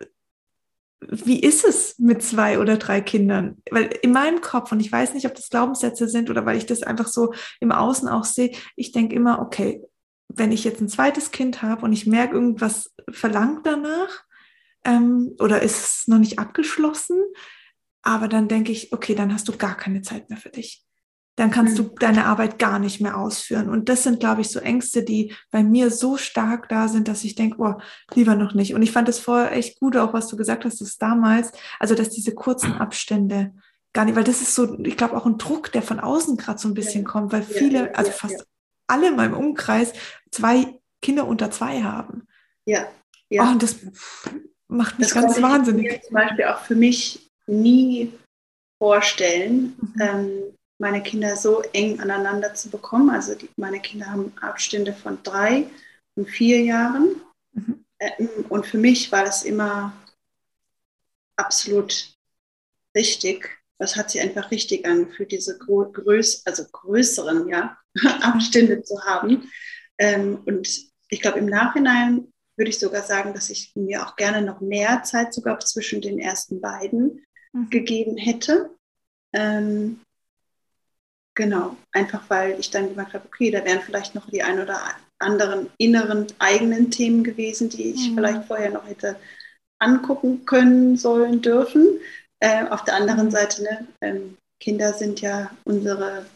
wie 1.01 1.41
ist 1.41 1.64
es 1.64 1.99
mit 1.99 2.22
zwei 2.22 2.59
oder 2.59 2.78
drei 2.78 3.01
Kindern? 3.03 3.59
Weil 3.70 3.91
in 4.03 4.12
meinem 4.12 4.41
Kopf, 4.41 4.72
und 4.72 4.80
ich 4.80 4.91
weiß 4.91 5.14
nicht, 5.14 5.26
ob 5.26 5.34
das 5.34 5.51
Glaubenssätze 5.51 6.09
sind 6.09 6.30
oder 6.30 6.47
weil 6.47 6.57
ich 6.57 6.66
das 6.66 6.82
einfach 6.82 7.09
so 7.09 7.34
im 7.61 7.70
Außen 7.70 8.09
auch 8.09 8.24
sehe, 8.24 8.53
ich 8.76 8.93
denke 8.93 9.14
immer, 9.14 9.41
okay, 9.41 9.82
wenn 10.28 10.53
ich 10.53 10.64
jetzt 10.64 10.80
ein 10.80 10.88
zweites 10.88 11.30
Kind 11.32 11.62
habe 11.62 11.84
und 11.84 11.93
ich 11.93 12.07
merke, 12.07 12.34
irgendwas 12.34 12.95
verlangt 13.11 13.66
danach 13.66 14.24
ähm, 14.84 15.34
oder 15.38 15.61
ist 15.62 16.09
noch 16.09 16.18
nicht 16.18 16.38
abgeschlossen, 16.38 17.20
aber 18.03 18.28
dann 18.28 18.49
denke 18.49 18.72
ich, 18.72 18.93
okay, 18.93 19.14
dann 19.14 19.32
hast 19.34 19.49
du 19.49 19.57
gar 19.57 19.76
keine 19.76 20.03
Zeit 20.03 20.30
mehr 20.30 20.38
für 20.38 20.51
dich 20.51 20.86
dann 21.41 21.51
kannst 21.51 21.78
du 21.78 21.84
mhm. 21.84 21.95
deine 21.99 22.26
Arbeit 22.26 22.59
gar 22.59 22.78
nicht 22.78 23.01
mehr 23.01 23.16
ausführen. 23.16 23.70
Und 23.70 23.88
das 23.88 24.03
sind, 24.03 24.20
glaube 24.20 24.43
ich, 24.43 24.51
so 24.51 24.61
Ängste, 24.61 25.03
die 25.03 25.34
bei 25.51 25.62
mir 25.62 25.91
so 25.91 26.18
stark 26.18 26.68
da 26.68 26.86
sind, 26.86 27.09
dass 27.09 27.24
ich 27.24 27.34
denke, 27.34 27.57
oh, 27.61 27.80
lieber 28.12 28.34
noch 28.34 28.53
nicht. 28.53 28.74
Und 28.74 28.82
ich 28.82 28.93
fand 28.93 29.09
es 29.09 29.18
vorher 29.18 29.53
echt 29.53 29.80
gut, 29.80 29.97
auch 29.97 30.12
was 30.12 30.28
du 30.28 30.36
gesagt 30.36 30.66
hast, 30.66 30.82
dass 30.82 30.99
damals, 30.99 31.51
also 31.78 31.95
dass 31.95 32.11
diese 32.11 32.34
kurzen 32.34 32.74
Abstände 32.74 33.55
gar 33.95 34.05
nicht, 34.05 34.16
weil 34.16 34.24
das 34.24 34.43
ist 34.43 34.55
so, 34.55 34.78
ich 34.80 34.99
glaube, 34.99 35.16
auch 35.16 35.24
ein 35.24 35.38
Druck, 35.38 35.72
der 35.72 35.80
von 35.80 35.99
außen 35.99 36.36
gerade 36.36 36.59
so 36.59 36.68
ein 36.68 36.74
bisschen 36.74 37.05
ja. 37.05 37.09
kommt, 37.09 37.32
weil 37.32 37.43
viele, 37.43 37.86
ja, 37.86 37.93
also 37.93 38.11
fast 38.11 38.47
alle 38.86 39.09
in 39.09 39.16
meinem 39.16 39.32
Umkreis 39.32 39.95
zwei 40.30 40.78
Kinder 41.01 41.26
unter 41.26 41.51
zwei 41.51 41.82
haben. 41.82 42.26
Ja. 42.66 42.86
ja. 43.30 43.47
Oh, 43.47 43.53
und 43.53 43.62
das 43.62 43.76
macht 44.68 44.99
mich 44.99 45.09
das 45.09 45.14
ganz 45.14 45.41
wahnsinnig. 45.41 45.91
Ich 45.91 46.03
zum 46.03 46.12
Beispiel 46.16 46.45
auch 46.45 46.61
für 46.61 46.74
mich 46.74 47.30
nie 47.47 48.12
vorstellen. 48.78 49.74
Mhm. 49.80 50.03
Ähm, 50.03 50.57
meine 50.81 51.03
Kinder 51.03 51.37
so 51.37 51.62
eng 51.72 52.01
aneinander 52.01 52.55
zu 52.55 52.70
bekommen. 52.70 53.11
Also 53.11 53.35
die, 53.35 53.51
meine 53.57 53.81
Kinder 53.81 54.07
haben 54.07 54.33
Abstände 54.41 54.95
von 54.95 55.22
drei 55.22 55.66
und 56.16 56.26
vier 56.28 56.62
Jahren. 56.62 57.20
Mhm. 57.53 57.85
Ähm, 57.99 58.28
und 58.49 58.66
für 58.66 58.78
mich 58.78 59.12
war 59.12 59.24
das 59.24 59.43
immer 59.43 59.93
absolut 61.37 62.14
richtig. 62.97 63.59
Das 63.78 63.97
hat 63.97 64.11
sich 64.11 64.20
einfach 64.20 64.51
richtig 64.51 64.87
angefühlt, 64.87 65.33
diese 65.33 65.59
größ 65.59 66.47
also 66.47 66.64
größeren 66.70 67.49
ja, 67.49 67.78
Abstände 68.22 68.83
zu 68.83 69.03
haben. 69.05 69.51
Ähm, 69.99 70.43
und 70.47 70.66
ich 71.09 71.20
glaube, 71.20 71.39
im 71.39 71.47
Nachhinein 71.47 72.33
würde 72.57 72.70
ich 72.70 72.78
sogar 72.78 73.03
sagen, 73.03 73.35
dass 73.35 73.51
ich 73.51 73.72
mir 73.74 74.07
auch 74.07 74.16
gerne 74.16 74.43
noch 74.43 74.61
mehr 74.61 75.03
Zeit 75.03 75.35
sogar 75.35 75.61
zwischen 75.61 76.01
den 76.01 76.18
ersten 76.18 76.61
beiden 76.61 77.24
mhm. 77.53 77.68
gegeben 77.70 78.16
hätte. 78.16 78.70
Ähm, 79.33 80.01
Genau, 81.41 81.74
einfach 81.93 82.20
weil 82.28 82.61
ich 82.61 82.70
dann 82.70 82.91
gemerkt 82.91 83.14
habe, 83.14 83.24
okay, 83.24 83.51
da 83.51 83.64
wären 83.64 83.80
vielleicht 83.80 84.14
noch 84.14 84.28
die 84.28 84.43
ein 84.43 84.61
oder 84.61 84.78
anderen 85.18 85.70
inneren 85.78 86.26
eigenen 86.38 86.91
Themen 86.91 87.24
gewesen, 87.24 87.70
die 87.70 87.93
ich 87.93 88.11
mhm. 88.11 88.16
vielleicht 88.16 88.45
vorher 88.45 88.70
noch 88.70 88.86
hätte 88.86 89.16
angucken 89.78 90.45
können, 90.45 90.99
sollen, 90.99 91.41
dürfen. 91.41 91.99
Äh, 92.41 92.66
auf 92.66 92.84
der 92.84 92.97
anderen 92.97 93.28
mhm. 93.28 93.30
Seite, 93.30 93.62
ne, 93.62 93.86
ähm, 94.03 94.36
Kinder 94.62 94.93
sind 94.93 95.22
ja 95.22 95.51
unsere 95.64 96.26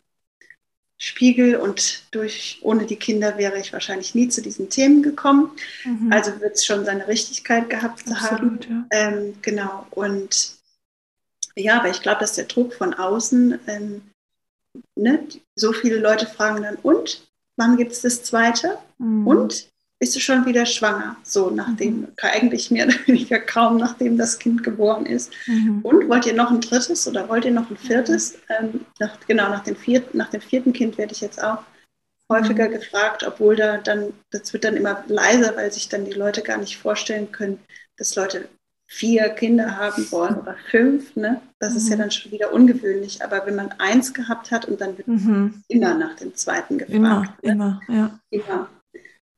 Spiegel 0.98 1.56
und 1.56 2.04
durch, 2.10 2.60
ohne 2.62 2.86
die 2.86 2.96
Kinder 2.96 3.36
wäre 3.36 3.58
ich 3.58 3.74
wahrscheinlich 3.74 4.14
nie 4.14 4.30
zu 4.30 4.40
diesen 4.40 4.70
Themen 4.70 5.02
gekommen. 5.02 5.50
Mhm. 5.84 6.10
Also 6.10 6.40
wird 6.40 6.54
es 6.54 6.64
schon 6.64 6.86
seine 6.86 7.08
Richtigkeit 7.08 7.68
gehabt 7.68 8.08
zu 8.08 8.18
haben. 8.22 8.58
Ja. 8.66 8.86
Ähm, 8.90 9.34
genau, 9.42 9.86
und 9.90 10.54
ja, 11.56 11.78
aber 11.78 11.90
ich 11.90 12.00
glaube, 12.00 12.20
dass 12.20 12.32
der 12.32 12.46
Druck 12.46 12.72
von 12.72 12.94
außen 12.94 13.58
ähm, 13.66 14.00
ne, 14.96 15.26
so 15.56 15.72
viele 15.72 15.98
Leute 15.98 16.26
fragen 16.26 16.62
dann, 16.62 16.76
und 16.76 17.26
wann 17.56 17.76
gibt 17.76 17.92
es 17.92 18.02
das 18.02 18.22
zweite? 18.22 18.78
Mhm. 18.98 19.26
Und 19.26 19.68
bist 20.00 20.16
du 20.16 20.20
schon 20.20 20.44
wieder 20.44 20.66
schwanger? 20.66 21.16
So 21.22 21.50
nachdem, 21.50 22.00
mhm. 22.00 22.08
eigentlich 22.20 22.70
mehr 22.70 22.86
oder 22.86 22.96
weniger 23.06 23.40
kaum 23.40 23.78
nachdem 23.78 24.18
das 24.18 24.38
Kind 24.38 24.62
geboren 24.62 25.06
ist. 25.06 25.32
Mhm. 25.46 25.80
Und 25.82 26.08
wollt 26.08 26.26
ihr 26.26 26.34
noch 26.34 26.50
ein 26.50 26.60
drittes 26.60 27.06
oder 27.06 27.28
wollt 27.28 27.44
ihr 27.44 27.52
noch 27.52 27.70
ein 27.70 27.76
viertes? 27.76 28.38
Ähm, 28.48 28.84
nach, 28.98 29.18
genau, 29.26 29.48
nach 29.48 29.64
dem, 29.64 29.76
vierten, 29.76 30.18
nach 30.18 30.30
dem 30.30 30.40
vierten 30.40 30.72
Kind 30.72 30.98
werde 30.98 31.12
ich 31.12 31.20
jetzt 31.20 31.42
auch 31.42 31.62
häufiger 32.30 32.68
mhm. 32.68 32.72
gefragt, 32.72 33.24
obwohl 33.26 33.56
da 33.56 33.78
dann, 33.78 34.12
das 34.30 34.52
wird 34.52 34.64
dann 34.64 34.76
immer 34.76 35.04
leiser, 35.06 35.56
weil 35.56 35.72
sich 35.72 35.88
dann 35.88 36.04
die 36.04 36.12
Leute 36.12 36.42
gar 36.42 36.58
nicht 36.58 36.76
vorstellen 36.76 37.30
können, 37.32 37.60
dass 37.96 38.16
Leute 38.16 38.48
vier 38.94 39.28
Kinder 39.30 39.76
haben 39.76 40.10
wollen 40.12 40.36
oder 40.36 40.56
fünf, 40.70 41.16
ne? 41.16 41.40
das 41.58 41.72
mhm. 41.72 41.78
ist 41.78 41.88
ja 41.88 41.96
mhm. 41.96 42.00
dann 42.00 42.10
schon 42.12 42.30
wieder 42.30 42.52
ungewöhnlich. 42.52 43.24
Aber 43.24 43.44
wenn 43.44 43.56
man 43.56 43.72
eins 43.78 44.14
gehabt 44.14 44.52
hat 44.52 44.66
und 44.66 44.80
dann 44.80 44.96
wird 44.96 45.08
mhm. 45.08 45.64
immer 45.66 45.94
nach 45.94 46.14
dem 46.14 46.34
zweiten 46.34 46.78
gefragt. 46.78 46.94
Immer, 46.94 47.20
ne? 47.20 47.34
immer, 47.42 47.80
ja. 47.88 48.18
Immer. 48.30 48.68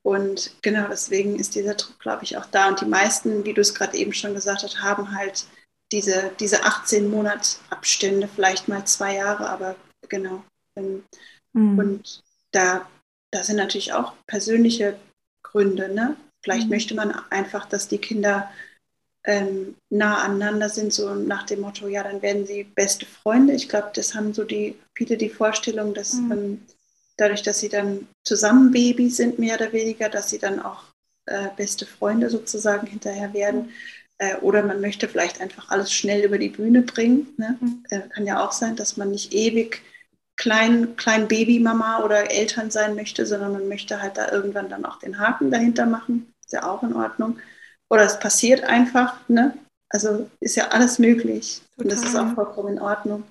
Und 0.03 0.55
genau 0.63 0.89
deswegen 0.89 1.37
ist 1.37 1.55
dieser 1.55 1.75
Druck, 1.75 1.99
glaube 1.99 2.25
ich, 2.25 2.37
auch 2.37 2.47
da. 2.47 2.69
Und 2.69 2.83
die 2.83 2.87
meisten, 2.87 3.45
wie 3.45 3.55
du 3.55 3.63
es 3.63 3.75
gerade 3.75 3.97
eben 3.97 4.13
schon 4.13 4.35
gesagt 4.35 4.63
hast, 4.63 4.83
haben 4.83 5.17
halt 5.17 5.47
diese, 5.91 6.31
diese 6.39 6.65
18 6.65 7.11
Monats 7.11 7.61
Abstände, 7.71 8.29
vielleicht 8.29 8.69
mal 8.69 8.85
zwei 8.85 9.17
Jahre, 9.17 9.49
aber 9.49 9.75
genau. 10.09 10.45
Ähm, 10.77 11.03
mhm. 11.55 11.79
Und 11.79 12.23
da, 12.53 12.87
da 13.31 13.43
sind 13.43 13.57
natürlich 13.57 13.95
auch 13.95 14.13
persönliche 14.27 14.99
Gründe. 15.43 15.89
Ne? 15.89 16.17
Vielleicht 16.43 16.65
mhm. 16.65 16.71
möchte 16.71 16.95
man 16.95 17.13
einfach, 17.31 17.65
dass 17.65 17.89
die 17.89 17.99
Kinder 17.99 18.51
ähm, 19.27 19.75
nah 19.91 20.23
aneinander 20.23 20.69
sind, 20.69 20.93
so 20.93 21.15
nach 21.15 21.45
dem 21.45 21.61
Motto, 21.61 21.89
ja, 21.89 22.03
dann 22.03 22.23
werden 22.23 22.47
sie 22.47 22.65
beste 22.65 23.07
Freunde. 23.07 23.55
Ich 23.55 23.69
glaube, 23.69 23.91
das 23.95 24.15
haben 24.15 24.33
so 24.33 24.45
die 24.45 24.77
viele 24.95 25.17
die 25.17 25.29
Vorstellung, 25.29 25.95
dass 25.95 26.15
mhm. 26.15 26.33
ähm, 26.33 26.63
dadurch, 27.17 27.43
dass 27.43 27.59
sie 27.59 27.69
dann 27.69 28.07
zusammen 28.25 28.71
Babys 28.71 29.17
sind, 29.17 29.39
mehr 29.39 29.57
oder 29.57 29.73
weniger, 29.73 30.09
dass 30.09 30.31
sie 30.31 30.39
dann 30.39 30.61
auch 30.61 30.85
äh, 31.27 31.49
beste 31.57 31.87
Freunde 31.87 32.31
sozusagen 32.31 32.87
hinterher 32.87 33.35
werden. 33.35 33.63
Mhm. 33.63 33.71
Äh, 34.19 34.37
oder 34.37 34.63
man 34.63 34.81
möchte 34.81 35.09
vielleicht 35.09 35.41
einfach 35.41 35.71
alles 35.71 35.93
schnell 35.93 36.25
über 36.25 36.39
die 36.39 36.49
Bühne 36.49 36.83
bringen. 36.83 37.35
Ne? 37.37 37.59
Mhm. 37.61 37.83
Äh, 37.91 38.01
kann 38.09 38.27
ja 38.27 38.45
auch 38.45 38.53
sein, 38.53 38.77
dass 38.77 38.97
man 38.97 39.11
nicht 39.11 39.35
ewig 39.35 39.83
klein, 40.37 40.97
klein 40.97 41.27
Babymama 41.27 42.05
oder 42.05 42.31
Eltern 42.31 42.71
sein 42.71 42.95
möchte, 42.95 43.27
sondern 43.27 43.53
man 43.53 43.69
möchte 43.69 44.01
halt 44.01 44.17
da 44.17 44.31
irgendwann 44.31 44.69
dann 44.69 44.85
auch 44.85 44.99
den 44.99 45.19
Haken 45.19 45.51
dahinter 45.51 45.87
machen. 45.87 46.33
Ist 46.45 46.53
ja 46.53 46.71
auch 46.71 46.83
in 46.83 46.95
Ordnung. 46.95 47.39
Oder 47.89 48.05
es 48.05 48.19
passiert 48.19 48.65
einfach, 48.65 49.29
ne? 49.29 49.57
Also 49.89 50.29
ist 50.41 50.57
ja 50.57 50.69
alles 50.69 50.99
möglich. 50.99 51.63
Total. 51.77 51.85
Und 51.85 51.93
das 51.93 52.05
ist 52.05 52.17
auch 52.17 52.35
vollkommen 52.35 52.75
in 52.75 52.81
Ordnung. 52.81 53.25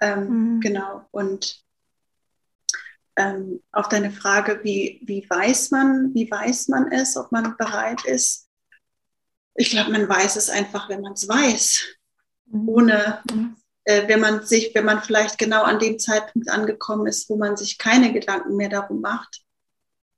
Ähm, 0.00 0.56
mhm. 0.56 0.60
Genau. 0.60 1.06
Und 1.12 1.62
ähm, 3.16 3.62
auf 3.72 3.88
deine 3.88 4.10
Frage, 4.10 4.60
wie, 4.62 5.00
wie 5.04 5.28
weiß 5.28 5.70
man, 5.70 6.12
wie 6.14 6.30
weiß 6.30 6.68
man 6.68 6.92
es, 6.92 7.16
ob 7.16 7.32
man 7.32 7.56
bereit 7.56 8.04
ist? 8.04 8.48
Ich 9.54 9.70
glaube, 9.70 9.90
man 9.90 10.08
weiß 10.08 10.36
es 10.36 10.50
einfach, 10.50 10.88
wenn 10.88 11.00
man 11.00 11.14
es 11.14 11.28
weiß. 11.28 11.84
Mhm. 12.46 12.68
Ohne, 12.68 13.22
mhm. 13.30 13.56
äh, 13.84 14.06
wenn 14.08 14.20
man 14.20 14.44
sich, 14.44 14.74
wenn 14.74 14.84
man 14.84 15.02
vielleicht 15.02 15.38
genau 15.38 15.62
an 15.62 15.78
dem 15.78 15.98
Zeitpunkt 15.98 16.50
angekommen 16.50 17.06
ist, 17.06 17.30
wo 17.30 17.36
man 17.36 17.56
sich 17.56 17.78
keine 17.78 18.12
Gedanken 18.12 18.56
mehr 18.56 18.68
darum 18.68 19.00
macht, 19.00 19.42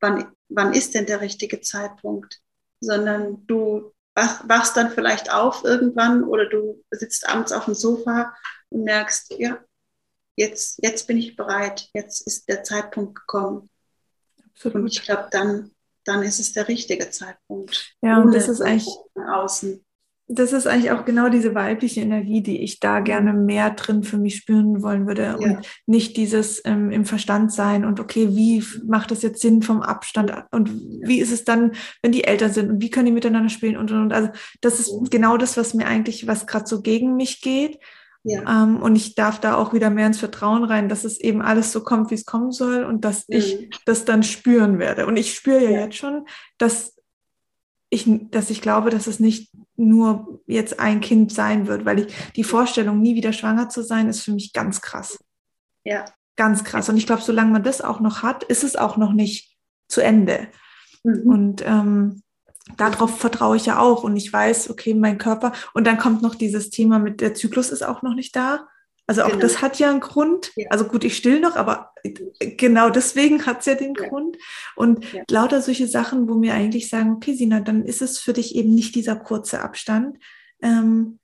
wann, 0.01 0.33
wann 0.49 0.73
ist 0.73 0.95
denn 0.95 1.07
der 1.07 1.21
richtige 1.21 1.61
Zeitpunkt? 1.61 2.41
Sondern 2.81 3.47
du 3.47 3.93
wachst 4.15 4.77
dann 4.77 4.91
vielleicht 4.91 5.33
auf 5.33 5.65
irgendwann 5.65 6.25
oder 6.25 6.49
du 6.49 6.85
sitzt 6.91 7.29
abends 7.29 7.53
auf 7.53 7.67
dem 7.67 7.75
Sofa 7.75 8.35
und 8.71 8.85
merkst, 8.85 9.35
ja, 9.39 9.59
jetzt, 10.37 10.81
jetzt 10.83 11.07
bin 11.07 11.19
ich 11.19 11.37
bereit, 11.37 11.89
jetzt 11.95 12.27
ist 12.27 12.49
der 12.49 12.65
Zeitpunkt 12.65 13.15
gekommen. 13.15 13.71
Absolut. 14.45 14.77
Und 14.77 14.87
ich 14.89 15.03
glaube, 15.03 15.29
dann, 15.31 15.71
dann 16.05 16.23
ist 16.23 16.41
es 16.41 16.53
der 16.53 16.67
richtige 16.67 17.11
Zeitpunkt. 17.11 17.95
Ja, 18.03 18.21
und 18.21 18.35
das 18.35 18.49
ist 18.49 18.61
eigentlich 18.61 18.89
außen 19.15 19.85
das 20.31 20.53
ist 20.53 20.67
eigentlich 20.67 20.91
auch 20.91 21.07
genau 21.07 21.31
diese 21.31 21.55
weibliche 21.55 22.03
Energie, 22.03 22.43
die 22.43 22.63
ich 22.63 22.81
da 22.81 23.01
gerne 23.01 23.33
mehr 23.33 23.71
drin 23.71 24.03
für 24.03 24.19
mich 24.19 24.37
spüren 24.37 24.83
wollen 24.83 25.07
würde 25.07 25.23
ja. 25.23 25.35
und 25.37 25.67
nicht 25.87 26.19
dieses 26.19 26.61
ähm, 26.67 26.91
im 26.91 27.07
Verstand 27.07 27.51
sein 27.51 27.87
und 27.87 27.99
okay, 27.99 28.29
wie 28.37 28.63
macht 28.87 29.11
das 29.11 29.23
jetzt 29.23 29.41
Sinn 29.41 29.63
vom 29.63 29.81
Abstand 29.81 30.33
und 30.51 30.71
wie 31.03 31.21
ist 31.21 31.33
es 31.33 31.45
dann, 31.45 31.73
wenn 32.03 32.13
die 32.13 32.25
Eltern 32.25 32.53
sind 32.53 32.71
und 32.71 32.83
wie 32.83 32.91
können 32.91 33.07
die 33.07 33.13
miteinander 33.13 33.49
spielen 33.49 33.79
und 33.79 33.91
und 33.91 34.03
und. 34.03 34.13
Also 34.13 34.29
das 34.61 34.79
ist 34.79 34.93
genau 35.11 35.39
das, 35.39 35.57
was 35.57 35.73
mir 35.73 35.87
eigentlich, 35.87 36.27
was 36.27 36.47
gerade 36.47 36.67
so 36.67 36.83
gegen 36.83 37.17
mich 37.17 37.41
geht. 37.41 37.79
Ja. 38.25 38.65
Ähm, 38.65 38.83
und 38.83 38.97
ich 38.97 39.15
darf 39.15 39.41
da 39.41 39.55
auch 39.55 39.73
wieder 39.73 39.89
mehr 39.89 40.09
ins 40.09 40.19
Vertrauen 40.19 40.65
rein, 40.65 40.91
dass 40.91 41.05
es 41.05 41.19
eben 41.19 41.41
alles 41.41 41.73
so 41.73 41.83
kommt, 41.83 42.11
wie 42.11 42.17
es 42.17 42.27
kommen 42.27 42.53
soll 42.53 42.85
und 42.85 43.05
dass 43.05 43.27
mhm. 43.29 43.37
ich 43.37 43.71
das 43.87 44.05
dann 44.05 44.23
spüren 44.23 44.79
werde. 44.79 45.07
Und 45.07 45.17
ich 45.17 45.35
spüre 45.35 45.65
ja, 45.65 45.71
ja 45.71 45.81
jetzt 45.85 45.97
schon, 45.97 46.27
dass 46.59 46.98
ich, 47.91 48.07
dass 48.31 48.51
ich 48.51 48.61
glaube, 48.61 48.91
dass 48.91 49.07
es 49.07 49.21
nicht 49.21 49.51
nur 49.77 50.41
jetzt 50.47 50.81
ein 50.81 51.01
Kind 51.01 51.33
sein 51.33 51.67
wird, 51.67 51.85
weil 51.85 52.01
ich 52.01 52.15
die 52.37 52.45
Vorstellung, 52.45 53.01
nie 53.01 53.15
wieder 53.15 53.33
schwanger 53.33 53.69
zu 53.69 53.83
sein, 53.83 54.09
ist 54.09 54.23
für 54.23 54.33
mich 54.33 54.53
ganz 54.53 54.81
krass. 54.81 55.19
Ja. 55.85 56.05
Ganz 56.37 56.65
krass. 56.65 56.89
Und 56.89 56.97
ich 56.97 57.07
glaube, 57.07 57.23
solange 57.23 57.51
man 57.51 57.63
das 57.63 57.81
auch 57.81 58.01
noch 58.01 58.23
hat, 58.23 58.45
ist 58.45 58.65
es 58.65 58.77
auch 58.77 58.97
noch 58.97 59.13
nicht 59.13 59.57
zu 59.89 60.01
Ende. 60.01 60.49
Mhm. 61.03 61.23
Und 61.23 61.65
ähm, 61.67 62.23
darauf 62.77 63.19
vertraue 63.19 63.57
ich 63.57 63.67
ja 63.67 63.79
auch. 63.79 64.05
Und 64.05 64.17
ich 64.17 64.33
weiß, 64.33 64.71
okay, 64.71 64.95
mein 64.95 65.19
Körper. 65.19 65.53
Und 65.75 65.87
dann 65.87 65.99
kommt 65.99 66.23
noch 66.23 66.35
dieses 66.35 66.71
Thema 66.71 66.99
mit 66.99 67.21
der 67.21 67.35
Zyklus 67.35 67.71
ist 67.71 67.83
auch 67.83 68.03
noch 68.03 68.15
nicht 68.15 68.37
da. 68.37 68.69
Also 69.09 69.23
auch 69.23 69.31
genau. 69.31 69.41
das 69.41 69.63
hat 69.63 69.79
ja 69.79 69.89
einen 69.89 70.01
Grund. 70.01 70.53
Ja. 70.55 70.69
Also 70.69 70.85
gut, 70.85 71.03
ich 71.03 71.17
still 71.17 71.41
noch, 71.41 71.57
aber 71.57 71.95
genau 72.39 72.91
deswegen 72.91 73.47
hat 73.47 73.61
es 73.61 73.67
ja 73.67 73.75
den 73.75 73.95
ja. 73.95 74.07
Grund. 74.07 74.37
Und 74.77 75.13
ja. 75.13 75.23
lauter 75.31 75.63
solche 75.63 75.89
Sachen, 75.89 76.29
wo 76.29 76.35
mir 76.35 76.53
eigentlich 76.53 76.91
sagen, 76.91 77.13
okay, 77.13 77.33
Sina, 77.33 77.61
dann 77.61 77.87
ist 77.87 78.03
es 78.03 78.19
für 78.19 78.35
dich 78.35 78.55
eben 78.55 78.75
nicht 78.75 78.95
dieser 78.95 79.17
kurze 79.17 79.63
Abstand. 79.63 80.19
Ähm, 80.61 81.21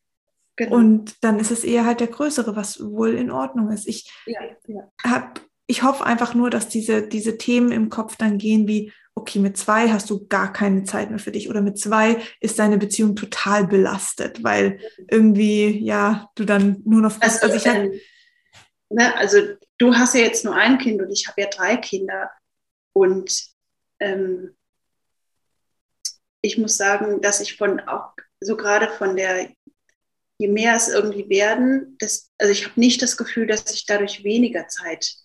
genau. 0.56 0.76
Und 0.76 1.22
dann 1.22 1.38
ist 1.38 1.50
es 1.50 1.62
eher 1.62 1.84
halt 1.84 2.00
der 2.00 2.06
größere, 2.06 2.56
was 2.56 2.82
wohl 2.82 3.10
in 3.10 3.30
Ordnung 3.30 3.70
ist. 3.70 3.86
Ich 3.86 4.10
hab, 5.04 5.42
ich 5.66 5.82
hoffe 5.82 6.04
einfach 6.04 6.34
nur, 6.34 6.50
dass 6.50 6.68
diese, 6.68 7.06
diese 7.06 7.38
Themen 7.38 7.72
im 7.72 7.88
Kopf 7.88 8.16
dann 8.16 8.38
gehen 8.38 8.68
wie, 8.68 8.92
okay, 9.14 9.38
mit 9.38 9.56
zwei 9.56 9.90
hast 9.90 10.10
du 10.10 10.26
gar 10.26 10.52
keine 10.52 10.84
Zeit 10.84 11.10
mehr 11.10 11.18
für 11.18 11.32
dich 11.32 11.48
oder 11.48 11.62
mit 11.62 11.78
zwei 11.78 12.20
ist 12.40 12.58
deine 12.58 12.78
Beziehung 12.78 13.16
total 13.16 13.66
belastet, 13.66 14.42
weil 14.42 14.80
irgendwie, 15.08 15.78
ja, 15.84 16.30
du 16.34 16.44
dann 16.44 16.82
nur 16.84 17.00
noch. 17.00 17.20
Also, 17.20 17.46
also, 17.46 17.56
ich 17.56 17.66
ähm, 17.66 17.92
ne, 18.90 19.16
also 19.16 19.38
du 19.78 19.94
hast 19.94 20.14
ja 20.14 20.20
jetzt 20.20 20.44
nur 20.44 20.54
ein 20.54 20.78
Kind 20.78 21.00
und 21.00 21.10
ich 21.10 21.28
habe 21.28 21.40
ja 21.40 21.48
drei 21.48 21.76
Kinder 21.76 22.30
und 22.92 23.46
ähm, 24.00 24.54
ich 26.42 26.58
muss 26.58 26.76
sagen, 26.76 27.22
dass 27.22 27.40
ich 27.40 27.56
von 27.56 27.80
auch 27.80 28.12
so 28.40 28.56
gerade 28.56 28.88
von 28.88 29.16
der, 29.16 29.48
je 30.38 30.48
mehr 30.48 30.74
es 30.74 30.88
irgendwie 30.88 31.28
werden, 31.30 31.96
das, 31.98 32.30
also 32.36 32.52
ich 32.52 32.66
habe 32.66 32.78
nicht 32.78 33.00
das 33.00 33.16
Gefühl, 33.16 33.46
dass 33.46 33.72
ich 33.72 33.86
dadurch 33.86 34.24
weniger 34.24 34.68
Zeit 34.68 35.23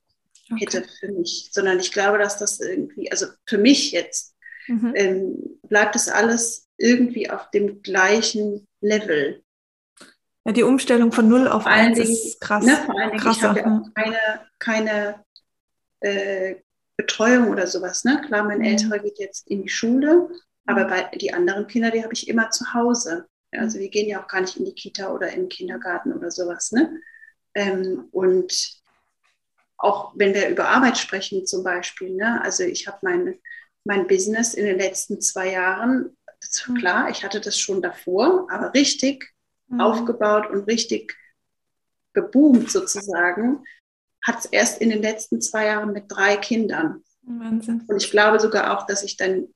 okay. 0.52 0.66
hätte 0.66 0.86
für 1.00 1.12
mich, 1.12 1.50
sondern 1.52 1.80
ich 1.80 1.92
glaube, 1.92 2.18
dass 2.18 2.38
das 2.38 2.60
irgendwie, 2.60 3.12
also 3.12 3.28
für 3.46 3.58
mich 3.58 3.92
jetzt, 3.92 4.36
mhm. 4.68 4.94
ähm, 4.96 5.60
bleibt 5.64 5.96
es 5.96 6.08
alles 6.08 6.68
irgendwie 6.78 7.30
auf 7.30 7.50
dem 7.52 7.82
gleichen 7.82 8.68
Level. 8.82 9.44
Ja, 10.46 10.54
die 10.54 10.64
Umstellung 10.64 11.12
von 11.12 11.28
0 11.28 11.48
auf 11.48 11.66
1 11.66 12.00
ist 12.00 12.42
krass. 12.42 12.66
Ne, 12.66 12.78
vor 12.86 13.00
allen 13.00 13.12
Dingen, 13.12 13.22
krasser. 13.22 13.40
ich 13.40 13.44
habe 13.44 13.60
ja 13.60 13.78
auch 13.78 13.94
keine, 13.94 14.42
keine 14.58 15.26
äh, 16.00 16.56
Betreuung 16.98 17.50
oder 17.50 17.68
sowas. 17.68 18.04
Ne? 18.04 18.22
Klar, 18.26 18.44
mein 18.44 18.60
mhm. 18.60 18.66
Älterer 18.66 19.00
geht 19.00 19.20
jetzt 19.20 19.48
in 19.48 19.64
die 19.64 19.70
Schule, 19.70 20.30
aber 20.66 20.86
mhm. 20.86 20.90
bei 20.90 21.18
die 21.18 21.34
anderen 21.34 21.68
Kinder, 21.68 21.92
die 21.92 22.04
habe 22.04 22.14
ich 22.14 22.28
immer 22.28 22.50
zu 22.50 22.74
Hause. 22.74 23.28
Also 23.52 23.80
wir 23.80 23.90
gehen 23.90 24.08
ja 24.08 24.22
auch 24.22 24.28
gar 24.28 24.42
nicht 24.42 24.58
in 24.58 24.66
die 24.66 24.74
Kita 24.74 25.12
oder 25.12 25.30
in 25.30 25.42
den 25.42 25.50
Kindergarten 25.50 26.14
oder 26.14 26.32
sowas. 26.32 26.72
Ne? 26.72 27.00
Ähm, 27.56 28.08
und 28.12 28.79
auch 29.80 30.12
wenn 30.16 30.34
wir 30.34 30.50
über 30.50 30.68
Arbeit 30.68 30.98
sprechen 30.98 31.46
zum 31.46 31.64
Beispiel. 31.64 32.12
Ne? 32.12 32.42
Also 32.44 32.64
ich 32.64 32.88
habe 32.88 33.00
mein, 33.02 33.40
mein 33.86 34.08
Business 34.08 34.54
in 34.54 34.66
den 34.66 34.78
letzten 34.78 35.22
zwei 35.22 35.54
Jahren, 35.54 36.16
mhm. 36.68 36.76
klar, 36.76 37.10
ich 37.10 37.24
hatte 37.24 37.40
das 37.40 37.58
schon 37.58 37.82
davor, 37.82 38.48
aber 38.52 38.74
richtig 38.74 39.34
mhm. 39.68 39.80
aufgebaut 39.80 40.50
und 40.50 40.66
richtig 40.68 41.18
geboomt 42.14 42.70
sozusagen, 42.70 43.64
hat 44.26 44.40
es 44.40 44.46
erst 44.46 44.82
in 44.82 44.90
den 44.90 45.02
letzten 45.02 45.42
zwei 45.42 45.68
Jahren 45.68 45.94
mit 45.94 46.06
drei 46.10 46.36
Kindern. 46.36 47.04
Wahnsinn. 47.22 47.86
Und 47.88 48.04
ich 48.04 48.12
glaube 48.12 48.40
sogar 48.40 48.78
auch, 48.78 48.86
dass 48.86 49.04
ich 49.04 49.16
dann 49.16 49.48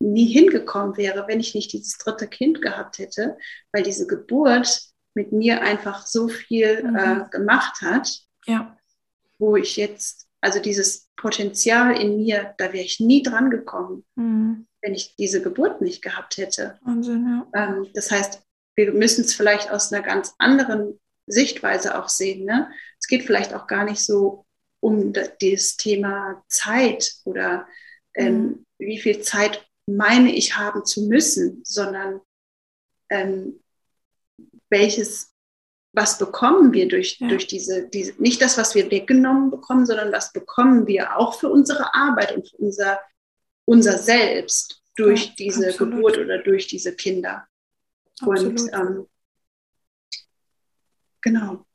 nie 0.00 0.26
hingekommen 0.26 0.96
wäre, 0.98 1.26
wenn 1.28 1.40
ich 1.40 1.54
nicht 1.54 1.72
dieses 1.72 1.96
dritte 1.96 2.26
Kind 2.26 2.60
gehabt 2.60 2.98
hätte, 2.98 3.38
weil 3.70 3.84
diese 3.84 4.06
Geburt 4.06 4.82
mit 5.14 5.32
mir 5.32 5.62
einfach 5.62 6.06
so 6.06 6.28
viel 6.28 6.82
mhm. 6.82 6.96
äh, 6.96 7.24
gemacht 7.30 7.80
hat. 7.80 8.20
Ja 8.44 8.76
wo 9.42 9.56
ich 9.56 9.76
jetzt, 9.76 10.28
also 10.40 10.60
dieses 10.60 11.10
Potenzial 11.16 12.00
in 12.00 12.16
mir, 12.16 12.54
da 12.58 12.72
wäre 12.72 12.84
ich 12.84 13.00
nie 13.00 13.24
dran 13.24 13.50
gekommen, 13.50 14.04
mhm. 14.14 14.68
wenn 14.80 14.94
ich 14.94 15.16
diese 15.16 15.42
Geburt 15.42 15.80
nicht 15.80 16.00
gehabt 16.00 16.36
hätte. 16.36 16.78
Wahnsinn, 16.82 17.26
ja. 17.52 17.60
Ähm, 17.60 17.88
das 17.92 18.12
heißt, 18.12 18.40
wir 18.76 18.92
müssen 18.92 19.24
es 19.24 19.34
vielleicht 19.34 19.72
aus 19.72 19.92
einer 19.92 20.02
ganz 20.02 20.34
anderen 20.38 21.00
Sichtweise 21.26 21.98
auch 21.98 22.08
sehen. 22.08 22.44
Ne? 22.44 22.70
Es 23.00 23.08
geht 23.08 23.24
vielleicht 23.24 23.52
auch 23.52 23.66
gar 23.66 23.84
nicht 23.84 24.00
so 24.00 24.46
um 24.80 25.12
das 25.12 25.76
Thema 25.76 26.44
Zeit 26.46 27.12
oder 27.24 27.66
ähm, 28.14 28.42
mhm. 28.42 28.66
wie 28.78 29.00
viel 29.00 29.22
Zeit 29.22 29.66
meine 29.86 30.32
ich 30.32 30.56
haben 30.56 30.84
zu 30.84 31.08
müssen, 31.08 31.62
sondern 31.64 32.20
ähm, 33.10 33.60
welches 34.70 35.31
was 35.92 36.18
bekommen 36.18 36.72
wir 36.72 36.88
durch, 36.88 37.18
ja. 37.20 37.28
durch 37.28 37.46
diese, 37.46 37.88
diese, 37.88 38.20
nicht 38.20 38.40
das, 38.40 38.56
was 38.56 38.74
wir 38.74 38.90
weggenommen 38.90 39.50
bekommen, 39.50 39.86
sondern 39.86 40.12
was 40.12 40.32
bekommen 40.32 40.86
wir 40.86 41.16
auch 41.16 41.38
für 41.38 41.48
unsere 41.48 41.94
Arbeit 41.94 42.34
und 42.34 42.48
für 42.48 42.56
unser, 42.56 43.00
unser 43.66 43.98
Selbst 43.98 44.82
durch 44.96 45.26
ja, 45.26 45.32
diese 45.38 45.68
absolut. 45.68 45.94
Geburt 45.94 46.18
oder 46.18 46.38
durch 46.38 46.66
diese 46.66 46.94
Kinder. 46.94 47.46
Absolut. 48.20 48.60
Und 48.60 48.72
ähm, 48.72 49.06
genau. 51.20 51.66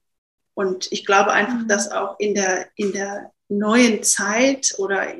Und 0.54 0.92
ich 0.92 1.06
glaube 1.06 1.32
einfach, 1.32 1.60
mhm. 1.60 1.68
dass 1.68 1.92
auch 1.92 2.20
in 2.20 2.34
der, 2.34 2.70
in 2.76 2.92
der 2.92 3.32
neuen 3.48 4.02
Zeit 4.04 4.74
oder 4.80 5.14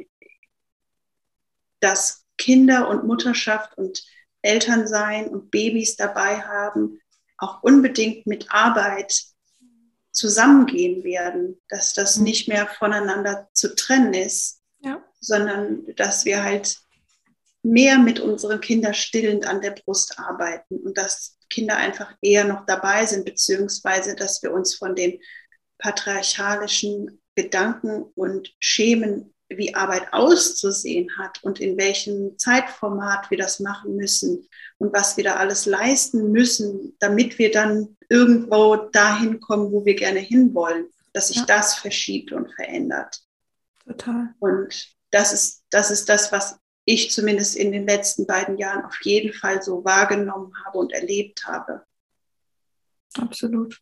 dass 1.80 2.26
Kinder 2.38 2.90
und 2.90 3.06
Mutterschaft 3.06 3.78
und 3.78 4.04
Elternsein 4.42 5.28
und 5.28 5.52
Babys 5.52 5.96
dabei 5.96 6.42
haben, 6.42 7.00
auch 7.38 7.64
unbedingt 7.64 8.28
mit 8.28 8.52
Arbeit 8.52 9.24
zusammengehen 10.12 11.04
werden, 11.04 11.62
dass 11.70 11.94
das 11.94 12.18
mhm. 12.18 12.24
nicht 12.24 12.48
mehr 12.48 12.68
voneinander 12.68 13.50
zu 13.54 13.76
trennen 13.76 14.14
ist, 14.14 14.62
ja. 14.80 15.04
sondern 15.20 15.86
dass 15.96 16.26
wir 16.26 16.44
halt 16.44 16.80
mehr 17.62 18.00
mit 18.00 18.20
unseren 18.20 18.62
Kindern 18.62 18.94
stillend 18.94 19.46
an 19.46 19.62
der 19.62 19.72
Brust 19.72 20.18
arbeiten 20.18 20.78
und 20.78 20.98
dass 20.98 21.38
Kinder 21.50 21.78
einfach 21.78 22.14
eher 22.22 22.46
noch 22.46 22.66
dabei 22.66 23.06
sind, 23.06 23.26
beziehungsweise 23.26 24.16
dass 24.16 24.42
wir 24.42 24.52
uns 24.52 24.76
von 24.76 24.96
den 24.96 25.20
patriarchalischen 25.78 27.22
Gedanken 27.36 28.04
und 28.16 28.56
Schemen 28.60 29.34
wie 29.50 29.76
Arbeit 29.76 30.12
auszusehen 30.12 31.10
hat 31.18 31.44
und 31.44 31.60
in 31.60 31.78
welchem 31.78 32.38
Zeitformat 32.38 33.30
wir 33.32 33.38
das 33.38 33.60
machen 33.60 33.96
müssen 33.96 34.48
und 34.78 34.94
was 34.94 35.18
wir 35.18 35.24
da 35.24 35.36
alles 35.36 35.66
leisten 35.66 36.32
müssen, 36.32 36.96
damit 37.00 37.40
wir 37.40 37.52
dann 37.52 37.98
irgendwo 38.10 38.76
dahin 38.76 39.40
kommen, 39.40 39.72
wo 39.72 39.86
wir 39.86 39.96
gerne 39.96 40.20
hinwollen, 40.20 40.88
dass 41.14 41.30
sich 41.30 41.38
ja. 41.38 41.46
das 41.46 41.76
verschiebt 41.76 42.32
und 42.32 42.52
verändert. 42.54 43.22
Total. 43.86 44.34
Und 44.40 44.96
das 45.12 45.34
ist, 45.34 45.64
das 45.70 45.92
ist 45.92 46.10
das, 46.10 46.32
was 46.32 46.60
ich 46.86 47.12
zumindest 47.12 47.56
in 47.56 47.72
den 47.72 47.86
letzten 47.86 48.26
beiden 48.26 48.58
Jahren 48.58 48.86
auf 48.86 48.98
jeden 49.02 49.34
Fall 49.34 49.62
so 49.62 49.84
wahrgenommen 49.84 50.54
habe 50.66 50.78
und 50.78 50.94
erlebt 50.94 51.46
habe. 51.46 51.84
Absolut. 53.18 53.82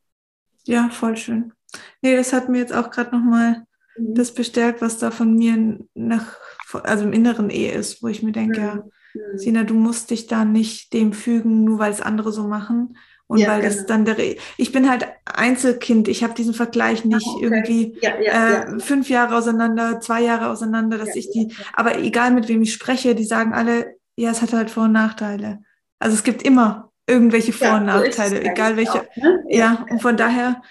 Ja, 0.64 0.89
voll 0.89 1.18
schön. 1.18 1.54
Nee, 2.02 2.16
das 2.16 2.34
hat 2.34 2.50
mir 2.50 2.60
jetzt 2.60 2.74
auch 2.74 2.89
gerade 2.89 3.16
nochmal 3.16 3.66
Mhm. 3.98 4.16
das 4.16 4.34
bestärkt, 4.34 4.82
was 4.82 4.98
da 4.98 5.12
von 5.12 5.36
mir 5.36 5.80
nach, 5.93 6.38
also 6.84 7.06
im 7.06 7.14
Inneren 7.14 7.50
eh 7.50 7.70
ist, 7.70 8.04
wo 8.04 8.08
ich 8.08 8.24
mir 8.24 8.32
denke, 8.32 8.62
ja, 8.62 8.84
mhm. 9.16 9.38
Sina, 9.38 9.63
du 9.63 9.74
musst 9.74 10.11
dich 10.11 10.28
da 10.28 10.45
nicht 10.45 10.93
dem 10.93 11.13
fügen, 11.13 11.63
nur 11.63 11.80
weil 11.80 11.91
es 11.91 12.01
andere 12.01 12.32
so 12.32 12.43
machen. 12.43 12.97
Und 13.28 13.39
ja, 13.39 13.47
weil 13.47 13.61
genau. 13.61 13.74
das 13.74 13.86
dann 13.88 14.05
der, 14.05 14.18
ich 14.57 14.72
bin 14.72 14.88
halt 14.88 15.07
Einzelkind, 15.26 16.07
ich 16.07 16.24
habe 16.24 16.36
diesen 16.36 16.53
Vergleich 16.53 17.05
nicht 17.05 17.26
okay. 17.26 17.43
irgendwie 17.43 17.97
ja, 17.99 18.20
ja, 18.22 18.76
äh, 18.76 18.80
fünf 18.80 19.09
Jahre 19.09 19.36
auseinander, 19.36 19.99
zwei 19.99 20.22
Jahre 20.22 20.49
auseinander, 20.49 20.99
dass 20.99 21.16
ich 21.16 21.32
die, 21.32 21.51
aber 21.74 21.97
egal 21.97 22.30
mit 22.32 22.47
wem 22.47 22.61
ich 22.61 22.72
spreche, 22.72 23.16
die 23.16 23.24
sagen 23.24 23.53
alle, 23.53 23.95
ja, 24.16 24.30
es 24.30 24.43
hat 24.43 24.53
halt 24.53 24.70
Vor- 24.70 24.84
und 24.84 24.91
Nachteile. 24.91 25.63
Also 25.97 26.16
es 26.16 26.24
gibt 26.24 26.43
immer 26.43 26.91
irgendwelche 27.07 27.51
Vor- 27.51 27.78
und 27.78 27.86
Nachteile, 27.86 28.43
egal 28.43 28.78
welche. 28.78 29.01
Auch, 29.01 29.16
ne? 29.16 29.43
Ja, 29.49 29.88
und 29.89 30.03
von 30.03 30.18
daher 30.18 30.61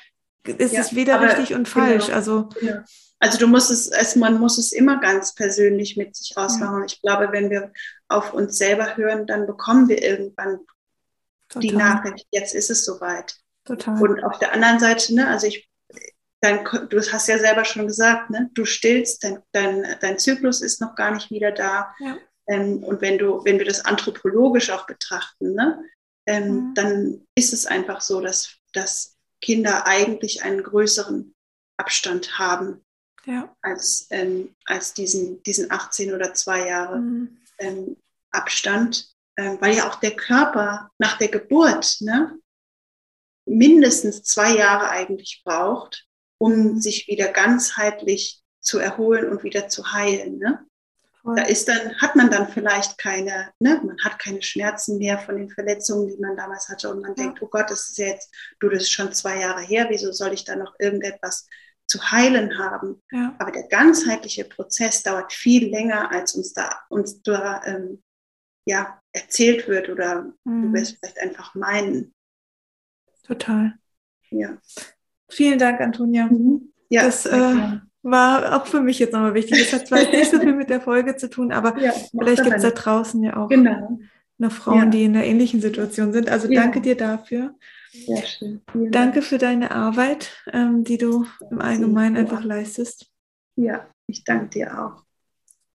ist 0.47 0.78
es 0.78 0.95
weder 0.95 1.20
richtig 1.20 1.55
und 1.57 1.68
falsch. 1.68 2.07
Genau. 2.07 2.16
Also 2.16 2.49
Also 3.24 3.38
du 3.38 3.47
musst 3.47 3.70
es, 3.70 3.88
es, 3.88 4.16
man 4.16 4.38
muss 4.38 4.59
es 4.59 4.72
immer 4.72 5.01
ganz 5.01 5.34
persönlich 5.34 5.97
mit 5.97 6.14
sich 6.14 6.36
ausmachen. 6.36 6.84
Ich 6.86 7.01
glaube, 7.01 7.28
wenn 7.32 7.49
wir 7.49 7.72
auf 8.15 8.33
uns 8.33 8.59
selber 8.59 8.97
hören, 8.97 9.27
dann 9.27 9.47
bekommen 9.47 9.89
wir 9.89 10.03
irgendwann 10.03 10.61
Total. 11.49 11.61
die 11.61 11.73
Nachricht, 11.77 12.27
jetzt 12.31 12.55
ist 12.55 12.71
es 12.71 12.85
soweit. 12.85 13.37
Total. 13.65 14.01
Und 14.01 14.25
auf 14.25 14.39
der 14.39 14.53
anderen 14.53 14.79
Seite, 14.79 15.15
ne, 15.15 15.29
also 15.29 15.47
ich, 15.47 15.69
dein, 16.41 16.65
du 16.65 17.01
hast 17.01 17.29
ja 17.29 17.39
selber 17.39 17.65
schon 17.65 17.87
gesagt, 17.87 18.31
ne, 18.31 18.51
du 18.55 18.65
stillst, 18.65 19.25
dein, 19.25 19.43
dein, 19.53 19.97
dein 20.01 20.19
Zyklus 20.19 20.61
ist 20.61 20.81
noch 20.81 20.95
gar 20.95 21.12
nicht 21.12 21.31
wieder 21.31 21.53
da. 21.53 21.95
Ja. 22.01 22.19
Ähm, 22.47 22.85
und 22.85 23.01
wenn 23.01 23.19
du, 23.19 23.45
wenn 23.45 23.59
wir 23.59 23.65
das 23.65 23.85
anthropologisch 23.85 24.71
auch 24.71 24.87
betrachten, 24.87 25.55
ne, 25.55 25.83
ähm, 26.27 26.49
mhm. 26.49 26.75
dann 26.75 27.27
ist 27.35 27.53
es 27.53 27.67
einfach 27.67 28.01
so, 28.01 28.21
dass, 28.21 28.57
dass 28.73 29.17
Kinder 29.41 29.87
eigentlich 29.87 30.43
einen 30.43 30.62
größeren 30.62 31.35
Abstand 31.77 32.39
haben 32.39 32.85
ja. 33.27 33.55
als, 33.62 34.07
ähm, 34.11 34.55
als 34.67 34.95
diesen, 34.95 35.43
diesen 35.43 35.71
18 35.71 36.15
oder 36.15 36.35
zwei 36.35 36.69
Jahre 36.69 36.99
mhm. 36.99 37.37
ähm, 37.59 37.97
Abstand, 38.35 39.09
ähm, 39.37 39.59
weil 39.61 39.76
ja 39.76 39.89
auch 39.89 39.97
der 39.97 40.14
Körper 40.14 40.91
nach 40.99 41.18
der 41.18 41.28
Geburt 41.28 41.97
ne, 42.01 42.39
mindestens 43.47 44.22
zwei 44.22 44.57
Jahre 44.57 44.89
eigentlich 44.91 45.43
braucht, 45.45 46.07
um 46.39 46.80
sich 46.80 47.09
wieder 47.09 47.28
ganzheitlich 47.28 48.43
zu 48.61 48.78
erholen 48.78 49.28
und 49.28 49.45
wieder 49.45 49.68
zu 49.68 49.93
heilen. 49.93 50.39
Ne? 50.39 50.66
Da 51.24 51.43
ist 51.43 51.68
dann, 51.68 51.95
hat 52.03 52.16
man 52.16 52.30
dann 52.30 52.49
vielleicht 52.49 52.99
keine, 52.99 53.51
ne, 53.59 53.80
man 53.82 53.97
hat 54.05 54.18
keine 54.18 54.43
Schmerzen 54.43 54.99
mehr 54.99 55.18
von 55.18 55.37
den 55.39 55.49
Verletzungen, 55.49 56.09
die 56.09 56.20
man 56.20 56.37
damals 56.37 56.68
hatte 56.68 56.91
und 56.91 57.01
man 57.01 57.14
ja. 57.16 57.24
denkt, 57.24 57.41
oh 57.41 57.47
Gott, 57.47 57.70
das 57.70 57.89
ist 57.89 57.99
jetzt, 57.99 58.30
du, 58.61 58.68
das 58.68 58.82
ist 58.82 58.91
schon 58.91 59.12
zwei 59.12 59.41
Jahre 59.41 59.62
her, 59.62 59.87
wieso 59.89 60.12
soll 60.12 60.35
ich 60.35 60.45
da 60.45 60.55
noch 60.55 60.74
irgendetwas 60.78 61.47
zu 61.87 62.11
heilen 62.11 62.59
haben. 62.59 63.03
Ja. 63.11 63.35
Aber 63.39 63.53
der 63.53 63.68
ganzheitliche 63.68 64.45
Prozess 64.45 65.03
dauert 65.03 65.32
viel 65.32 65.70
länger, 65.70 66.11
als 66.12 66.35
uns 66.35 66.53
da, 66.53 66.70
uns 66.91 67.22
da 67.22 67.62
ähm, 67.64 68.03
ja, 68.67 69.01
erzählt 69.12 69.69
wird 69.69 69.89
oder 69.89 70.33
mhm. 70.45 70.62
du 70.62 70.73
wirst 70.73 70.99
vielleicht 70.99 71.21
einfach 71.21 71.55
meinen. 71.55 72.12
Total. 73.27 73.75
Ja. 74.31 74.59
Vielen 75.29 75.59
Dank, 75.59 75.81
Antonia. 75.81 76.27
Mhm. 76.27 76.73
Ja, 76.89 77.05
das 77.05 77.27
äh, 77.27 77.81
war 78.03 78.57
auch 78.57 78.67
für 78.67 78.81
mich 78.81 78.99
jetzt 78.99 79.12
nochmal 79.12 79.35
wichtig. 79.35 79.59
Das 79.59 79.73
hat 79.73 79.89
zwar 79.89 79.99
nicht 80.11 80.31
so 80.31 80.39
viel 80.39 80.55
mit 80.55 80.71
der 80.71 80.81
Folge 80.81 81.17
zu 81.17 81.31
tun, 81.31 81.53
aber 81.53 81.79
ja, 81.81 81.93
vielleicht 81.93 82.45
gibt 82.45 82.57
es 82.57 82.62
da 82.62 82.71
draußen 82.71 83.23
ja 83.23 83.37
auch 83.37 83.49
genau. 83.49 83.99
noch 84.39 84.53
Frauen, 84.53 84.85
ja. 84.85 84.87
die 84.87 85.05
in 85.05 85.17
einer 85.17 85.25
ähnlichen 85.25 85.61
Situation 85.61 86.12
sind. 86.12 86.29
Also 86.29 86.49
danke 86.49 86.81
dir 86.81 86.97
dafür. 86.97 87.55
Sehr 87.95 88.27
schön. 88.27 88.62
Vielen 88.73 88.91
Danke 88.91 89.21
Dank. 89.21 89.25
für 89.25 89.39
deine 89.39 89.71
Arbeit, 89.71 90.33
ähm, 90.53 90.83
die 90.83 90.99
du 90.99 91.27
im 91.51 91.61
Allgemeinen 91.61 92.17
einfach 92.17 92.43
leistest. 92.43 93.09
Ja, 93.57 93.89
ich 94.09 94.25
danke 94.25 94.49
dir 94.49 94.79
auch. 94.79 95.05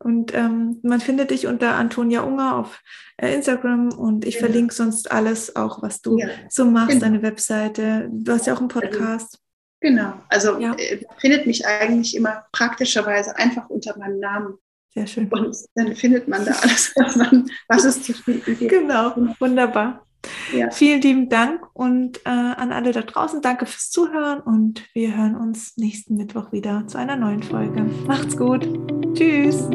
Und 0.01 0.32
ähm, 0.34 0.78
man 0.82 1.01
findet 1.01 1.30
dich 1.30 1.46
unter 1.46 1.74
Antonia 1.74 2.22
Unger 2.22 2.57
auf 2.57 2.80
äh, 3.16 3.34
Instagram 3.34 3.92
und 3.92 4.24
ich 4.24 4.34
ja. 4.34 4.40
verlinke 4.40 4.72
sonst 4.72 5.11
alles 5.11 5.57
auch, 5.57 5.82
was 5.82 6.03
du 6.03 6.18
ja. 6.18 6.28
so 6.49 6.64
machst, 6.64 6.90
genau. 6.90 7.01
deine 7.01 7.22
Webseite. 7.22 8.09
Du 8.12 8.32
hast 8.32 8.46
ja 8.46 8.55
auch 8.55 8.61
einen 8.61 8.68
Podcast. 8.68 9.40
Genau, 9.80 10.14
also 10.28 10.59
ja. 10.59 10.74
äh, 10.74 11.01
findet 11.18 11.46
mich 11.46 11.66
eigentlich 11.66 12.16
immer 12.16 12.44
praktischerweise 12.53 13.36
einfach 13.36 13.68
unter 13.70 13.96
meinem 13.99 14.18
Namen. 14.20 14.55
Sehr 14.94 15.07
schön. 15.07 15.28
Und 15.28 15.57
dann 15.74 15.94
findet 15.94 16.28
man 16.28 16.44
da 16.44 16.53
alles, 16.53 16.92
was, 16.96 17.16
man, 17.16 17.51
was 17.68 17.84
es 17.84 18.03
zu 18.03 18.12
finden 18.12 18.57
gibt. 18.59 18.70
Genau, 18.70 19.14
wunderbar. 19.38 20.05
Ja. 20.53 20.70
Vielen 20.70 21.01
lieben 21.01 21.28
Dank 21.28 21.62
und 21.74 22.18
äh, 22.26 22.30
an 22.30 22.72
alle 22.72 22.92
da 22.92 23.03
draußen, 23.03 23.40
danke 23.40 23.66
fürs 23.66 23.90
Zuhören 23.90 24.40
und 24.40 24.82
wir 24.92 25.16
hören 25.16 25.36
uns 25.36 25.76
nächsten 25.76 26.16
Mittwoch 26.16 26.51
wieder 26.51 26.86
zu 26.88 26.99
einer 26.99 27.16
neuen 27.16 27.42
Folge. 27.42 27.82
Macht's 28.07 28.36
gut. 28.36 28.68
Tschüss. 29.14 29.68